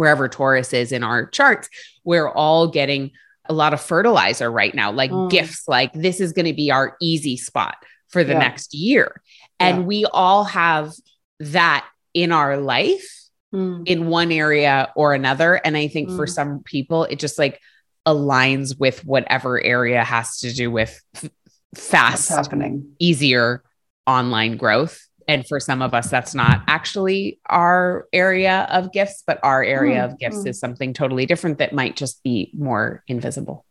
wherever 0.00 0.30
Taurus 0.30 0.72
is 0.72 0.92
in 0.92 1.04
our 1.04 1.26
charts, 1.26 1.68
we're 2.04 2.30
all 2.30 2.66
getting 2.68 3.10
a 3.50 3.52
lot 3.52 3.74
of 3.74 3.80
fertilizer 3.82 4.50
right 4.50 4.74
now, 4.74 4.90
like 4.90 5.10
Mm. 5.10 5.28
gifts, 5.30 5.64
like 5.68 5.92
this 5.92 6.20
is 6.20 6.32
going 6.32 6.46
to 6.46 6.54
be 6.54 6.70
our 6.70 6.96
easy 7.02 7.36
spot 7.36 7.74
for 8.08 8.24
the 8.24 8.32
Yeah. 8.32 8.38
next 8.38 8.72
year. 8.72 9.20
And 9.58 9.80
Yeah. 9.80 9.84
we 9.84 10.04
all 10.06 10.44
have 10.44 10.94
that 11.40 11.84
in 12.14 12.32
our 12.32 12.56
life 12.56 13.06
Mm. 13.54 13.82
in 13.86 14.08
one 14.08 14.32
area 14.32 14.88
or 14.96 15.12
another. 15.12 15.56
And 15.66 15.76
I 15.76 15.86
think 15.88 16.08
for 16.08 16.24
Mm. 16.26 16.30
some 16.30 16.62
people, 16.64 17.04
it 17.04 17.18
just 17.18 17.38
like 17.38 17.60
aligns 18.08 18.78
with 18.80 19.04
whatever 19.04 19.62
area 19.62 20.02
has 20.02 20.38
to 20.38 20.50
do 20.50 20.70
with 20.70 20.98
f- 21.14 21.28
What's 21.72 21.86
fast, 21.90 22.28
happening? 22.30 22.92
easier 22.98 23.62
online 24.06 24.56
growth. 24.56 25.06
And 25.30 25.46
for 25.46 25.60
some 25.60 25.80
of 25.80 25.94
us, 25.94 26.10
that's 26.10 26.34
not 26.34 26.64
actually 26.66 27.38
our 27.46 28.08
area 28.12 28.66
of 28.68 28.90
gifts, 28.90 29.22
but 29.24 29.38
our 29.44 29.62
area 29.62 30.00
Mm, 30.00 30.04
of 30.06 30.18
gifts 30.18 30.38
mm. 30.38 30.48
is 30.48 30.58
something 30.58 30.92
totally 30.92 31.24
different 31.24 31.58
that 31.58 31.72
might 31.72 31.94
just 31.94 32.20
be 32.24 32.50
more 32.52 33.04
invisible. 33.06 33.64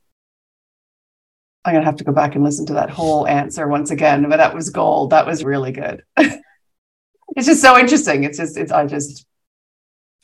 I'm 1.65 1.73
gonna 1.73 1.83
have 1.83 1.97
to 1.97 2.05
go 2.05 2.13
back 2.13 2.35
and 2.35 2.45
listen 2.45 2.65
to 2.67 2.73
that 2.75 2.89
whole 2.89 3.27
answer 3.27 3.67
once 3.67 3.91
again, 3.91 4.29
but 4.29 4.37
that 4.37 4.55
was 4.55 4.69
gold. 4.69 5.09
That 5.09 5.27
was 5.27 5.43
really 5.43 5.73
good. 5.73 6.01
it's 6.17 7.45
just 7.45 7.61
so 7.61 7.77
interesting. 7.77 8.23
It's 8.23 8.37
just, 8.37 8.55
it's, 8.55 8.71
I 8.71 8.85
just, 8.85 9.25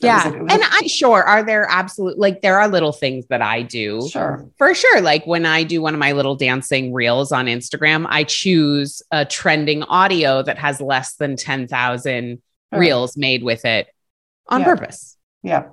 Yeah. 0.02 0.24
like- 0.26 0.52
and 0.52 0.62
I'm 0.72 0.88
sure, 0.88 1.24
are 1.24 1.44
there 1.44 1.66
absolute, 1.70 2.18
like, 2.18 2.42
there 2.42 2.60
are 2.60 2.68
little 2.68 2.92
things 2.92 3.26
that 3.30 3.42
I 3.42 3.62
do 3.62 4.08
sure. 4.10 4.46
For 4.58 4.74
sure. 4.76 5.00
Like 5.02 5.26
when 5.26 5.46
I 5.46 5.64
do 5.64 5.82
one 5.82 5.94
of 5.94 6.00
my 6.00 6.12
little 6.12 6.36
dancing 6.36 6.92
reels 6.94 7.32
on 7.32 7.46
Instagram, 7.46 8.06
I 8.10 8.24
choose 8.26 9.02
a 9.12 9.24
trending 9.26 9.84
audio 9.84 10.44
that 10.44 10.58
has 10.58 10.82
less 10.82 11.16
than 11.16 11.36
10,000 11.38 12.42
Sure. 12.74 12.80
reels 12.80 13.16
made 13.16 13.44
with 13.44 13.64
it 13.64 13.88
on 14.48 14.62
Yeah. 14.62 14.66
purpose. 14.66 15.18
Yeah. 15.44 15.64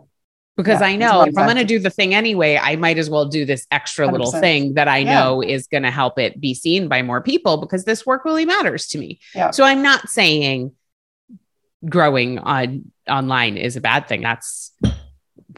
Because 0.56 0.80
Yeah, 0.82 0.88
I 0.88 0.96
know 0.96 1.22
if 1.22 1.36
I'm 1.36 1.46
going 1.46 1.56
to 1.56 1.64
do 1.64 1.78
the 1.78 1.88
thing 1.90 2.14
anyway, 2.14 2.58
I 2.62 2.76
might 2.76 2.98
as 2.98 3.08
well 3.08 3.24
do 3.24 3.44
this 3.46 3.66
extra 3.70 4.06
little 4.06 4.30
100%. 4.30 4.40
thing 4.40 4.74
that 4.74 4.86
I 4.86 4.98
Yeah. 4.98 5.18
know 5.20 5.40
is 5.42 5.66
going 5.66 5.82
to 5.84 5.90
help 5.90 6.18
it 6.18 6.38
be 6.40 6.52
seen 6.54 6.88
by 6.88 7.00
more 7.02 7.22
people 7.22 7.56
because 7.56 7.84
this 7.86 8.04
work 8.04 8.24
really 8.26 8.44
matters 8.44 8.86
to 8.88 8.98
me. 8.98 9.18
Yeah. 9.34 9.50
So 9.50 9.64
I'm 9.64 9.82
not 9.82 10.10
saying 10.10 10.72
growing 11.89 12.39
on 12.39 12.91
online 13.09 13.57
is 13.57 13.76
a 13.76 13.80
bad 13.80 14.09
thing. 14.09 14.22
That's 14.22 14.72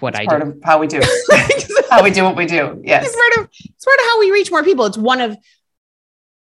what 0.00 0.14
It's 0.14 0.20
I 0.20 0.26
part 0.26 0.42
do. 0.44 0.50
of 0.50 0.58
how 0.64 0.78
we 0.78 0.86
do, 0.86 1.00
how 1.90 2.02
we 2.02 2.10
do 2.10 2.24
what 2.24 2.36
we 2.36 2.46
do. 2.46 2.80
Yes. 2.84 3.06
it's 3.06 3.14
part 3.16 3.44
of 3.44 3.50
it's 3.64 3.84
part 3.84 3.98
of 3.98 4.04
how 4.06 4.20
we 4.20 4.30
reach 4.32 4.50
more 4.50 4.64
people. 4.64 4.84
It's 4.86 4.98
one 4.98 5.20
of 5.20 5.36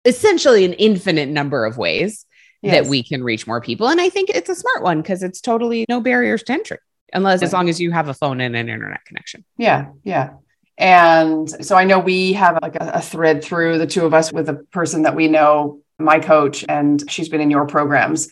essentially 0.06 0.66
an 0.66 0.74
infinite 0.74 1.30
number 1.30 1.66
of 1.66 1.78
ways 1.78 2.26
Yes. 2.64 2.84
that 2.86 2.90
we 2.90 3.04
can 3.04 3.24
reach 3.24 3.46
more 3.46 3.62
people. 3.62 3.88
And 3.88 4.02
I 4.02 4.10
think 4.10 4.30
it's 4.32 4.50
a 4.50 4.56
smart 4.56 4.82
one 4.82 5.02
because 5.04 5.22
it's 5.22 5.40
totally 5.42 5.86
no 5.88 6.02
barriers 6.02 6.42
to 6.44 6.54
entry. 6.54 6.80
Unless 7.14 7.44
as 7.44 7.54
long 7.54 7.70
as 7.70 7.80
you 7.80 7.92
have 7.92 8.10
a 8.10 8.16
phone 8.16 8.42
and 8.42 8.56
an 8.56 8.68
internet 8.68 9.06
connection. 9.06 9.46
Yeah, 9.58 9.90
yeah. 10.04 10.32
And 10.76 11.48
so 11.64 11.76
I 11.76 11.84
know 11.84 12.00
we 12.00 12.34
have 12.34 12.58
like 12.64 12.76
a, 12.76 12.94
a 12.96 13.02
thread 13.02 13.44
through 13.44 13.78
the 13.78 13.86
two 13.86 14.06
of 14.08 14.14
us 14.16 14.34
with 14.34 14.50
a 14.50 14.56
person 14.72 15.04
that 15.04 15.16
we 15.16 15.28
know, 15.28 15.82
my 16.00 16.20
coach, 16.20 16.66
and 16.68 17.04
she's 17.10 17.30
been 17.30 17.42
in 17.42 17.52
your 17.52 17.68
programs. 17.68 18.28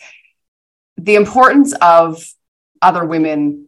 The 0.98 1.16
importance 1.16 1.74
of 1.82 2.24
other 2.82 3.04
women 3.06 3.68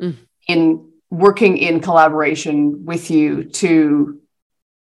Mm. 0.00 0.14
in 0.46 0.90
working 1.08 1.56
in 1.56 1.80
collaboration 1.80 2.84
with 2.84 3.10
you 3.10 3.44
to, 3.44 4.20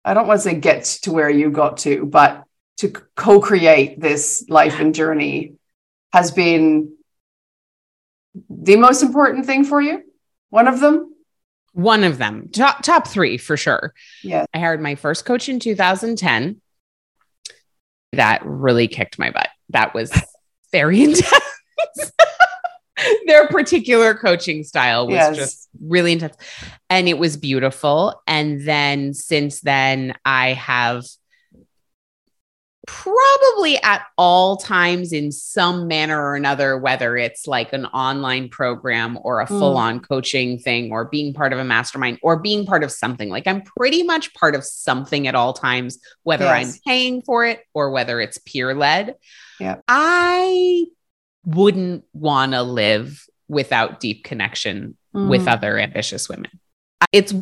I 0.05 0.13
don't 0.13 0.27
want 0.27 0.39
to 0.41 0.43
say 0.45 0.55
get 0.55 0.85
to 1.03 1.13
where 1.13 1.31
you 1.31 1.51
got 1.51 1.79
to, 1.79 2.05
but 2.05 2.45
to 2.79 2.91
co 2.91 3.41
create 3.41 3.99
this 3.99 4.45
life 4.51 4.79
and 4.81 4.95
journey 4.95 5.55
has 6.13 6.31
been 6.31 6.93
the 8.51 8.77
most 8.77 9.03
important 9.03 9.47
thing 9.47 9.65
for 9.65 9.81
you. 9.81 10.03
One 10.51 10.69
of 10.69 10.81
them. 10.81 11.15
One 11.73 12.05
of 12.05 12.19
them, 12.19 12.51
top 12.53 12.83
top 12.83 13.07
three 13.09 13.39
for 13.39 13.57
sure. 13.57 13.95
Yes. 14.23 14.47
I 14.53 14.59
hired 14.59 14.83
my 14.83 14.95
first 14.95 15.25
coach 15.25 15.49
in 15.49 15.59
2010. 15.59 16.61
That 18.13 18.43
really 18.45 18.89
kicked 18.89 19.19
my 19.19 19.31
butt. 19.31 19.49
That 19.71 19.95
was 19.95 20.13
very 20.73 21.03
intense. 21.05 21.33
Their 23.27 23.47
particular 23.49 24.15
coaching 24.15 24.65
style 24.65 25.07
was 25.07 25.15
Yes. 25.15 25.37
just 25.37 25.69
really 25.81 26.13
intense 26.13 26.35
and 26.91 27.09
it 27.09 27.17
was 27.19 27.37
beautiful. 27.37 28.21
And 28.27 28.67
then 28.67 29.15
since 29.15 29.61
then, 29.61 30.15
I 30.25 30.55
have 30.55 31.05
probably 32.87 33.77
at 33.83 34.03
all 34.17 34.57
times 34.57 35.13
in 35.13 35.31
some 35.31 35.87
manner 35.87 36.21
or 36.21 36.35
another, 36.37 36.79
whether 36.79 37.17
it's 37.19 37.47
like 37.47 37.73
an 37.75 37.85
online 37.87 38.49
program 38.49 39.19
or 39.23 39.41
a 39.41 39.45
Mm. 39.47 39.49
full 39.49 39.77
on 39.77 40.01
coaching 40.01 40.59
thing 40.59 40.91
or 40.91 41.05
being 41.05 41.35
part 41.35 41.53
of 41.53 41.59
a 41.59 41.65
mastermind 41.65 42.19
or 42.23 42.39
being 42.39 42.65
part 42.65 42.83
of 42.83 42.91
something. 42.91 43.29
Like 43.29 43.47
I'm 43.47 43.61
pretty 43.63 44.03
much 44.03 44.33
part 44.35 44.55
of 44.55 44.65
something 44.65 45.29
at 45.29 45.35
all 45.35 45.53
times, 45.53 45.99
whether 46.23 46.47
I'm 46.47 46.73
paying 46.87 47.21
for 47.23 47.45
it 47.45 47.61
or 47.75 47.91
whether 47.91 48.21
it's 48.23 48.39
peer 48.39 48.75
led. 48.75 49.17
Yeah. 49.61 49.77
I 49.87 50.87
wouldn't 51.49 52.05
want 52.13 52.53
to 52.53 52.63
live 52.63 53.25
without 53.49 54.01
deep 54.01 54.23
connection 54.25 54.97
with 55.15 55.43
Mm. 55.47 55.49
other 55.53 55.79
ambitious 55.79 56.29
women. 56.29 56.51
It's 57.13 57.33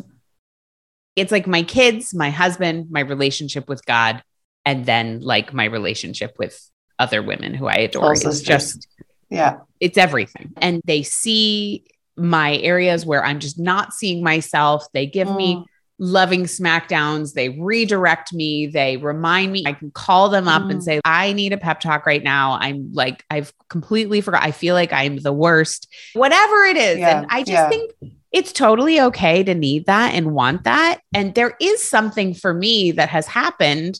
it's 1.17 1.31
like 1.31 1.47
my 1.47 1.63
kids, 1.63 2.13
my 2.13 2.29
husband, 2.29 2.87
my 2.91 2.99
relationship 3.01 3.67
with 3.67 3.83
God, 3.85 4.23
and 4.65 4.85
then 4.85 5.19
like 5.19 5.51
my 5.53 5.65
relationship 5.65 6.35
with 6.37 6.69
other 6.99 7.21
women 7.23 7.53
who 7.53 7.65
I 7.67 7.75
adore. 7.77 8.15
Soul 8.15 8.31
It's 8.31 8.41
just 8.41 8.87
Yeah. 9.29 9.57
it's 9.79 9.97
everything. 9.97 10.53
And 10.57 10.81
they 10.85 11.03
see 11.03 11.85
my 12.15 12.57
areas 12.57 13.05
where 13.05 13.25
I'm 13.25 13.39
just 13.39 13.59
not 13.59 13.93
seeing 13.93 14.23
myself. 14.23 14.85
They 14.93 15.05
give 15.07 15.29
me 15.35 15.55
Mm. 15.55 15.65
Loving 15.99 16.43
smackdowns. 16.43 17.33
They 17.33 17.49
redirect 17.49 18.31
me. 18.33 18.67
They 18.67 18.97
remind 18.97 19.51
me. 19.51 19.63
I 19.65 19.73
can 19.73 19.89
call 19.91 20.29
them 20.29 20.47
up 20.47 20.69
and 20.69 20.79
Mm. 20.79 20.83
say, 20.83 20.99
I 21.03 21.33
need 21.33 21.53
a 21.53 21.57
pep 21.57 21.79
talk 21.79 22.05
right 22.05 22.23
now. 22.23 22.57
I'm 22.61 22.91
like, 22.93 23.23
I've 23.31 23.51
completely 23.69 24.21
forgot. 24.21 24.43
I 24.43 24.51
feel 24.51 24.75
like 24.75 24.93
I'm 24.93 25.17
the 25.17 25.33
worst, 25.33 25.87
whatever 26.13 26.63
it 26.65 26.77
is. 26.77 26.99
Yeah, 26.99 27.17
And 27.19 27.27
I 27.31 27.39
just 27.39 27.51
yeah. 27.51 27.69
think 27.69 27.91
it's 28.31 28.51
totally 28.51 29.01
okay 29.01 29.43
to 29.43 29.55
need 29.55 29.85
that 29.87 30.13
and 30.13 30.33
want 30.33 30.65
that. 30.65 30.99
And 31.15 31.33
there 31.33 31.55
is 31.59 31.81
something 31.83 32.33
for 32.35 32.53
me 32.53 32.91
that 32.91 33.09
has 33.09 33.25
happened 33.25 33.99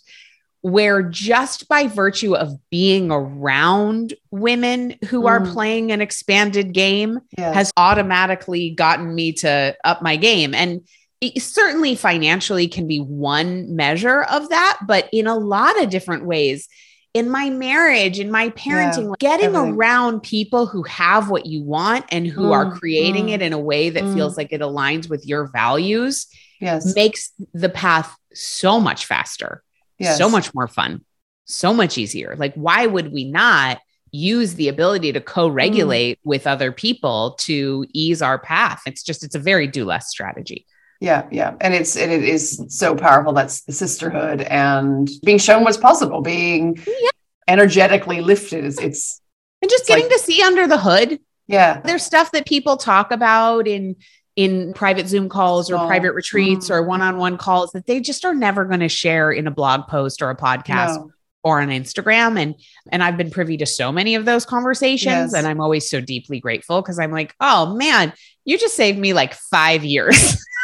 where 0.62 1.02
just 1.02 1.68
by 1.70 1.88
virtue 1.88 2.36
of 2.36 2.52
being 2.70 3.10
around 3.12 4.14
women 4.32 4.96
who 5.08 5.26
are 5.28 5.40
Mm. 5.40 5.54
playing 5.54 5.92
an 5.92 6.02
expanded 6.02 6.74
game 6.74 7.20
Yes. 7.38 7.56
has 7.56 7.72
automatically 7.78 8.72
gotten 8.72 9.16
me 9.16 9.32
to 9.34 9.76
up 9.84 10.02
my 10.02 10.16
game. 10.18 10.54
And 10.54 10.82
it 11.22 11.42
certainly 11.42 11.96
financially 11.96 12.68
can 12.68 12.88
be 12.88 13.00
one 13.00 13.76
measure 13.76 14.24
of 14.24 14.50
that, 14.50 14.80
but 14.86 15.10
in 15.12 15.28
a 15.28 15.36
lot 15.38 15.82
of 15.82 15.90
different 15.90 16.26
ways. 16.26 16.68
In 17.14 17.32
my 17.32 17.50
marriage, 17.50 18.20
in 18.20 18.30
my 18.30 18.50
parenting, 18.50 19.10
like, 19.10 19.18
getting 19.18 19.56
everything. 19.56 19.74
around 19.74 20.22
people 20.22 20.68
who 20.68 20.84
have 20.84 21.32
what 21.32 21.48
you 21.48 21.64
want 21.64 22.06
and 22.12 22.28
who 22.28 22.52
are 22.52 22.68
Mm, 22.68 22.78
creating 22.78 23.28
mm, 23.28 23.32
it 23.32 23.42
in 23.42 23.54
a 23.54 23.60
way 23.60 23.90
that 23.90 24.04
mm. 24.04 24.14
feels 24.14 24.38
like 24.38 24.54
it 24.54 24.62
aligns 24.62 25.10
with 25.10 25.26
your 25.26 25.48
values 25.48 26.28
yes. 26.62 26.94
makes 26.94 27.32
the 27.54 27.70
path 27.70 28.16
so 28.34 28.80
much 28.80 29.08
faster 29.08 29.64
yes. 30.00 30.18
so 30.18 30.30
much 30.30 30.54
more 30.54 30.68
fun, 30.68 31.04
so 31.46 31.74
much 31.74 31.98
easier. 31.98 32.36
Like, 32.38 32.54
why 32.56 32.86
would 32.86 33.12
we 33.12 33.24
not 33.24 33.80
use 34.12 34.54
the 34.54 34.68
ability 34.68 35.12
to 35.14 35.22
co 35.22 35.48
regulate 35.48 36.20
with 36.24 36.48
other 36.48 36.72
people 36.72 37.36
to 37.42 37.86
ease 37.94 38.22
our 38.22 38.40
path? 38.40 38.82
It's 38.86 39.04
just, 39.04 39.24
it's 39.24 39.36
a 39.36 39.40
very 39.40 39.68
do 39.68 39.86
less 39.86 40.10
strategy. 40.10 40.66
Yeah, 41.00 41.28
yeah. 41.32 41.56
And 41.62 41.74
it's 41.74 41.96
and 41.96 42.12
it 42.12 42.24
is 42.24 42.64
so 42.70 42.96
powerful. 42.96 43.34
That's 43.34 43.62
the 43.62 43.74
sisterhood 43.74 44.42
and 44.42 45.10
being 45.24 45.38
shown 45.38 45.64
what's 45.64 45.78
possible, 45.78 46.22
being 46.22 46.78
yeah. 46.78 47.10
energetically 47.48 48.22
lifted. 48.22 48.66
It's, 48.66 48.82
it's 48.82 49.22
and 49.62 49.70
just 49.70 49.88
getting 49.88 50.06
like, 50.06 50.14
to 50.14 50.20
see 50.20 50.42
under 50.42 50.68
the 50.68 50.78
hood. 50.78 51.20
Yeah. 51.48 51.82
There's 51.82 52.04
stuff 52.04 52.32
that 52.32 52.46
people 52.46 52.78
talk 52.78 53.12
about 53.12 53.68
in 53.68 53.96
in 54.36 54.74
private 54.74 55.08
Zoom 55.08 55.30
calls 55.30 55.72
or 55.72 55.76
oh. 55.76 55.88
private 55.88 56.14
retreats 56.14 56.70
mm. 56.70 56.76
or 56.76 56.84
one-on-one 56.84 57.38
calls 57.38 57.72
that 57.72 57.88
they 57.88 58.00
just 58.00 58.24
are 58.24 58.36
never 58.36 58.66
going 58.66 58.82
to 58.82 58.90
share 58.90 59.32
in 59.32 59.48
a 59.48 59.52
blog 59.52 59.88
post 59.88 60.22
or 60.22 60.30
a 60.30 60.36
podcast. 60.36 60.98
No 60.98 61.12
or 61.44 61.62
on 61.62 61.70
Instagram. 61.70 62.38
And 62.38 62.56
and 62.92 63.02
I've 63.02 63.16
been 63.16 63.32
privy 63.32 63.58
to 63.58 63.66
so 63.66 63.92
many 63.92 64.16
of 64.16 64.26
those 64.26 64.46
conversations. 64.46 65.06
Yes. 65.32 65.34
And 65.34 65.48
I'm 65.48 65.62
always 65.62 65.90
so 65.90 66.02
deeply 66.02 66.40
grateful 66.40 66.82
because 66.82 67.00
I'm 67.00 67.12
like, 67.12 67.34
oh 67.40 67.76
man, 67.76 68.12
you 68.44 68.58
just 68.58 68.76
saved 68.76 69.00
me 69.00 69.14
like 69.14 69.34
five 69.34 69.86
years. 69.86 70.38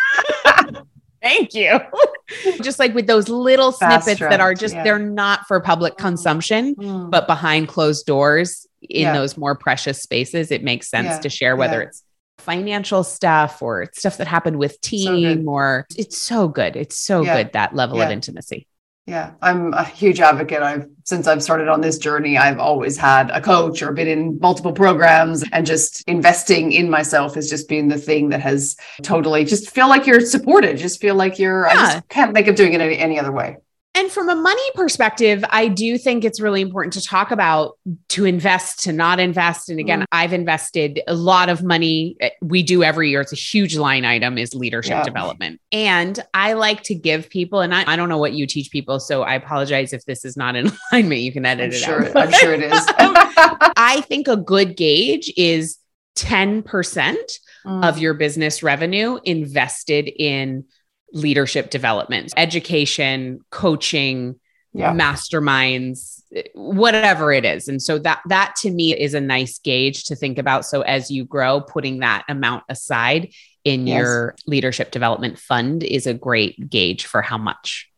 Thank 1.24 1.54
you. 1.54 1.80
just 2.62 2.80
like 2.80 2.94
with 2.94 3.08
those 3.08 3.30
little 3.30 3.72
Fast 3.72 4.04
snippets 4.04 4.20
that 4.20 4.42
are 4.42 4.54
just, 4.54 4.76
yeah. 4.76 4.84
they're 4.84 5.00
not 5.00 5.48
for 5.48 5.60
public 5.62 5.94
mm. 5.94 6.00
consumption, 6.00 6.76
mm. 6.76 7.10
but 7.10 7.28
behind 7.28 7.70
closed 7.70 8.06
doors 8.06 8.68
in 8.82 9.04
yeah. 9.04 9.14
those 9.14 9.38
more 9.38 9.56
precious 9.56 10.02
spaces, 10.02 10.52
it 10.52 10.64
makes 10.64 10.90
sense 10.90 11.08
yeah. 11.08 11.20
to 11.20 11.30
share 11.30 11.56
whether 11.56 11.82
it's 11.82 12.04
financial 12.40 13.04
stuff 13.04 13.62
or 13.62 13.90
stuff 13.94 14.18
that 14.18 14.28
happened 14.28 14.58
with 14.58 14.80
team 14.82 15.46
so 15.46 15.50
or 15.50 15.88
it's 15.96 16.18
so 16.18 16.50
good. 16.50 16.76
It's 16.76 16.98
so 16.98 17.24
good 17.24 17.54
that 17.54 17.74
level 17.74 18.02
of 18.02 18.12
intimacy. 18.12 18.68
Yeah, 19.06 19.32
I'm 19.41 19.74
a 19.74 19.84
huge 19.84 20.22
advocate. 20.22 20.62
I've 20.62 20.88
since 21.04 21.28
I've 21.28 21.43
started 21.43 21.68
on 21.68 21.82
this 21.82 21.97
journey, 21.97 22.38
I've 22.38 22.60
always 22.60 22.95
had 22.95 23.30
a 23.32 23.41
coach 23.41 23.82
or 23.82 23.91
been 23.91 24.08
in 24.08 24.39
multiple 24.39 24.72
programs 24.72 25.43
and 25.51 25.66
just 25.66 26.08
investing 26.08 26.72
in 26.72 26.89
myself 26.89 27.36
has 27.36 27.49
just 27.49 27.68
been 27.68 27.89
the 27.89 27.97
thing 27.97 28.30
that 28.30 28.39
has 28.39 28.78
totally 29.01 29.43
just 29.43 29.70
feel 29.72 29.89
like 29.89 30.08
you're 30.08 30.22
supported, 30.22 30.78
just 30.78 31.01
feel 31.01 31.16
like 31.16 31.38
you're 31.38 31.66
yeah. 31.68 31.72
I 31.72 31.93
just 31.95 32.08
can't 32.08 32.34
think 32.34 32.47
of 32.47 32.56
doing 32.56 32.74
it 32.74 32.80
any, 32.80 32.97
any 32.97 33.20
other 33.20 33.34
way. 33.34 33.58
And 33.96 34.12
from 34.12 34.28
a 34.28 34.36
money 34.36 34.72
perspective, 34.74 35.46
I 35.52 35.68
do 35.68 36.00
think 36.00 36.26
it's 36.26 36.39
really 36.39 36.62
important 36.62 36.94
to 36.94 37.02
talk 37.02 37.30
about 37.30 37.78
to 38.10 38.26
invest, 38.26 38.84
to 38.86 38.91
not 38.91 39.20
invest. 39.20 39.70
And 39.70 39.80
again, 39.80 40.02
mm. 40.02 40.06
I've 40.12 40.34
invested 40.34 41.02
a 41.08 41.14
lot 41.14 41.48
of 41.48 41.62
money. 41.62 42.18
Eh, 42.20 42.32
we 42.41 42.64
do 42.64 42.84
every 42.84 43.12
year. 43.12 43.22
It's 43.22 43.34
a 43.34 43.36
huge 43.36 43.78
line 43.78 44.04
item 44.04 44.39
is 44.39 44.56
leadership 44.56 44.91
yeah. 44.91 45.04
development. 45.04 45.62
And 45.72 46.20
I 46.34 46.54
like 46.54 46.82
to 46.84 46.96
give 46.96 47.30
people, 47.30 47.62
and 47.62 47.74
I, 47.74 47.84
I, 47.86 47.96
don't 47.96 48.10
know 48.10 48.18
what 48.18 48.34
you 48.34 48.48
teach 48.48 48.72
people. 48.72 49.00
So 49.00 49.22
I 49.22 49.36
apologize 49.36 49.94
if 49.94 50.04
this 50.06 50.26
is 50.26 50.36
not 50.36 50.56
in 50.56 50.72
alignment. 50.91 51.22
You 51.22 51.32
can 51.32 51.46
edit 51.46 51.66
I'm 51.66 51.72
it 51.74 51.80
sure, 51.80 52.06
out. 52.08 52.18
I'm 52.18 52.32
sure 52.32 52.54
it 52.54 52.64
is. 52.64 52.86
I 52.98 54.04
think 54.08 54.28
a 54.28 54.38
good 54.38 54.76
gauge 54.76 55.32
is 55.38 55.78
10% 56.16 56.64
mm. 56.64 57.88
of 57.88 58.00
your 58.00 58.16
business 58.16 58.64
revenue 58.64 59.20
invested 59.24 60.08
in 60.08 60.66
leadership 61.14 61.70
development, 61.70 62.34
education, 62.36 63.39
coaching, 63.49 64.39
yeah. 64.74 64.91
masterminds, 64.91 66.22
whatever 66.53 67.32
it 67.32 67.45
is. 67.45 67.68
And 67.68 67.82
so 67.82 67.99
that 67.99 68.22
that 68.28 68.55
to 68.61 68.72
me 68.72 68.97
is 68.97 69.14
a 69.14 69.22
nice 69.22 69.59
gauge 69.59 70.05
to 70.05 70.16
think 70.16 70.38
about. 70.38 70.66
So 70.66 70.82
as 70.82 71.11
you 71.11 71.24
grow, 71.24 71.61
putting 71.61 71.99
that 71.99 72.26
amount 72.28 72.64
aside 72.70 73.34
in 73.64 73.88
yes. 73.88 73.99
your 73.99 74.36
leadership 74.45 74.91
development 74.91 75.39
fund 75.39 75.84
is 75.84 76.07
a 76.07 76.14
great 76.14 76.70
gauge 76.70 77.05
for 77.05 77.22
how 77.22 77.38
much. 77.38 77.89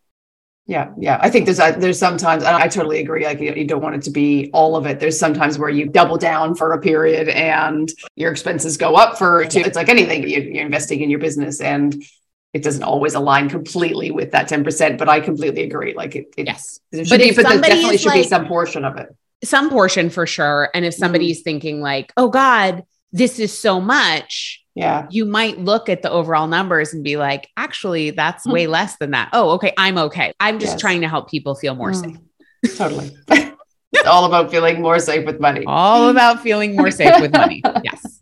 Yeah, 0.68 0.92
yeah. 0.98 1.20
I 1.22 1.30
think 1.30 1.46
there's 1.46 1.60
a, 1.60 1.76
there's 1.78 2.00
sometimes 2.00 2.44
I 2.44 2.68
totally 2.68 3.00
agree. 3.00 3.24
Like 3.24 3.40
you, 3.40 3.54
you, 3.54 3.66
don't 3.66 3.84
want 3.84 3.96
it 3.96 4.02
to 4.04 4.10
be 4.10 4.50
all 4.52 4.76
of 4.76 4.88
it. 4.88 5.00
There's 5.00 5.18
sometimes 5.18 5.60
where 5.60 5.70
you 5.70 5.86
double 5.88 6.18
down 6.18 6.56
for 6.56 6.74
a 6.74 6.82
period 6.82 7.30
and 7.30 7.92
your 8.16 8.32
expenses 8.32 8.76
go 8.76 8.96
up 8.96 9.20
for. 9.20 9.46
Two. 9.46 9.60
It's 9.60 9.76
like 9.76 9.90
anything 9.90 10.28
you, 10.28 10.42
you're 10.42 10.66
investing 10.66 11.02
in 11.02 11.12
your 11.12 11.20
business, 11.20 11.62
and 11.62 12.04
it 12.56 12.64
doesn't 12.64 12.84
always 12.84 13.16
align 13.16 13.50
completely 13.50 14.12
with 14.12 14.32
that 14.32 14.48
10%, 14.48 14.98
but 14.98 15.10
I 15.10 15.20
completely 15.20 15.64
agree. 15.64 15.94
Like 15.94 16.16
it, 16.16 16.34
it 16.38 16.48
yes, 16.48 16.80
but, 16.90 17.20
be, 17.20 17.34
but 17.34 17.44
there 17.44 17.60
definitely 17.60 17.98
should 17.98 18.08
like, 18.08 18.24
be 18.24 18.28
some 18.30 18.48
portion 18.48 18.86
of 18.86 18.96
it. 18.96 19.14
Some 19.44 19.70
portion 19.70 20.10
for 20.10 20.26
sure. 20.26 20.70
And 20.74 20.86
if 20.86 20.94
somebody's 20.94 21.40
mm-hmm. 21.40 21.44
thinking 21.44 21.82
like, 21.82 22.14
oh 22.16 22.30
God, 22.30 22.86
this 23.12 23.40
is 23.40 23.52
so 23.60 23.82
much. 23.82 24.64
Yeah. 24.74 25.06
You 25.10 25.26
might 25.26 25.60
look 25.60 25.90
at 25.90 26.02
the 26.02 26.10
overall 26.10 26.48
numbers 26.48 26.94
and 26.94 27.04
be 27.04 27.18
like, 27.18 27.50
actually, 27.58 28.12
that's 28.12 28.44
mm-hmm. 28.44 28.54
way 28.54 28.68
less 28.68 28.96
than 29.00 29.12
that. 29.12 29.32
Oh, 29.34 29.52
okay. 29.56 29.74
I'm 29.78 29.98
okay. 29.98 30.32
I'm 30.40 30.58
just 30.58 30.76
yes. 30.76 30.82
trying 30.82 31.02
to 31.02 31.10
help 31.10 31.30
people 31.30 31.56
feel 31.56 31.76
more 31.76 31.92
mm. 31.92 32.06
safe. 32.64 32.78
Totally. 32.78 33.12
it's 33.28 34.08
all 34.08 34.24
about 34.24 34.50
feeling 34.50 34.82
more 34.82 35.00
safe 35.00 35.26
with 35.26 35.42
money. 35.42 35.66
All 35.68 36.08
about 36.08 36.42
feeling 36.42 36.78
more 36.78 36.90
safe 36.90 37.20
with 37.20 37.34
money. 37.34 37.62
Yes. 37.84 38.22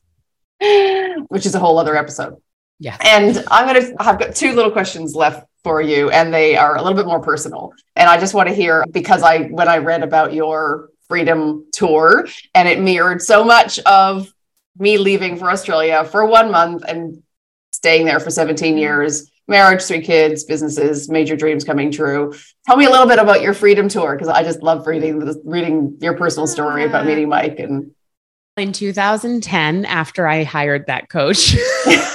Which 1.27 1.45
is 1.45 1.53
a 1.53 1.59
whole 1.59 1.77
other 1.77 1.95
episode. 1.95 2.37
Yeah. 2.83 2.97
And 2.99 3.45
I'm 3.49 3.73
going 3.73 3.81
to 3.81 3.95
I've 3.97 4.19
got 4.19 4.35
two 4.35 4.51
little 4.51 4.69
questions 4.69 5.15
left 5.15 5.47
for 5.63 5.81
you, 5.81 6.09
and 6.09 6.33
they 6.33 6.57
are 6.57 6.75
a 6.75 6.81
little 6.81 6.97
bit 6.97 7.05
more 7.05 7.21
personal. 7.21 7.71
And 7.95 8.09
I 8.09 8.19
just 8.19 8.33
want 8.33 8.49
to 8.49 8.53
hear 8.53 8.83
because 8.91 9.23
I, 9.23 9.43
when 9.43 9.69
I 9.69 9.77
read 9.77 10.03
about 10.03 10.33
your 10.33 10.89
freedom 11.07 11.65
tour, 11.71 12.27
and 12.53 12.67
it 12.67 12.81
mirrored 12.81 13.21
so 13.21 13.45
much 13.45 13.79
of 13.79 14.27
me 14.77 14.97
leaving 14.97 15.37
for 15.37 15.49
Australia 15.49 16.03
for 16.03 16.25
one 16.25 16.51
month 16.51 16.83
and 16.85 17.23
staying 17.71 18.05
there 18.05 18.19
for 18.19 18.29
17 18.29 18.73
mm-hmm. 18.73 18.77
years, 18.77 19.31
marriage, 19.47 19.83
three 19.83 20.01
kids, 20.01 20.43
businesses, 20.43 21.09
major 21.09 21.37
dreams 21.37 21.63
coming 21.63 21.89
true. 21.89 22.33
Tell 22.67 22.75
me 22.75 22.83
a 22.83 22.89
little 22.89 23.07
bit 23.07 23.19
about 23.19 23.41
your 23.41 23.53
freedom 23.53 23.87
tour 23.87 24.13
because 24.13 24.27
I 24.27 24.43
just 24.43 24.61
love 24.61 24.85
reading 24.87 25.41
reading 25.45 25.97
your 26.01 26.17
personal 26.17 26.47
story 26.47 26.83
about 26.83 27.03
ah. 27.03 27.07
meeting 27.07 27.29
Mike 27.29 27.59
and 27.59 27.91
in 28.57 28.73
2010 28.73 29.85
after 29.85 30.27
I 30.27 30.43
hired 30.43 30.85
that 30.87 31.09
coach 31.09 31.55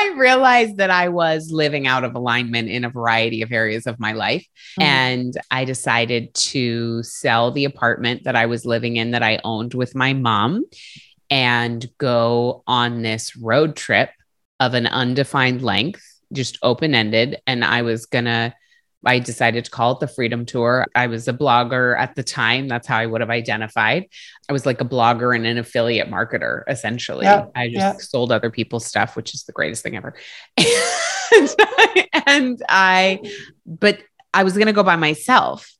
I 0.00 0.14
realized 0.16 0.78
that 0.78 0.90
I 0.90 1.08
was 1.08 1.50
living 1.50 1.86
out 1.86 2.04
of 2.04 2.14
alignment 2.14 2.70
in 2.70 2.84
a 2.84 2.90
variety 2.90 3.42
of 3.42 3.52
areas 3.52 3.86
of 3.86 4.00
my 4.00 4.12
life. 4.12 4.46
Mm-hmm. 4.78 4.82
And 4.82 5.34
I 5.50 5.66
decided 5.66 6.32
to 6.34 7.02
sell 7.02 7.50
the 7.50 7.66
apartment 7.66 8.24
that 8.24 8.34
I 8.34 8.46
was 8.46 8.64
living 8.64 8.96
in 8.96 9.10
that 9.10 9.22
I 9.22 9.40
owned 9.44 9.74
with 9.74 9.94
my 9.94 10.14
mom 10.14 10.64
and 11.28 11.86
go 11.98 12.62
on 12.66 13.02
this 13.02 13.36
road 13.36 13.76
trip 13.76 14.10
of 14.58 14.72
an 14.72 14.86
undefined 14.86 15.60
length, 15.60 16.02
just 16.32 16.58
open 16.62 16.94
ended. 16.94 17.38
And 17.46 17.62
I 17.62 17.82
was 17.82 18.06
going 18.06 18.24
to 18.24 18.54
I 19.04 19.18
decided 19.18 19.64
to 19.64 19.70
call 19.70 19.92
it 19.92 20.00
the 20.00 20.08
Freedom 20.08 20.44
Tour. 20.44 20.84
I 20.94 21.06
was 21.06 21.26
a 21.26 21.32
blogger 21.32 21.98
at 21.98 22.14
the 22.14 22.22
time. 22.22 22.68
That's 22.68 22.86
how 22.86 22.98
I 22.98 23.06
would 23.06 23.22
have 23.22 23.30
identified. 23.30 24.06
I 24.48 24.52
was 24.52 24.66
like 24.66 24.80
a 24.80 24.84
blogger 24.84 25.34
and 25.34 25.46
an 25.46 25.58
affiliate 25.58 26.10
marketer, 26.10 26.64
essentially. 26.68 27.24
Yeah, 27.24 27.46
I 27.54 27.68
just 27.68 27.76
yeah. 27.78 27.92
sold 27.96 28.30
other 28.30 28.50
people's 28.50 28.84
stuff, 28.84 29.16
which 29.16 29.34
is 29.34 29.44
the 29.44 29.52
greatest 29.52 29.82
thing 29.82 29.96
ever. 29.96 30.14
and, 30.58 31.56
and 32.26 32.62
I, 32.68 33.20
but 33.64 34.00
I 34.34 34.44
was 34.44 34.54
going 34.54 34.66
to 34.66 34.72
go 34.72 34.82
by 34.82 34.96
myself. 34.96 35.72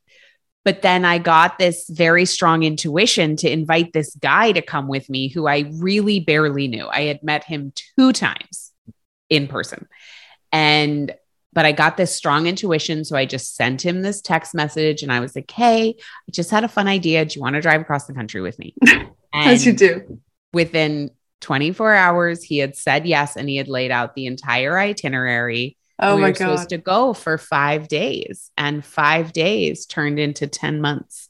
But 0.63 0.81
then 0.81 1.05
I 1.05 1.17
got 1.17 1.57
this 1.57 1.89
very 1.89 2.25
strong 2.25 2.63
intuition 2.63 3.35
to 3.37 3.51
invite 3.51 3.93
this 3.93 4.15
guy 4.15 4.51
to 4.51 4.61
come 4.61 4.87
with 4.87 5.09
me 5.09 5.27
who 5.27 5.47
I 5.47 5.71
really 5.73 6.19
barely 6.19 6.67
knew. 6.67 6.87
I 6.87 7.03
had 7.03 7.23
met 7.23 7.43
him 7.43 7.73
two 7.95 8.13
times 8.13 8.71
in 9.29 9.47
person. 9.47 9.87
And 10.51 11.13
but 11.53 11.65
I 11.65 11.71
got 11.71 11.97
this 11.97 12.15
strong 12.15 12.47
intuition. 12.47 13.03
So 13.03 13.15
I 13.15 13.25
just 13.25 13.55
sent 13.55 13.83
him 13.85 14.01
this 14.01 14.21
text 14.21 14.53
message 14.53 15.03
and 15.03 15.11
I 15.11 15.19
was 15.19 15.35
like, 15.35 15.51
Hey, 15.51 15.95
I 15.97 16.31
just 16.31 16.51
had 16.51 16.63
a 16.63 16.69
fun 16.69 16.87
idea. 16.87 17.25
Do 17.25 17.35
you 17.35 17.41
want 17.41 17.55
to 17.55 17.61
drive 17.61 17.81
across 17.81 18.05
the 18.05 18.13
country 18.13 18.41
with 18.41 18.57
me? 18.59 18.75
As 19.33 19.65
you 19.65 19.73
do. 19.73 20.19
Within 20.53 21.11
24 21.41 21.93
hours, 21.93 22.43
he 22.43 22.57
had 22.57 22.75
said 22.75 23.05
yes 23.05 23.35
and 23.35 23.49
he 23.49 23.57
had 23.57 23.67
laid 23.67 23.91
out 23.91 24.15
the 24.15 24.25
entire 24.25 24.77
itinerary. 24.77 25.77
Oh 25.99 26.15
we 26.15 26.21
my 26.21 26.27
were 26.29 26.33
God. 26.33 26.37
supposed 26.37 26.69
to 26.69 26.77
go 26.77 27.13
for 27.13 27.37
five 27.37 27.87
days, 27.87 28.49
and 28.57 28.83
five 28.83 29.33
days 29.33 29.85
turned 29.85 30.17
into 30.17 30.47
10 30.47 30.81
months. 30.81 31.29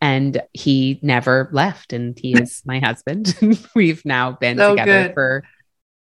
And 0.00 0.40
he 0.52 0.98
never 1.02 1.48
left, 1.52 1.92
and 1.92 2.16
he 2.18 2.32
is 2.32 2.62
my 2.64 2.78
husband. 2.78 3.36
We've 3.74 4.04
now 4.04 4.32
been 4.32 4.58
so 4.58 4.70
together 4.70 5.08
good. 5.08 5.14
for 5.14 5.44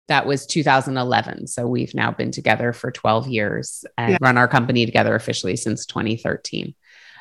that 0.08 0.26
was 0.26 0.46
2011. 0.46 1.46
So 1.46 1.66
we've 1.66 1.94
now 1.94 2.10
been 2.10 2.30
together 2.30 2.72
for 2.72 2.90
12 2.90 3.28
years 3.28 3.84
and 3.96 4.12
yeah. 4.12 4.18
run 4.20 4.38
our 4.38 4.48
company 4.48 4.84
together 4.84 5.14
officially 5.14 5.56
since 5.56 5.86
2013. 5.86 6.74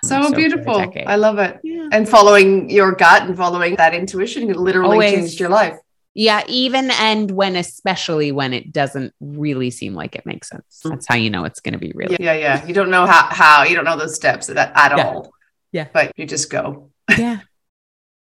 So, 0.03 0.17
um, 0.17 0.23
so 0.23 0.32
beautiful. 0.34 0.91
I 1.05 1.15
love 1.15 1.38
it. 1.38 1.59
Yeah. 1.63 1.89
And 1.91 2.09
following 2.09 2.69
your 2.69 2.93
gut 2.93 3.23
and 3.23 3.38
following 3.38 3.75
that 3.75 3.93
intuition, 3.93 4.49
it 4.49 4.57
literally 4.57 4.93
Always. 4.93 5.13
changed 5.13 5.39
your 5.39 5.49
life. 5.49 5.77
Yeah, 6.13 6.43
even 6.47 6.91
and 6.91 7.32
when 7.32 7.55
especially 7.55 8.34
when 8.34 8.53
it 8.53 8.73
doesn't 8.73 9.13
really 9.21 9.69
seem 9.69 9.93
like 9.93 10.15
it 10.15 10.25
makes 10.25 10.49
sense. 10.49 10.82
Mm. 10.84 10.89
That's 10.89 11.07
how 11.07 11.15
you 11.15 11.29
know 11.29 11.45
it's 11.45 11.61
going 11.61 11.73
to 11.73 11.79
be 11.79 11.93
really. 11.95 12.17
Yeah, 12.19 12.34
yeah. 12.34 12.65
You 12.65 12.73
don't 12.73 12.89
know 12.89 13.05
how 13.05 13.27
how 13.27 13.63
you 13.63 13.75
don't 13.75 13.86
know 13.86 13.97
those 13.97 14.15
steps 14.15 14.49
at, 14.49 14.57
at 14.57 14.97
yeah. 14.97 15.07
all. 15.07 15.32
Yeah. 15.71 15.88
But 15.93 16.11
you 16.17 16.25
just 16.25 16.49
go. 16.49 16.91
Yeah. 17.17 17.39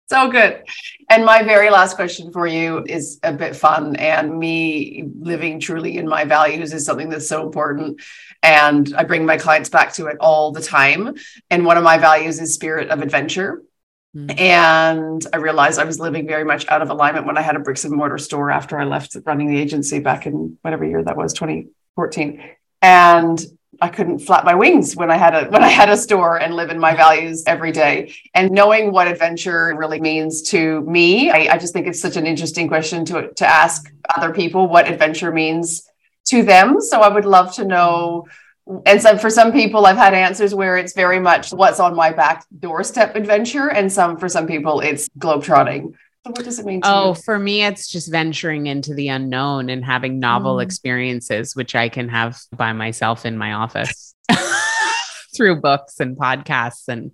So 0.09 0.31
good. 0.31 0.63
And 1.09 1.25
my 1.25 1.43
very 1.43 1.69
last 1.69 1.95
question 1.95 2.31
for 2.31 2.47
you 2.47 2.83
is 2.87 3.19
a 3.23 3.33
bit 3.33 3.57
fun. 3.57 3.97
And 3.97 4.39
me 4.39 5.09
living 5.19 5.59
truly 5.59 5.97
in 5.97 6.07
my 6.07 6.23
values 6.23 6.73
is 6.73 6.85
something 6.85 7.09
that's 7.09 7.27
so 7.27 7.45
important. 7.45 8.01
And 8.41 8.93
I 8.95 9.03
bring 9.03 9.25
my 9.25 9.37
clients 9.37 9.69
back 9.69 9.93
to 9.93 10.07
it 10.07 10.15
all 10.21 10.51
the 10.51 10.61
time. 10.61 11.15
And 11.49 11.65
one 11.65 11.77
of 11.77 11.83
my 11.83 11.97
values 11.97 12.39
is 12.39 12.53
spirit 12.53 12.89
of 12.89 13.01
adventure. 13.01 13.63
Mm. 14.15 14.39
And 14.39 15.27
I 15.33 15.37
realized 15.37 15.77
I 15.77 15.83
was 15.83 15.99
living 15.99 16.25
very 16.25 16.45
much 16.45 16.65
out 16.69 16.81
of 16.81 16.89
alignment 16.89 17.25
when 17.25 17.37
I 17.37 17.41
had 17.41 17.57
a 17.57 17.59
bricks 17.59 17.83
and 17.83 17.93
mortar 17.93 18.17
store 18.17 18.49
after 18.49 18.79
I 18.79 18.85
left 18.85 19.17
running 19.25 19.47
the 19.47 19.59
agency 19.59 19.99
back 19.99 20.25
in 20.25 20.57
whatever 20.61 20.85
year 20.85 21.03
that 21.03 21.17
was, 21.17 21.33
2014. 21.33 22.41
And 22.81 23.45
I 23.81 23.89
couldn't 23.89 24.19
flap 24.19 24.43
my 24.43 24.55
wings 24.55 24.95
when 24.95 25.11
I 25.11 25.17
had 25.17 25.35
a 25.35 25.49
when 25.49 25.63
I 25.63 25.67
had 25.67 25.89
a 25.89 25.97
store 25.97 26.37
and 26.37 26.55
live 26.55 26.69
in 26.69 26.79
my 26.79 26.95
values 26.95 27.43
every 27.45 27.71
day. 27.71 28.13
And 28.33 28.51
knowing 28.51 28.91
what 28.91 29.07
adventure 29.07 29.75
really 29.77 29.99
means 29.99 30.41
to 30.49 30.81
me, 30.81 31.29
I, 31.29 31.53
I 31.53 31.57
just 31.57 31.73
think 31.73 31.87
it's 31.87 32.01
such 32.01 32.17
an 32.17 32.25
interesting 32.25 32.67
question 32.67 33.05
to 33.05 33.31
to 33.33 33.45
ask 33.45 33.91
other 34.15 34.33
people 34.33 34.67
what 34.67 34.89
adventure 34.89 35.31
means 35.31 35.87
to 36.25 36.43
them. 36.43 36.81
So 36.81 37.01
I 37.01 37.09
would 37.09 37.25
love 37.25 37.53
to 37.55 37.65
know. 37.65 38.27
And 38.85 39.01
so 39.01 39.17
for 39.17 39.29
some 39.29 39.51
people, 39.51 39.85
I've 39.85 39.95
had 39.97 40.13
answers 40.13 40.53
where 40.53 40.75
it's 40.77 40.93
very 40.93 41.19
much 41.19 41.51
what's 41.51 41.79
on 41.79 41.95
my 41.95 42.11
back 42.11 42.45
doorstep 42.59 43.15
adventure, 43.15 43.69
and 43.69 43.91
some 43.91 44.17
for 44.17 44.27
some 44.27 44.47
people 44.47 44.81
it's 44.81 45.07
globetrotting. 45.19 45.93
So 46.27 46.31
what 46.31 46.43
does 46.43 46.59
it 46.59 46.65
mean? 46.65 46.81
oh, 46.83 47.09
you? 47.09 47.15
for 47.15 47.39
me, 47.39 47.63
it's 47.63 47.87
just 47.87 48.11
venturing 48.11 48.67
into 48.67 48.93
the 48.93 49.07
unknown 49.07 49.69
and 49.69 49.83
having 49.83 50.19
novel 50.19 50.57
mm. 50.57 50.63
experiences, 50.63 51.55
which 51.55 51.73
I 51.73 51.87
can 51.87 52.09
have 52.09 52.37
by 52.53 52.73
myself 52.73 53.25
in 53.25 53.37
my 53.37 53.53
office 53.53 54.13
through 55.35 55.61
books 55.61 56.01
and 56.01 56.17
podcasts 56.17 56.89
and 56.89 57.11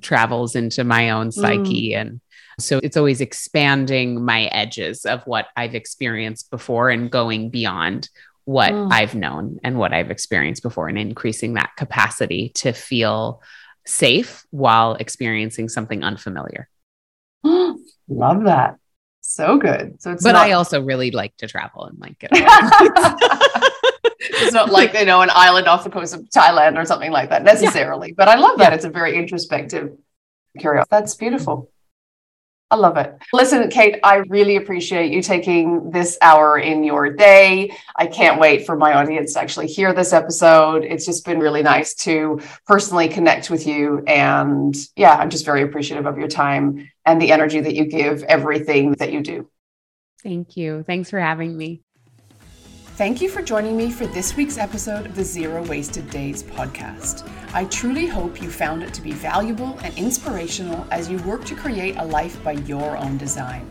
travels 0.00 0.54
into 0.54 0.84
my 0.84 1.10
own 1.10 1.32
psyche. 1.32 1.92
Mm. 1.94 2.00
And 2.00 2.20
so 2.60 2.78
it's 2.84 2.96
always 2.96 3.20
expanding 3.20 4.24
my 4.24 4.44
edges 4.44 5.04
of 5.04 5.24
what 5.26 5.48
I've 5.56 5.74
experienced 5.74 6.48
before 6.50 6.88
and 6.88 7.10
going 7.10 7.50
beyond 7.50 8.08
what 8.44 8.72
mm. 8.72 8.92
I've 8.92 9.16
known 9.16 9.58
and 9.64 9.76
what 9.76 9.92
I've 9.92 10.12
experienced 10.12 10.62
before 10.62 10.88
and 10.88 10.98
increasing 10.98 11.54
that 11.54 11.72
capacity 11.76 12.50
to 12.56 12.72
feel 12.72 13.42
safe 13.86 14.46
while 14.50 14.94
experiencing 14.94 15.68
something 15.68 16.04
unfamiliar. 16.04 16.68
Love 18.08 18.44
that. 18.44 18.76
So 19.20 19.58
good. 19.58 20.00
So 20.00 20.12
it's 20.12 20.22
But 20.22 20.32
not- 20.32 20.46
I 20.46 20.52
also 20.52 20.80
really 20.82 21.10
like 21.10 21.36
to 21.38 21.48
travel 21.48 21.84
and 21.84 21.98
like 21.98 22.16
it. 22.22 22.30
it's 24.20 24.52
not 24.52 24.70
like, 24.70 24.94
you 24.94 25.04
know, 25.04 25.22
an 25.22 25.30
island 25.32 25.66
off 25.66 25.84
the 25.84 25.90
coast 25.90 26.14
of 26.14 26.20
Thailand 26.30 26.78
or 26.78 26.84
something 26.84 27.10
like 27.10 27.30
that 27.30 27.42
necessarily. 27.42 28.08
Yeah. 28.08 28.14
But 28.16 28.28
I 28.28 28.36
love 28.36 28.58
that. 28.58 28.70
Yeah. 28.70 28.76
It's 28.76 28.84
a 28.84 28.90
very 28.90 29.16
introspective 29.16 29.96
curiosity. 30.58 30.88
That's 30.90 31.14
beautiful. 31.16 31.70
I 32.68 32.76
love 32.76 32.96
it. 32.96 33.16
Listen, 33.32 33.70
Kate, 33.70 34.00
I 34.02 34.16
really 34.28 34.56
appreciate 34.56 35.12
you 35.12 35.22
taking 35.22 35.90
this 35.90 36.18
hour 36.20 36.58
in 36.58 36.82
your 36.82 37.12
day. 37.14 37.72
I 37.94 38.06
can't 38.06 38.40
wait 38.40 38.66
for 38.66 38.76
my 38.76 38.94
audience 38.94 39.34
to 39.34 39.40
actually 39.40 39.68
hear 39.68 39.92
this 39.92 40.12
episode. 40.12 40.84
It's 40.84 41.06
just 41.06 41.24
been 41.24 41.38
really 41.38 41.62
nice 41.62 41.94
to 42.06 42.40
personally 42.66 43.08
connect 43.08 43.50
with 43.50 43.68
you. 43.68 44.02
And 44.08 44.74
yeah, 44.96 45.14
I'm 45.14 45.30
just 45.30 45.44
very 45.44 45.62
appreciative 45.62 46.06
of 46.06 46.18
your 46.18 46.26
time 46.26 46.90
and 47.04 47.22
the 47.22 47.30
energy 47.30 47.60
that 47.60 47.74
you 47.74 47.84
give 47.84 48.24
everything 48.24 48.92
that 48.98 49.12
you 49.12 49.22
do. 49.22 49.48
Thank 50.24 50.56
you. 50.56 50.82
Thanks 50.82 51.10
for 51.10 51.20
having 51.20 51.56
me. 51.56 51.82
Thank 52.96 53.20
you 53.20 53.28
for 53.28 53.42
joining 53.42 53.76
me 53.76 53.90
for 53.90 54.06
this 54.06 54.38
week's 54.38 54.56
episode 54.56 55.04
of 55.04 55.14
the 55.14 55.22
Zero 55.22 55.62
Wasted 55.66 56.08
Days 56.08 56.42
podcast. 56.42 57.30
I 57.52 57.66
truly 57.66 58.06
hope 58.06 58.40
you 58.40 58.50
found 58.50 58.82
it 58.82 58.94
to 58.94 59.02
be 59.02 59.12
valuable 59.12 59.78
and 59.82 59.94
inspirational 59.98 60.86
as 60.90 61.10
you 61.10 61.18
work 61.18 61.44
to 61.44 61.54
create 61.54 61.96
a 61.98 62.04
life 62.06 62.42
by 62.42 62.52
your 62.52 62.96
own 62.96 63.18
design. 63.18 63.68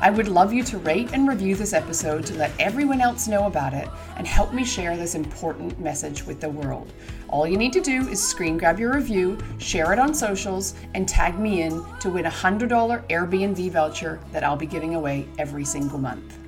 I 0.00 0.10
would 0.10 0.28
love 0.28 0.52
you 0.52 0.62
to 0.62 0.78
rate 0.78 1.10
and 1.12 1.28
review 1.28 1.56
this 1.56 1.72
episode 1.72 2.24
to 2.26 2.34
let 2.34 2.52
everyone 2.60 3.00
else 3.00 3.26
know 3.26 3.46
about 3.46 3.74
it 3.74 3.88
and 4.16 4.24
help 4.24 4.54
me 4.54 4.64
share 4.64 4.96
this 4.96 5.16
important 5.16 5.80
message 5.80 6.24
with 6.24 6.40
the 6.40 6.48
world. 6.48 6.92
All 7.26 7.48
you 7.48 7.56
need 7.56 7.72
to 7.72 7.80
do 7.80 8.06
is 8.06 8.22
screen 8.22 8.56
grab 8.56 8.78
your 8.78 8.94
review, 8.94 9.36
share 9.58 9.92
it 9.92 9.98
on 9.98 10.14
socials, 10.14 10.76
and 10.94 11.08
tag 11.08 11.40
me 11.40 11.62
in 11.62 11.84
to 11.98 12.08
win 12.08 12.26
a 12.26 12.30
$100 12.30 12.68
Airbnb 13.08 13.70
voucher 13.72 14.20
that 14.30 14.44
I'll 14.44 14.54
be 14.54 14.64
giving 14.64 14.94
away 14.94 15.26
every 15.40 15.64
single 15.64 15.98
month. 15.98 16.39